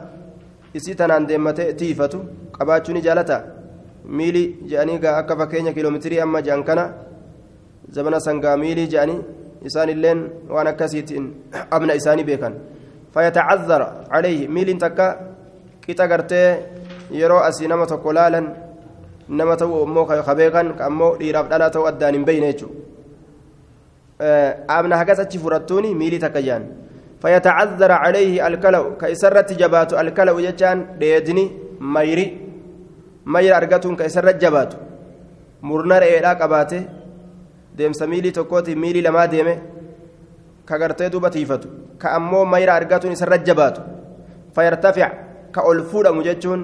isii 0.81 0.95
tanaan 1.01 1.29
deemmatee 1.29 1.73
tiifatu 1.81 2.21
qabaachuu 2.59 2.95
ni 2.95 3.03
jaalata 3.07 3.39
miilii 4.19 4.47
jedhanii 4.71 4.99
gaa 5.05 5.17
akka 5.23 5.37
fakkeenya 5.41 5.73
kiiloomeetirii 5.77 6.21
amma 6.27 6.43
jedhan 6.47 6.65
kana 6.69 6.85
zabana 7.97 8.21
sangaa 8.27 8.57
miilii 8.63 8.87
jedhanii 8.95 9.21
isaan 9.71 9.89
illeen 9.95 10.21
waan 10.55 10.71
akkasiitiin 10.73 11.27
abna 11.77 11.99
isaanii 12.01 12.29
beekan 12.31 12.55
fayyatacazzara 13.15 13.89
calayhi 14.13 14.49
miiliin 14.49 14.79
takka 14.85 15.07
qixa 15.87 16.09
gartee 16.13 16.49
yeroo 17.21 17.43
asii 17.49 17.69
nama 17.73 17.87
tokko 17.93 18.13
laalan 18.19 18.49
nama 19.29 19.57
ta'u 19.57 19.83
immoo 19.87 20.07
ka 20.07 20.87
ammoo 20.87 21.17
dhiiraaf 21.21 21.49
dhalaa 21.51 21.71
ta'u 21.71 21.87
addaan 21.91 22.15
hin 22.15 22.25
beeyne 22.31 22.53
jechuudha 22.53 22.89
amna 24.69 24.97
hagas 24.97 25.19
achi 25.25 25.39
fudhattuuni 25.39 25.95
miilii 25.95 26.19
takka 26.27 26.43
jaan 26.43 26.65
فيتعذر 27.23 27.93
عليه 27.93 28.47
الكلو 28.47 28.97
كيسرت 28.97 29.53
جبات 29.53 29.91
الكلو 29.95 30.39
يجان 30.39 30.79
ديدني 31.01 31.45
ميري 31.81 32.27
مير 33.27 33.57
أرجتون 33.57 33.97
كيسرت 33.97 34.37
جبات 34.43 34.75
مرنر 35.63 36.03
إيدا 36.03 36.33
قباته 36.41 36.83
ديم 37.77 37.93
سميلي 37.93 38.31
توكوتي 38.31 38.75
ميلي 38.75 39.01
لما 39.01 39.25
ديمه 39.27 39.57
كغرتي 40.69 41.09
دوبا 41.09 41.29
تيفتو 41.29 41.69
كأمو 42.01 42.45
مير 42.45 42.77
أرجتون 42.77 43.13
يسرت 43.13 43.43
جبات 43.49 43.77
فيرتفع 44.55 45.09
كألفودا 45.55 46.11
مجتون 46.11 46.61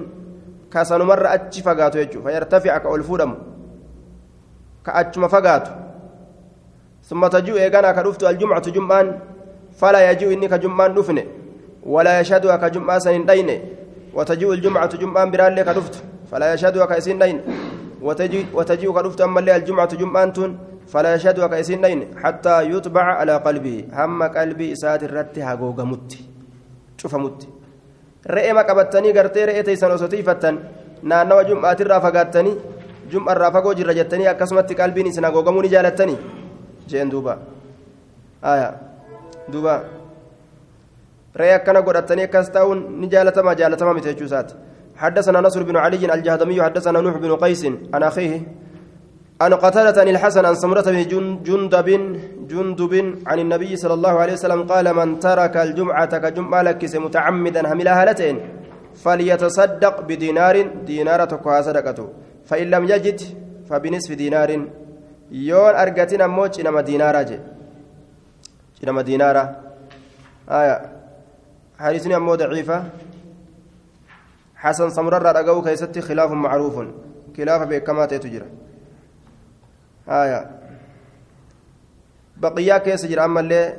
كسنمر 0.71 1.33
أتشي 1.33 1.61
فقاتو 1.61 1.99
يجو 1.99 2.21
فيرتفع 2.25 2.77
كألفودا 2.77 3.27
كأتشم 4.85 5.27
فقاتو 5.27 5.71
ثم 7.09 7.21
تجيء 7.27 7.55
إيغانا 7.57 7.91
كرفت 7.91 8.23
الجمعة 8.23 8.65
جمعان 8.75 9.07
فلا 9.79 10.11
يجيء 10.11 10.33
إني 10.33 10.47
كجمعان 10.47 10.91
دفن 10.97 11.17
ولا 11.85 12.19
يشهدها 12.19 12.55
كجمعة 12.57 12.99
سنين 12.99 13.25
دين 13.25 13.49
وتجيء 14.13 14.53
الجمعة 14.53 14.93
جمعان 14.97 15.31
برالي 15.31 15.63
كرفت 15.63 15.95
فلا 16.31 16.53
يشهدها 16.53 16.85
كيسين 16.85 17.19
دين 17.19 17.37
وتجيء 18.01 18.45
وتجيء 18.53 18.91
كرفت 18.91 19.21
أما 19.21 19.39
اللي 19.39 19.55
الجمعة 19.55 19.95
جمعان 19.95 20.33
تون 20.33 20.51
فلا 20.87 21.15
يشهدها 21.15 21.47
كيسين 21.47 21.81
دين 21.81 21.99
حتى 22.23 22.55
يطبع 22.71 23.03
على 23.19 23.35
قلبه 23.37 23.77
هم 23.93 24.23
قلبي 24.23 24.73
إسات 24.73 25.03
الرت 25.03 25.39
هاغوغا 25.39 25.83
مت 25.83 26.11
شوف 26.97 27.15
مت 27.15 27.47
رئي 28.35 28.53
ما 28.53 28.61
قبتني 28.61 29.11
قرتي 29.17 29.45
رئي 29.45 29.63
تيسن 29.63 29.91
وسطي 29.91 30.23
فتن. 30.23 30.55
نانو 31.03 31.41
جمعة 31.41 31.77
الرافقاتني 31.81 32.53
جمعة 33.11 33.33
الرافقو 33.33 33.73
جرجتني 33.73 34.29
أكسمت 34.31 34.81
قلبي 34.81 35.03
نسنا 35.03 35.29
غوغموني 35.29 35.67
جالتني. 35.67 36.15
Jeen 36.87 37.09
duuba. 37.09 37.37
Aya. 38.41 38.73
Duuba. 39.51 39.83
Ree 41.35 41.53
akkana 41.53 41.81
godhatanii 41.81 42.27
akkas 42.29 42.51
ta'uun 42.51 42.79
ni 43.01 43.07
jaalatama 43.07 43.55
jaalatama 43.55 43.93
miti 43.93 44.09
jechuu 44.13 44.25
isaati. 44.31 44.55
حدثنا 44.95 45.41
نصر 45.41 45.63
بن 45.63 45.75
علي 45.77 46.13
الجهضمي 46.13 46.61
حدثنا 46.63 47.01
نوح 47.01 47.17
بن 47.17 47.35
قيس 47.35 47.63
عن 47.93 48.03
أخيه 48.03 48.41
عن 49.41 49.53
قتادة 49.53 50.01
عن 50.01 50.07
الحسن 50.07 50.45
عن 50.45 50.55
سمرة 50.55 50.81
بن 50.81 51.03
جندب 51.47 51.89
جندب 52.51 52.93
عن 53.27 53.39
النبي 53.39 53.75
صلى 53.75 53.93
الله 53.93 54.13
عليه 54.21 54.33
وسلم 54.33 54.63
قال 54.63 54.85
من 54.95 55.19
ترك 55.19 55.57
الجمعة 55.57 56.17
كجمعة 56.17 56.61
لكس 56.61 56.95
متعمدا 56.95 57.61
هملا 57.73 57.93
هالتين 58.01 58.35
فليتصدق 59.03 59.95
بدينار 60.01 60.55
دينار 60.87 61.25
تقوى 61.25 61.63
صدقته 61.63 62.07
فإن 62.45 62.67
لم 62.73 62.83
يجد 62.91 63.19
فبنصف 63.69 64.11
دينار 64.13 64.49
yoon 65.31 65.75
argatin 65.75 66.21
ammoo 66.21 66.47
cinama 66.49 66.83
diinaaraa 66.83 67.23
je 67.23 67.39
cinama 68.79 69.03
diinaaraa 69.03 69.47
aya. 70.47 70.75
Hadiisni 71.77 72.13
ammoo 72.13 72.37
daciifa. 72.37 72.83
حسن 74.65 74.89
سمر 74.89 75.17
الرأجو 75.17 75.61
كيست 75.61 75.99
خلاف 75.99 76.31
معروف 76.31 76.75
خلاف 77.37 77.61
بكما 77.69 78.05
تجرى 78.05 78.45
آية 80.09 80.39
بقية 82.37 82.77
كيس 82.77 83.05
جرى 83.05 83.25
أما 83.25 83.39
اللي 83.39 83.77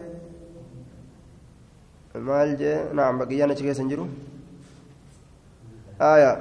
جي 2.57 2.75
نعم 2.95 3.19
بقية 3.19 3.45
نشي 3.47 3.63
كيس 3.63 3.81
نجرو 3.81 4.07
آية 6.01 6.33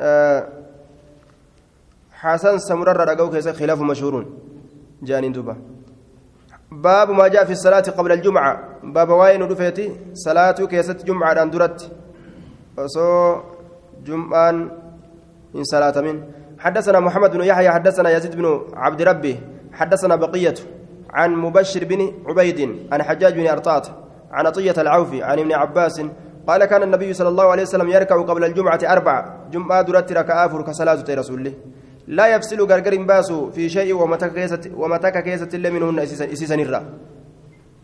آه 0.00 0.48
حسن 2.22 2.58
سمر 2.58 2.90
الرقو 2.90 3.30
كيس 3.30 3.48
خلاف 3.48 3.80
مشهور 3.80 4.24
جانين 5.02 5.32
دوبا. 5.32 5.56
باب 6.72 7.10
ما 7.10 7.28
جاء 7.28 7.44
في 7.44 7.52
الصلاة 7.52 7.86
قبل 7.98 8.12
الجمعة. 8.12 8.52
باب 8.82 9.08
واين 9.08 9.42
رفيتي 9.42 9.86
صلاة 10.14 10.58
كيست 10.70 11.04
جمعة 11.06 11.42
أندرت 11.42 11.78
وصو 12.78 13.36
جمعان 14.06 14.56
إن 15.56 15.64
صلاة 15.64 15.96
من. 16.00 16.16
حدثنا 16.58 17.00
محمد 17.00 17.30
بن 17.36 17.42
يحيى 17.44 17.70
حدثنا 17.70 18.10
يزيد 18.10 18.36
بن 18.36 18.46
عبد 18.74 19.02
ربه 19.02 19.36
حدثنا 19.72 20.16
بقية 20.16 20.54
عن 21.10 21.30
مبشر 21.34 21.84
بن 21.84 22.00
عبيد 22.26 22.60
عن 22.92 23.02
حجاج 23.02 23.34
بن 23.34 23.46
أرطاط 23.46 23.90
عن 24.30 24.46
عطية 24.46 24.74
العوفي 24.78 25.22
عن 25.22 25.38
ابن 25.38 25.52
عباس 25.52 26.02
قال 26.48 26.64
كان 26.64 26.82
النبي 26.82 27.12
صلى 27.12 27.28
الله 27.28 27.46
عليه 27.50 27.62
وسلم 27.62 27.88
يركع 27.88 28.22
قبل 28.22 28.44
الجمعة 28.44 28.80
أربعة 28.82 29.20
جمعة 29.52 29.82
درت 29.82 30.12
ركعة 30.12 30.62
كصلاة 30.62 31.04
رسول 31.08 31.38
الله. 31.38 31.54
لا 32.08 32.26
يفصل 32.34 32.60
غرغر 32.64 32.94
باسو 33.04 33.50
في 33.50 33.68
شيء 33.68 33.92
ومتك 33.92 35.16
كيست 35.24 35.54
إلا 35.54 35.70
منهن 35.70 35.98
إسيسن 36.32 36.60
الرا 36.60 36.80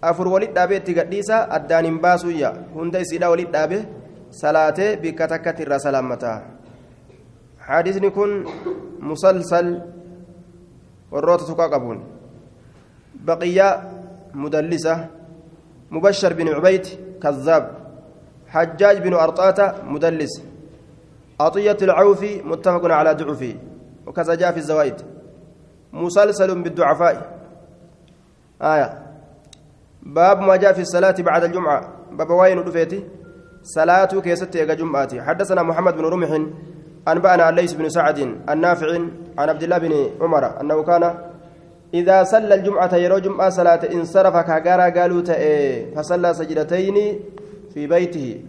أفر 0.05 0.29
ولد 0.29 0.55
دابه 0.57 0.79
تغديسا 0.79 1.39
أدان 1.57 1.99
باسو 2.01 2.29
يا 2.33 2.51
هند 2.77 2.97
إسيدا 2.97 3.29
ولد 3.29 3.53
دابه 3.53 3.85
صلاته 4.31 4.95
بكتكت 4.95 5.61
الرا 5.61 5.79
سلامتا. 5.79 6.33
حديث 7.61 7.97
نكون 7.97 8.31
مسلسل 9.01 9.67
warroota 11.13 11.41
qabuun 11.49 11.99
بقية 13.29 13.69
مدلسة. 14.35 14.97
مبشر 15.91 16.33
بن 16.33 16.49
عبيد 16.49 16.87
كذاب. 17.23 17.65
حجاج 18.49 18.97
بن 19.05 19.15
أرطاة 19.15 19.85
مدلس. 19.85 20.43
عطية 21.41 21.79
العوفي 21.83 22.43
متفق 22.43 22.85
على 22.85 23.13
ضعفه. 23.15 23.55
وكذا 24.07 24.35
جاء 24.35 24.53
في 24.53 24.59
الزوائد. 24.59 24.95
مسلسل 25.93 26.63
بالضعفاء 26.63 27.39
آية. 28.63 29.03
باب 30.03 30.41
ما 30.41 30.57
جاء 30.57 30.73
في 30.73 30.81
الصلاة 30.81 31.15
بعد 31.19 31.45
الجمعة. 31.45 31.89
باب 32.13 32.31
وين 32.31 32.59
رفيتي 32.59 33.05
صلاة 33.63 34.05
keessatti 34.21 34.57
jum'aatii. 34.57 35.23
حدثنا 35.23 35.63
محمد 35.63 35.95
بن 35.97 36.05
رمح 36.05 36.31
أنبأنا 37.09 37.51
ليس 37.51 37.73
بن 37.73 37.89
سعد 37.89 38.19
النافع 38.51 38.99
عن 39.39 39.49
عبد 39.49 39.63
الله 39.63 39.79
بن 39.79 40.11
عمر 40.21 40.61
أنه 40.61 40.83
كان 40.83 41.15
إذا 41.95 42.25
صلى 42.25 42.55
الجمعة 42.55 42.95
يرى 42.95 43.21
جمعة 43.21 43.49
صلاة 43.49 43.81
انصرف 43.93 44.37
كاغارا 44.37 45.01
قالوا 45.01 45.23
تأي 45.23 45.95
فصلى 45.95 46.35
سجدتين 46.35 47.21
في 47.75 47.87
بيته. 47.87 48.43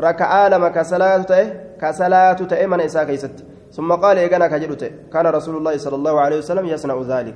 ركعة 0.00 0.48
لما 0.48 0.68
كصلاة 0.68 1.22
تأي 1.22 1.76
كصلاة 1.80 2.32
تأي 2.32 2.66
من 2.66 2.80
إساء 2.80 3.04
كيست. 3.04 3.44
ثم 3.72 3.92
قال 3.92 4.18
إيقنا 4.18 4.46
كجلت 4.46 4.82
كان 5.12 5.26
رسول 5.26 5.56
الله 5.56 5.76
صلى 5.76 5.96
الله 5.96 6.20
عليه 6.20 6.38
وسلم 6.38 6.66
يصنع 6.66 6.96
ذلك. 7.08 7.34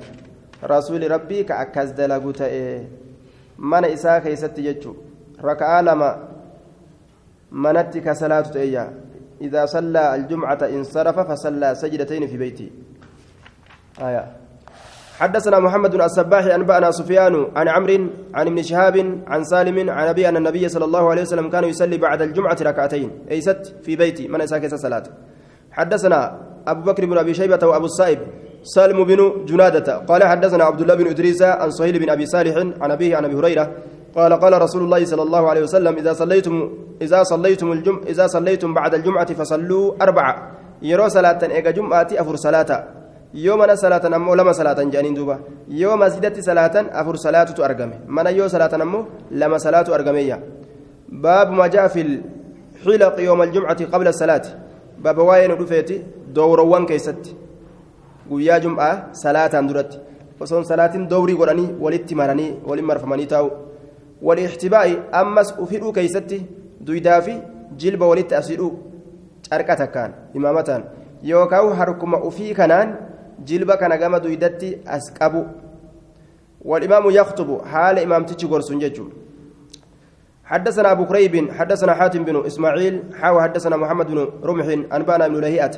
رسول 0.64 1.10
ربي 1.10 1.44
كأكز 1.44 1.90
دلقوت 1.90 2.42
من 3.58 3.84
إساء 3.84 4.18
كيست 4.18 4.58
يجو 4.58 4.94
ركعة 5.44 5.80
لما 5.80 6.10
منت 7.52 7.98
كصلاة 7.98 8.40
تأي 8.40 8.76
إذا 9.40 9.66
صلى 9.66 10.14
الجمعة 10.14 10.58
انصرف 10.62 11.16
فصلى 11.20 11.74
سجدتين 11.74 12.26
في 12.26 12.36
بيته 12.36 12.70
آية. 14.00 14.24
حدثنا 15.18 15.58
محمد 15.58 15.94
السباح 15.94 16.44
أنبأنا 16.44 16.90
سفيان 16.90 17.34
عن 17.56 17.68
عمرو 17.68 18.06
عن 18.34 18.46
ابن 18.46 18.62
شهاب 18.62 18.96
عن 19.26 19.44
سالم 19.44 19.90
عن 19.90 20.06
أبي 20.08 20.28
أن 20.28 20.36
النبي 20.36 20.68
صلى 20.68 20.84
الله 20.84 21.10
عليه 21.10 21.22
وسلم 21.22 21.50
كان 21.50 21.64
يصلي 21.64 21.96
بعد 21.96 22.22
الجمعة 22.22 22.56
ركعتين. 22.62 23.10
أي 23.30 23.40
ست 23.40 23.74
في 23.82 23.96
بيتي. 23.96 24.28
من 24.28 24.40
إساكس 24.40 24.74
صلاة 24.74 25.04
حدثنا 25.76 26.20
أبو 26.68 26.92
بكر 26.92 27.04
بن 27.06 27.18
أبي 27.18 27.34
شيبة 27.34 27.66
وأبو 27.66 27.84
السائب 27.84 28.18
سالم 28.62 29.04
بن 29.04 29.44
جنادة 29.46 29.96
قال 29.96 30.24
حدثنا 30.24 30.64
عبد 30.64 30.80
الله 30.80 30.94
بن 30.94 31.06
إدريس 31.06 31.42
عن 31.42 31.70
صهيل 31.70 31.98
بن 31.98 32.10
أبي 32.10 32.26
صالح 32.26 32.56
عن 32.80 32.90
أبيه 32.90 33.16
عن 33.16 33.24
أبي 33.24 33.34
هريرة 33.34 33.72
قال 34.16 34.32
قال 34.32 34.62
رسول 34.62 34.82
الله 34.82 35.04
صلى 35.04 35.22
الله 35.22 35.48
عليه 35.50 35.62
وسلم 35.62 35.96
إذا 35.96 36.12
صليتم 36.12 36.70
إذا 37.02 37.22
صليتم 37.22 37.72
الجم 37.72 38.00
إذا 38.06 38.26
صليتم 38.26 38.74
بعد 38.74 38.94
الجمعة 38.94 39.34
فصلوا 39.34 39.92
أربعة. 40.02 40.34
يرو 40.82 41.08
صلاة 41.08 41.38
إيجا 41.42 41.70
جمعة 41.70 42.08
أفر 42.12 42.36
صلاة. 42.36 42.84
يوم 43.34 43.62
أنا 43.62 43.74
صلاة 43.74 44.08
نمو 44.08 44.34
لما 44.34 44.52
صلاة 44.52 44.82
جانين 44.82 45.14
دوبا. 45.14 45.38
يوم 45.68 46.08
زدت 46.08 46.40
صلاة 46.40 46.76
أفر 47.00 47.16
صلاة 47.16 47.44
تأرجم 47.44 47.90
من 48.08 48.26
يو 48.26 48.48
صلاة 48.48 48.76
نمو؟ 48.76 49.04
لما 49.30 49.58
صلاة 49.58 49.94
أرجمية 49.94 50.40
باب 51.08 51.50
ما 51.50 51.66
جاء 51.66 51.88
في 51.88 52.00
الحلق 52.00 53.20
يوم 53.20 53.42
الجمعة 53.42 53.84
قبل 53.92 54.08
الصلاة. 54.08 54.42
باب 54.98 55.18
واين 55.18 55.50
رفيتي 55.50 56.02
دوروان 56.34 56.86
كيست 56.86 57.36
guyyaa 58.30 58.58
jum'aa 58.62 58.94
salaataan 59.22 59.68
duratti 59.70 59.98
osoon 60.44 60.64
salaatiin 60.70 61.04
dowrii 61.10 61.36
godhanii 61.40 61.66
walitti 61.84 62.16
maranii 62.20 62.48
waliin 62.68 62.88
marfamanii 62.88 63.26
taa'u 63.32 63.50
walixtibaa'i 64.28 64.96
ammas 65.20 65.52
ufidhuu 65.64 65.92
keeysatti 65.98 66.38
duydaa 66.88 67.20
fi 67.26 67.34
jilba 67.82 68.08
walitti 68.12 68.38
asidhuu 68.40 68.72
carqa 69.48 69.76
takkaan 69.82 70.16
imaamataan 70.40 70.88
yookaan 71.30 71.70
harkuma 71.82 72.22
ufii 72.30 72.56
kanaan 72.62 72.96
jilba 73.52 73.78
kana 73.84 74.00
gama 74.02 74.22
duydatti 74.26 74.74
as 74.98 75.08
qabu 75.20 75.44
يخطب 77.10 77.64
حال 77.66 77.98
إمام 77.98 78.24
تيجي 78.26 78.46
قرصون 78.46 78.78
جيجو 78.78 79.06
حدثنا 80.46 80.92
أبو 80.92 81.04
كريب 81.10 81.50
حدثنا 81.52 81.94
حاتم 81.94 82.24
بن 82.24 82.46
إسماعيل 82.46 83.02
حاو 83.18 83.40
حدثنا 83.40 83.76
محمد 83.76 84.06
بن 84.06 84.18
رمح 84.44 84.66
أنبانا 84.94 85.28
بن 85.28 85.40
لهيئة. 85.40 85.74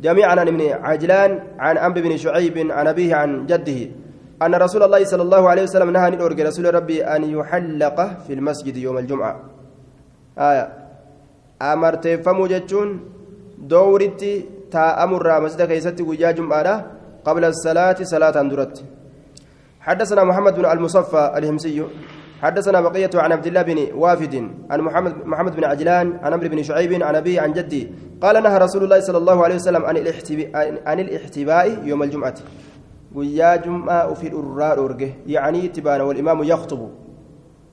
جميعا 0.00 0.30
عن 0.40 0.48
ابن 0.48 0.62
عجلان 0.72 1.30
عن 1.58 1.76
أنب 1.76 1.98
بن 1.98 2.16
شعيب 2.16 2.56
عن 2.72 2.86
أبيه 2.86 3.14
عن 3.14 3.46
جده. 3.46 3.80
أن 4.42 4.54
رسول 4.54 4.82
الله 4.82 5.04
صلى 5.04 5.22
الله 5.22 5.48
عليه 5.48 5.62
وسلم 5.62 5.90
نهى 5.90 6.10
نورج 6.10 6.40
رسول 6.40 6.74
ربي 6.74 7.04
أن 7.04 7.24
يحلق 7.24 7.98
في 8.26 8.32
المسجد 8.32 8.76
يوم 8.76 8.98
الجمعة. 8.98 9.34
آية. 10.38 10.64
أمرت 11.62 12.08
فموجتون 12.24 12.88
دورتي 13.58 14.34
تا 14.70 15.04
أمر 15.04 15.40
مسجد 15.40 15.62
كيستي 15.68 16.02
وجا 16.02 16.30
جمعة 16.30 16.86
قبل 17.24 17.44
الصلاة 17.44 17.96
صلاة 18.02 18.42
درت 18.42 18.84
حدثنا 19.80 20.24
محمد 20.24 20.54
بن 20.54 20.64
المصفى 20.64 21.32
الهمسي. 21.36 21.84
حدثنا 22.42 22.80
بقية 22.80 23.10
عن 23.14 23.32
عبد 23.32 23.46
الله 23.46 23.62
بن 23.62 23.78
وافد 23.94 24.34
عن 24.70 24.80
محمد 24.80 25.26
محمد 25.26 25.56
بن 25.56 25.64
عجلان 25.64 26.06
عن 26.22 26.32
عمرو 26.32 26.48
بن 26.48 26.62
شعيب 26.62 27.02
عن 27.02 27.14
أبي 27.16 27.38
عن 27.38 27.52
جدي. 27.52 27.88
قال 28.22 28.42
نهى 28.42 28.58
رسول 28.58 28.84
الله 28.84 29.00
صلى 29.00 29.18
الله 29.18 29.44
عليه 29.44 29.54
وسلم 29.54 29.82
عن 29.84 29.96
الاحتباء 29.96 30.82
عن 30.86 30.98
الاحتباء 31.00 31.66
يوم 31.84 32.02
الجمعة. 32.02 32.38
ويا 33.14 33.56
جمعة 33.56 34.14
في 34.14 34.26
أرجه. 34.84 35.10
يعني 35.26 35.68
تبان 35.68 36.00
والإمام 36.00 36.42
يخطب. 36.42 36.88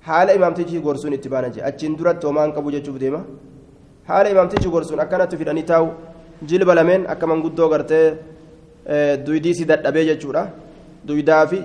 حال 0.02 0.30
إمام 0.30 0.54
تجي 0.54 0.78
قرصون 0.80 1.14
اتبانا 1.14 1.48
جي. 1.48 1.68
أتشين 1.68 1.96
درت 1.96 2.26
ومان 2.26 2.52
كبو 2.52 2.70
جتشوف 2.74 2.98
ديما 2.98 3.22
حال 4.08 4.26
إمام 4.28 4.48
تجي 4.48 4.70
قرصون 4.70 5.00
أكنت 5.00 5.36
في 5.36 5.44
الأنيتاو 5.44 5.86
جلب 6.50 6.70
لمن. 6.70 7.06
أكمن 7.06 7.44
قدو 7.44 7.68
قرتي 7.68 8.16
دويدي 9.26 9.54
سيدات 9.54 9.86
أبي 9.86 10.14
جتشورا 10.14 10.50
دويدا 11.06 11.46
في 11.46 11.60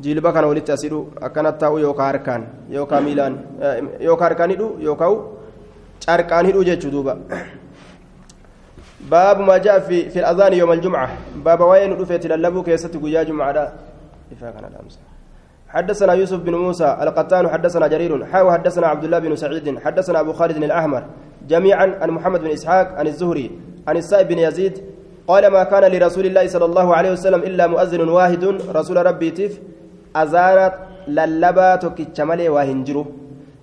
jilba 0.00 0.32
kana 0.32 0.46
walitti 0.50 0.72
as 0.72 0.82
hidhu 0.86 1.00
akkanat 1.20 1.58
taa'u 1.62 1.78
yookaan 1.78 2.08
harkaan 2.12 2.42
yookaan 2.76 3.04
miilaan 3.04 3.34
yookaan 4.00 4.28
harkaan 4.30 4.50
hidhu 4.50 4.68
yookaan 4.88 5.16
carqaan 6.06 6.46
hidhu 6.46 6.64
jechuu 6.64 6.90
duuba. 6.90 7.16
باب 9.00 9.40
ما 9.40 9.56
جاء 9.56 9.78
في 9.80 10.08
في 10.12 10.18
الأذان 10.18 10.52
يوم 10.52 10.72
الجمعة 10.72 11.08
باب 11.44 11.60
وين 11.60 11.92
رفعت 11.92 12.26
للبو 12.26 12.62
كيست 12.62 12.96
قيا 12.96 13.22
جمعة 13.22 13.72
حدثنا 15.68 16.12
يوسف 16.12 16.38
بن 16.38 16.54
موسى 16.54 16.98
القتان 17.02 17.48
حدثنا 17.48 17.86
جرير 17.86 18.26
حاو 18.26 18.52
حدثنا 18.52 18.86
عبد 18.86 19.04
الله 19.04 19.18
بن 19.18 19.36
سعيد 19.36 19.78
حدثنا 19.78 20.20
أبو 20.20 20.32
خالد 20.32 20.56
الأحمر 20.56 21.02
جميعا 21.48 21.86
عن 22.00 22.10
محمد 22.10 22.40
بن 22.40 22.50
إسحاق 22.50 22.88
عن 22.98 23.06
الزهري 23.06 23.50
عن 23.88 23.96
السائب 23.96 24.28
بن 24.28 24.38
يزيد 24.38 24.74
قال 25.28 25.46
ما 25.46 25.64
كان 25.64 25.92
لرسول 25.92 26.26
الله 26.26 26.46
صلى 26.46 26.64
الله 26.64 26.96
عليه 26.96 27.10
وسلم 27.12 27.40
إلا 27.40 27.66
مؤذن 27.66 28.08
واحد 28.08 28.44
رسول 28.78 29.06
ربي 29.06 29.30
تف 29.30 29.60
أذانت 30.16 30.74
للبا 31.08 31.76
توكيتش 31.76 32.20
مالي 32.20 32.48
وهنجرو 32.48 33.04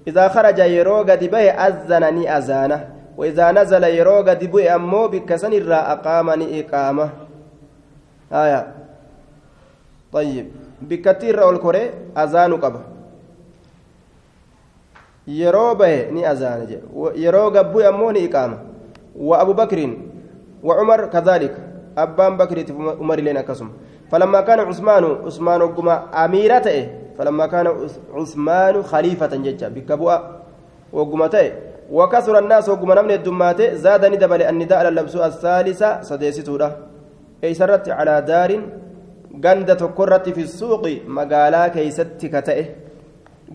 إذا 0.07 0.27
خرج 0.27 0.59
يرو 0.59 0.97
قد 0.97 1.23
به 1.23 1.45
أذنني 1.67 2.37
أذانه 2.37 2.89
وإذا 3.17 3.51
نزل 3.51 3.83
يرو 3.83 4.17
قد 4.27 4.43
به 4.51 4.75
أمو 4.75 5.07
بكسن 5.07 5.53
الرا 5.53 5.79
أقامني 5.93 6.45
إقامة. 6.61 7.09
آية. 8.33 8.61
طيب. 10.13 10.45
بكثير 10.81 11.49
الكوري 11.49 11.83
أذان 12.17 12.53
قبه. 12.53 12.81
yeroo 15.27 15.75
bahe 15.75 16.07
ni 16.11 16.25
azaana 16.25 16.65
jedhe 16.65 16.83
yeroo 17.15 17.49
gabbuu 17.51 17.83
ammoo 17.83 18.11
ni 18.11 18.23
iqaama 18.23 18.57
wa 19.15 19.39
abu 19.39 19.53
bakrin 19.53 19.97
wa 20.63 20.81
umar 20.81 21.09
kadhalika 21.09 21.59
abbaan 21.95 22.37
bakriitiif 22.37 22.77
umar 22.99 23.19
illeen 23.19 23.37
akkasuma 23.37 23.71
فلما 24.11 24.41
كان 24.41 24.59
عثمان 24.59 25.03
عثمان 25.25 25.61
وقما 25.61 26.25
أميرة 26.25 26.67
فلما 27.17 27.45
كان 27.47 27.67
عثمان 28.13 28.83
خليفة 28.83 29.35
ججا 29.35 29.67
بكبوء 29.67 30.19
وقما 30.93 31.29
وكسر 31.91 32.39
الناس 32.39 32.69
وقما 32.69 32.95
نمن 33.01 33.11
الدمات 33.11 33.61
زاد 33.61 34.05
ندبل 34.05 34.41
النداء 34.41 34.89
للبس 34.89 35.15
الثالثة 35.15 36.01
سديستورة 36.01 36.69
أي 37.43 37.53
سرت 37.53 37.89
على 37.89 38.21
دار 38.21 38.51
ganda 39.43 39.75
tokkorratti 39.75 40.33
fi 40.33 40.47
suuqi 40.47 40.93
magaalaa 41.17 41.69
keeysatti 41.75 42.29
ka 42.33 42.41
ta'e 42.47 42.63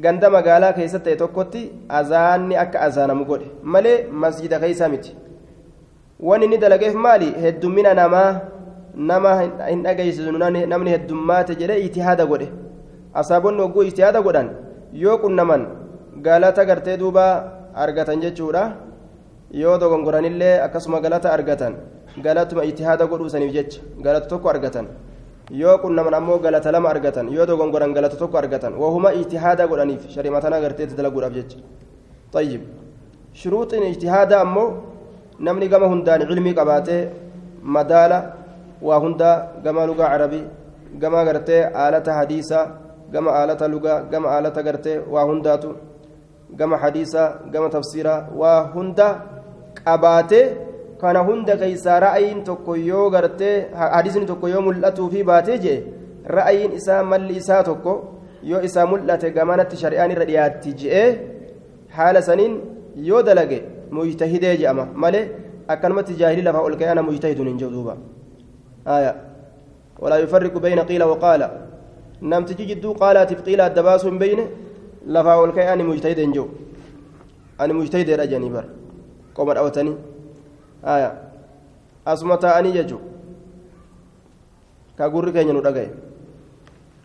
ganda 0.05 0.31
magaalaa 0.31 0.73
keessatti 0.79 1.11
ta'e 1.11 1.21
tokkotti 1.23 1.63
azaanni 2.01 2.59
akka 2.65 2.83
azaanamu 2.87 3.25
godhe 3.31 3.49
malee 3.75 3.97
masjida 4.25 4.61
keeysaa 4.65 4.91
miti 4.93 5.17
wanni 6.29 6.47
inni 6.49 6.59
dalageef 6.65 6.95
maali 7.07 7.33
heddummina 7.45 7.95
namaa 8.01 8.31
nama 8.95 9.41
hin 9.41 9.83
dhageysisu 9.83 10.33
namni 10.33 10.91
heddummaate 10.91 11.55
jedhe 11.61 11.81
itihaada 11.87 12.27
godhe 12.27 12.49
asaabonni 13.15 13.63
hogguu 13.63 13.83
itihaada 13.83 14.21
godhan 14.23 14.51
yoo 14.93 15.19
qunnaman 15.19 15.67
galata 16.23 16.65
gartee 16.65 16.97
duuba 16.97 17.25
argatan 17.75 18.21
jechuudha 18.21 18.77
yoo 19.51 19.79
dogongoranillee 19.79 20.61
akkasuma 20.67 21.01
galata 21.01 21.33
argatan 21.33 21.75
galatuma 22.23 22.65
itihaada 22.65 23.07
godhuusaniif 23.07 23.53
jecha 23.53 23.81
galata 24.01 24.29
tokko 24.29 24.49
argatan 24.49 24.87
yoo 25.51 25.79
qunnaman 25.79 26.15
ammoo 26.15 26.39
galata 26.39 26.73
lama 26.73 26.89
argatan 26.91 27.33
yoo 27.33 27.47
dogongoran 27.47 27.93
galata 27.95 28.17
tokko 28.17 28.39
argatan 28.39 28.75
wahuma 28.75 29.13
ijtihaada 29.13 29.67
godhaniif 29.67 30.09
sharimatana 30.15 30.57
agarteetti 30.57 30.97
dalaguudhaaf 30.97 31.35
jecha 31.35 31.59
طيب 32.33 32.63
شروط 33.35 33.75
اجتهاد 33.75 34.33
أمو 34.33 34.65
نمني 35.41 35.69
كما 35.69 35.87
هندان 35.93 36.21
علمي 38.85 39.17
قباتي 39.17 39.23
مدالة 39.23 39.43
وهندا 39.43 39.49
كما 39.65 39.87
لغة 39.87 40.05
عربي 40.05 40.43
كما 41.03 41.21
قرتي 41.21 41.59
آلة 41.69 42.13
حديثة 42.13 42.71
كما 43.13 43.45
آلة 43.45 43.67
لغة 43.67 44.01
كما 44.13 44.39
آلة 44.39 44.49
قرتي 44.49 44.99
وهنداتو 44.99 45.73
كما 46.59 46.77
حديثة 46.77 47.25
كما 47.53 47.69
تفسيرة 47.69 48.29
وهندا 48.37 49.21
قباتي 49.87 50.73
kana 51.03 51.21
hunda 51.21 51.57
keeysaa 51.57 52.01
ra'ayiin 52.01 52.45
tokko 52.45 52.77
yoo 52.77 53.11
gartee 53.11 53.67
hadisni 53.75 54.27
tokko 54.27 54.49
yoo 54.49 54.61
mul'atuu 54.63 55.11
fi 55.11 55.25
baatee 55.25 55.59
jee 55.59 55.85
ra'ayiin 56.37 56.73
isaa 56.79 57.03
malli 57.03 57.37
isaa 57.37 57.63
tokko 57.63 57.95
yoo 58.43 58.61
isaa 58.69 58.87
mul'ate 58.87 59.31
gamanatti 59.31 59.77
shari'aan 59.77 60.11
irra 60.15 60.25
dhiyaatti 60.25 60.75
je'ee 60.83 61.09
haala 61.97 62.23
saniin 62.23 62.61
yoo 62.95 63.23
dalage 63.23 63.59
mujtahidee 63.91 64.57
je'ama 64.61 64.87
malee 64.95 65.25
akkanumatti 65.69 66.15
jaahilii 66.15 66.47
lafaa 66.49 66.63
ol 66.69 66.77
ka'ee 66.77 66.93
ana 66.95 67.03
mujtahidun 67.03 67.51
hin 67.51 67.59
jedhu 67.59 67.73
duuba 67.73 67.97
ولا 69.99 70.17
يفرق 70.17 70.59
بين 70.59 70.79
قيل 70.81 71.03
وقال 71.03 71.51
نمتجي 72.23 72.65
جدو 72.65 72.93
قالات 72.93 73.35
قيل 73.47 73.61
الدباس 73.61 74.07
بين 74.07 74.47
لفا 75.07 75.35
والكي 75.35 75.73
أنا 75.73 75.83
مجتهد 75.83 76.33
جو 76.33 76.49
أنا 77.61 77.73
مجتهد 77.73 78.11
رجاني 78.11 78.49
بر 78.49 78.65
قوم 79.35 79.51
أوتني 79.51 79.95
aya 80.83 81.15
asuma 82.05 82.37
taa'anii 82.37 82.73
jechuun 82.75 83.03
ka 84.99 85.09
gurri 85.09 85.33
keenya 85.33 85.53
nu 85.55 85.63
dhagaye 85.63 85.91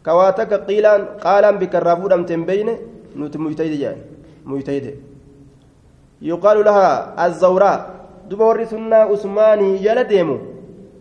ka 0.02 0.16
waa 0.18 0.32
takka 0.34 0.66
qiilaan 0.66 1.22
qaalaan 1.22 1.60
bikka 1.62 1.78
irraa 1.78 1.96
fuudhamte 2.02 2.34
hin 2.34 2.46
beeyne 2.50 2.74
nuti 3.16 3.38
mujtahide 3.38 3.78
jedhan 3.78 4.02
mujtahide 4.46 4.98
yuqaalu 6.22 6.64
lahaa 6.66 7.14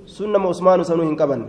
deemu 0.07 0.15
sunnama 0.15 0.49
usmaanu 0.49 0.85
sanuu 0.85 1.05
hin 1.05 1.17
qabanne 1.17 1.47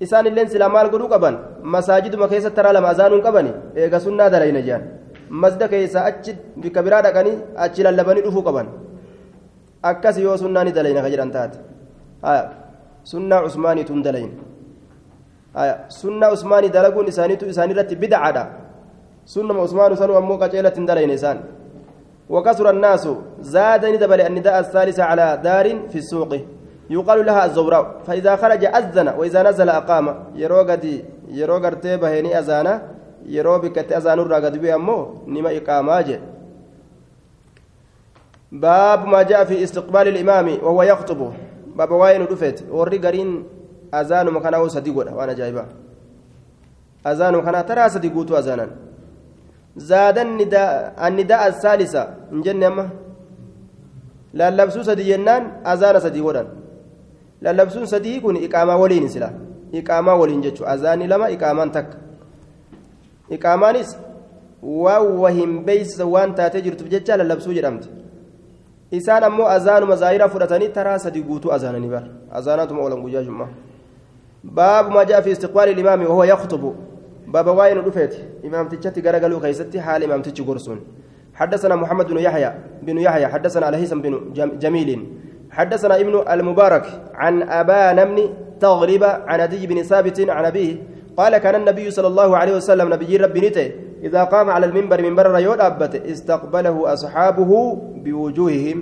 isaan 0.00 0.26
illeen 0.26 0.48
silaa 0.48 0.68
maal 0.68 0.90
godhuu 0.90 1.08
qaban 1.08 1.38
masaajiduma 1.62 2.28
keessatti 2.28 2.56
taraa 2.56 2.72
lama 2.72 2.88
azaanuu 2.88 3.16
hin 3.16 3.24
qabani 3.24 3.52
eega 3.74 4.00
sunnaa 4.00 4.30
dalayna 4.30 4.60
jedhan 4.60 4.82
masda 5.30 5.68
keessaa 5.68 6.04
achi 6.04 6.36
bikka 6.62 6.82
biraa 6.82 7.02
dhaqanii 7.02 7.38
achi 7.56 7.82
lallabanii 7.82 8.22
dhufuu 8.26 8.42
qaban 8.42 8.66
akkas 9.82 10.18
yoo 10.18 10.36
sunnaa 10.36 10.64
ni 10.64 10.72
dalayna 10.72 11.02
ka 11.02 11.10
jedhan 11.10 11.30
taate 11.30 11.58
sunnaa 13.04 13.42
usmaaniituun 13.48 14.02
dalayin 14.02 14.32
sunnaa 15.88 16.30
usmaanii 16.30 16.68
dalaguun 16.68 17.08
isaaniitu 17.08 17.46
isaanirratti 17.46 17.96
bidacadha 17.96 18.46
sunnama 19.24 19.62
usmaanu 19.62 19.96
sanuu 19.96 20.16
ammoo 20.16 20.38
qaceelatti 20.38 20.80
hin 20.80 20.86
dalayne 20.86 21.14
isaan 21.14 21.38
وكثر 22.30 22.70
الناس 22.70 23.08
زادني 23.40 23.96
دبل 23.96 24.20
النداء 24.20 24.58
الثالث 24.58 25.00
على 25.00 25.40
دار 25.44 25.66
في 25.88 25.98
السوق 25.98 26.32
يقال 26.90 27.26
لها 27.26 27.44
الزوراء 27.44 28.02
فإذا 28.06 28.36
خرج 28.36 28.64
أذن 28.64 29.08
وإذا 29.08 29.42
نزل 29.42 29.68
أقام. 29.68 30.06
يروغدي 30.34 31.04
يروغرتي 31.28 31.96
بهني 31.96 32.38
أذانا. 32.38 32.82
يروبك 33.26 33.92
أذان 33.92 34.18
الرغد 34.18 34.54
بأمو 34.62 35.26
نما 35.26 35.56
إقاماجه 35.56 36.20
باب 38.52 39.06
ما 39.06 39.22
جاء 39.22 39.44
في 39.44 39.64
استقبال 39.64 40.08
الإمام 40.08 40.48
وهو 40.62 40.82
يخطب. 40.82 41.32
باب 41.76 41.90
واين 41.90 42.24
دفت. 42.26 42.64
وري 42.70 42.98
أذان 43.94 44.26
مكانه 44.30 44.68
صديق 44.68 44.96
وأنا 44.96 45.32
جايبا. 45.32 45.64
أذان 47.06 47.42
كان 47.42 47.66
ترى 47.66 47.90
أذانا. 48.32 48.66
زاد 49.76 50.18
النداء 50.18 50.94
النداء 51.06 51.46
الثالثة. 51.46 52.08
جنة 52.32 52.90
sadii 56.04 56.20
godhan 56.20 56.46
lallabsuun 57.42 57.86
sadii 57.86 58.20
kun 58.20 58.36
iqaamaa 58.36 58.76
waliin 58.76 59.08
sila 59.08 59.30
iqaamaa 59.72 60.14
waliin 60.14 60.42
jechuudha 60.42 60.72
azaanni 60.72 61.06
lama 61.06 61.30
iqaamaan 61.30 61.70
takka 61.70 61.98
iqaamaanis 63.30 63.96
waan 64.62 65.18
wahin 65.18 65.64
beeysa 65.64 66.06
waan 66.06 66.34
taatee 66.34 66.62
jirtuuf 66.62 66.88
jecha 66.88 67.16
lallabsuu 67.16 67.52
jedhamti 67.52 67.88
isaan 68.90 69.24
ammoo 69.24 69.46
azaanuma 69.46 69.96
zaahiraa 69.96 70.28
fudhatanii 70.28 70.68
taraa 70.68 70.98
sadii 70.98 71.22
guutuu 71.22 71.52
azaananii 71.52 71.88
bara 71.88 72.08
azaanaatuma 72.32 72.82
oolan 72.82 73.02
guyyaa 73.02 73.22
jummaa 73.22 73.48
baabu 74.44 74.90
maa 74.90 75.04
jaa 75.04 75.22
fi 75.22 75.30
istiqbaali 75.30 75.74
limaami 75.74 76.06
wahuwa 76.06 76.76
baaba 77.32 77.52
waa'ee 77.52 77.74
nu 77.74 77.82
dhufeeti 77.82 78.18
imaamtichatti 78.42 79.02
garagaluu 79.02 79.40
keessatti 79.40 79.78
haala 79.78 80.04
imaamtichi 80.04 80.42
gorsuun 80.42 80.80
حدثنا 81.36 81.76
محمد 81.76 82.06
بن 82.06 82.18
يحيى 82.18 82.52
بن 82.82 82.98
يحيى 82.98 83.26
حدثنا 83.26 83.66
على 83.66 83.76
هيثم 83.76 84.00
بن 84.00 84.12
جميل 84.58 85.06
حدثنا 85.50 86.00
ابن 86.00 86.22
المبارك 86.30 86.86
عن 87.14 87.42
أبان 87.42 88.04
بن 88.04 88.28
تغرب 88.60 89.04
عن 89.04 89.40
أدي 89.40 89.66
بن 89.66 89.82
ثابت 89.82 90.30
عن 90.30 90.44
أبيه 90.44 90.76
قال 91.16 91.38
كان 91.38 91.54
النبي 91.54 91.90
صلى 91.90 92.06
الله 92.06 92.36
عليه 92.36 92.56
وسلم 92.56 92.92
نبي 92.94 93.16
ربي 93.16 93.40
نته 93.40 93.70
إذا 94.02 94.24
قام 94.24 94.50
على 94.50 94.66
المنبر 94.66 95.02
منبر 95.02 95.30
ريود 95.30 95.60
أبت 95.60 95.94
استقبله 95.94 96.92
أصحابه 96.92 97.50
بوجوههم. 98.04 98.78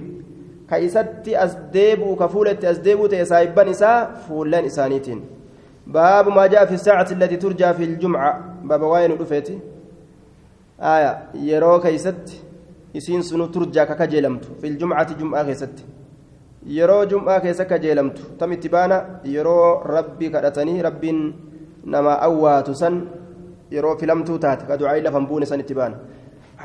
كيست 0.70 1.28
أسديب 1.28 2.16
كفولة 2.20 2.58
أسديب 2.64 3.06
تيسايبا 3.06 3.64
نساء 3.64 4.14
فولان 4.28 4.64
إسانيتين. 4.64 5.20
باب 5.86 6.28
ما 6.28 6.46
جاء 6.46 6.66
في 6.66 6.74
الساعة 6.74 7.08
التي 7.12 7.36
ترجى 7.36 7.72
في 7.72 7.84
الجمعة. 7.84 8.32
باب 8.64 8.82
واين 8.82 9.12
رفيتي؟ 9.12 9.58
آية 10.80 11.18
yeroo 11.34 11.80
keessatti 11.80 12.44
isiin 12.94 13.22
sunu 13.22 13.48
ترجى 13.48 13.86
ka 13.86 13.94
kajeelamtu 13.94 14.54
في 14.60 14.76
الجمعة 14.78 15.14
jum'aa 15.18 15.44
keessatti 15.44 15.82
yeroo 16.66 17.04
jum'aa 17.06 17.40
keessa 17.40 17.64
kajeelamtu 17.64 18.22
tamitti 18.38 18.68
baana 18.68 19.20
yeroo 19.24 19.82
rabbii 19.96 20.30
kadhatanii 20.30 20.82
rabbiin 20.82 21.20
nama 21.84 22.18
awwaatu 22.28 22.74
san 22.74 23.00
yeroo 23.70 23.96
filamtuu 23.98 24.38
taate 24.38 24.66
ka 24.66 24.78
ducaa'ii 24.80 25.02
lafan 25.06 25.26
buune 25.26 25.46
san 25.46 25.60
itti 25.60 25.74
baana 25.74 25.96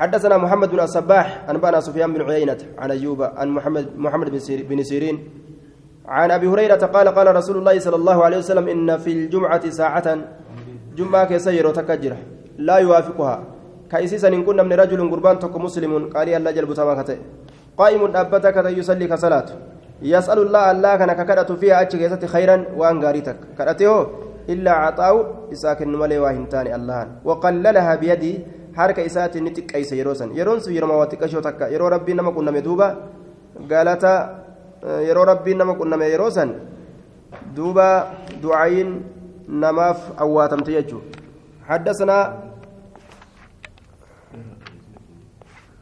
حدثنا 0.00 0.36
محمد 0.38 0.70
بن 0.70 0.80
الصباح 0.80 1.50
أنبأنا 1.50 1.80
سفيان 1.80 2.12
بن 2.14 2.22
عيينة 2.30 2.56
عن 2.78 2.90
أيوب 2.90 3.22
عن 3.22 3.48
محمد 3.48 3.86
محمد 3.98 4.28
بن 4.68 4.82
سيرين 4.82 5.16
عن 6.08 6.30
أبي 6.30 6.46
هريرة 6.48 6.80
قال 6.86 7.08
قال 7.08 7.36
رسول 7.36 7.56
الله 7.58 7.78
صلى 7.78 7.96
الله 7.96 8.24
عليه 8.24 8.38
وسلم 8.38 8.68
إن 8.68 8.98
في 8.98 9.12
الجمعة 9.12 9.70
ساعة 9.70 10.18
جمعة 10.96 11.24
كيسير 11.24 11.66
وتكجر 11.66 12.16
لا 12.58 12.76
يوافقها 12.76 13.36
كايسيسا 13.90 14.28
إن 14.28 14.44
كنا 14.44 14.62
من 14.62 14.72
رجل 14.72 15.10
قربان 15.10 15.38
تك 15.38 15.56
مسلم 15.56 15.92
قال 16.14 16.28
الله 16.28 16.50
جل 16.50 16.66
قائم 17.78 18.02
أبتك 18.16 18.56
يصلي 18.78 19.06
كصلاة 19.06 19.48
يسأل 20.02 20.38
الله 20.38 20.70
الله 20.70 20.96
كان 20.96 21.12
ككدت 21.12 21.52
فيها 21.52 21.82
أتش 21.82 22.24
خيرا 22.24 22.56
وأن 22.76 23.04
غاريتك 23.04 23.36
كدته 23.58 24.06
إلا 24.48 24.72
عطاو 24.72 25.16
إساكن 25.52 25.92
ملي 25.92 26.18
واهنتان 26.18 26.66
الله 26.66 27.00
وقللها 27.24 27.94
بيدي 27.94 28.34
xiqqeeyse 28.70 29.94
yeroo 29.98 30.14
san 30.14 30.30
yeroon 30.30 30.60
sun 30.62 30.72
yeroo 30.72 31.04
xiqqashoo 31.10 31.42
takka 31.42 31.68
yeroo 31.74 31.90
rabbiin 31.90 32.16
nama 32.16 32.30
qunname 32.30 32.62
duuba 32.62 32.86
galata 33.68 34.12
yeroo 35.08 35.26
rabbiin 35.26 35.58
nama 35.58 35.74
qunname 35.74 36.06
yeroo 36.06 36.30
san 36.30 36.54
duuba 37.56 38.14
du'aayin 38.42 38.90
namaaf 39.48 39.98
awwaatamte 40.16 40.70
jechuudha 40.72 41.20
حدثنا 41.70 42.49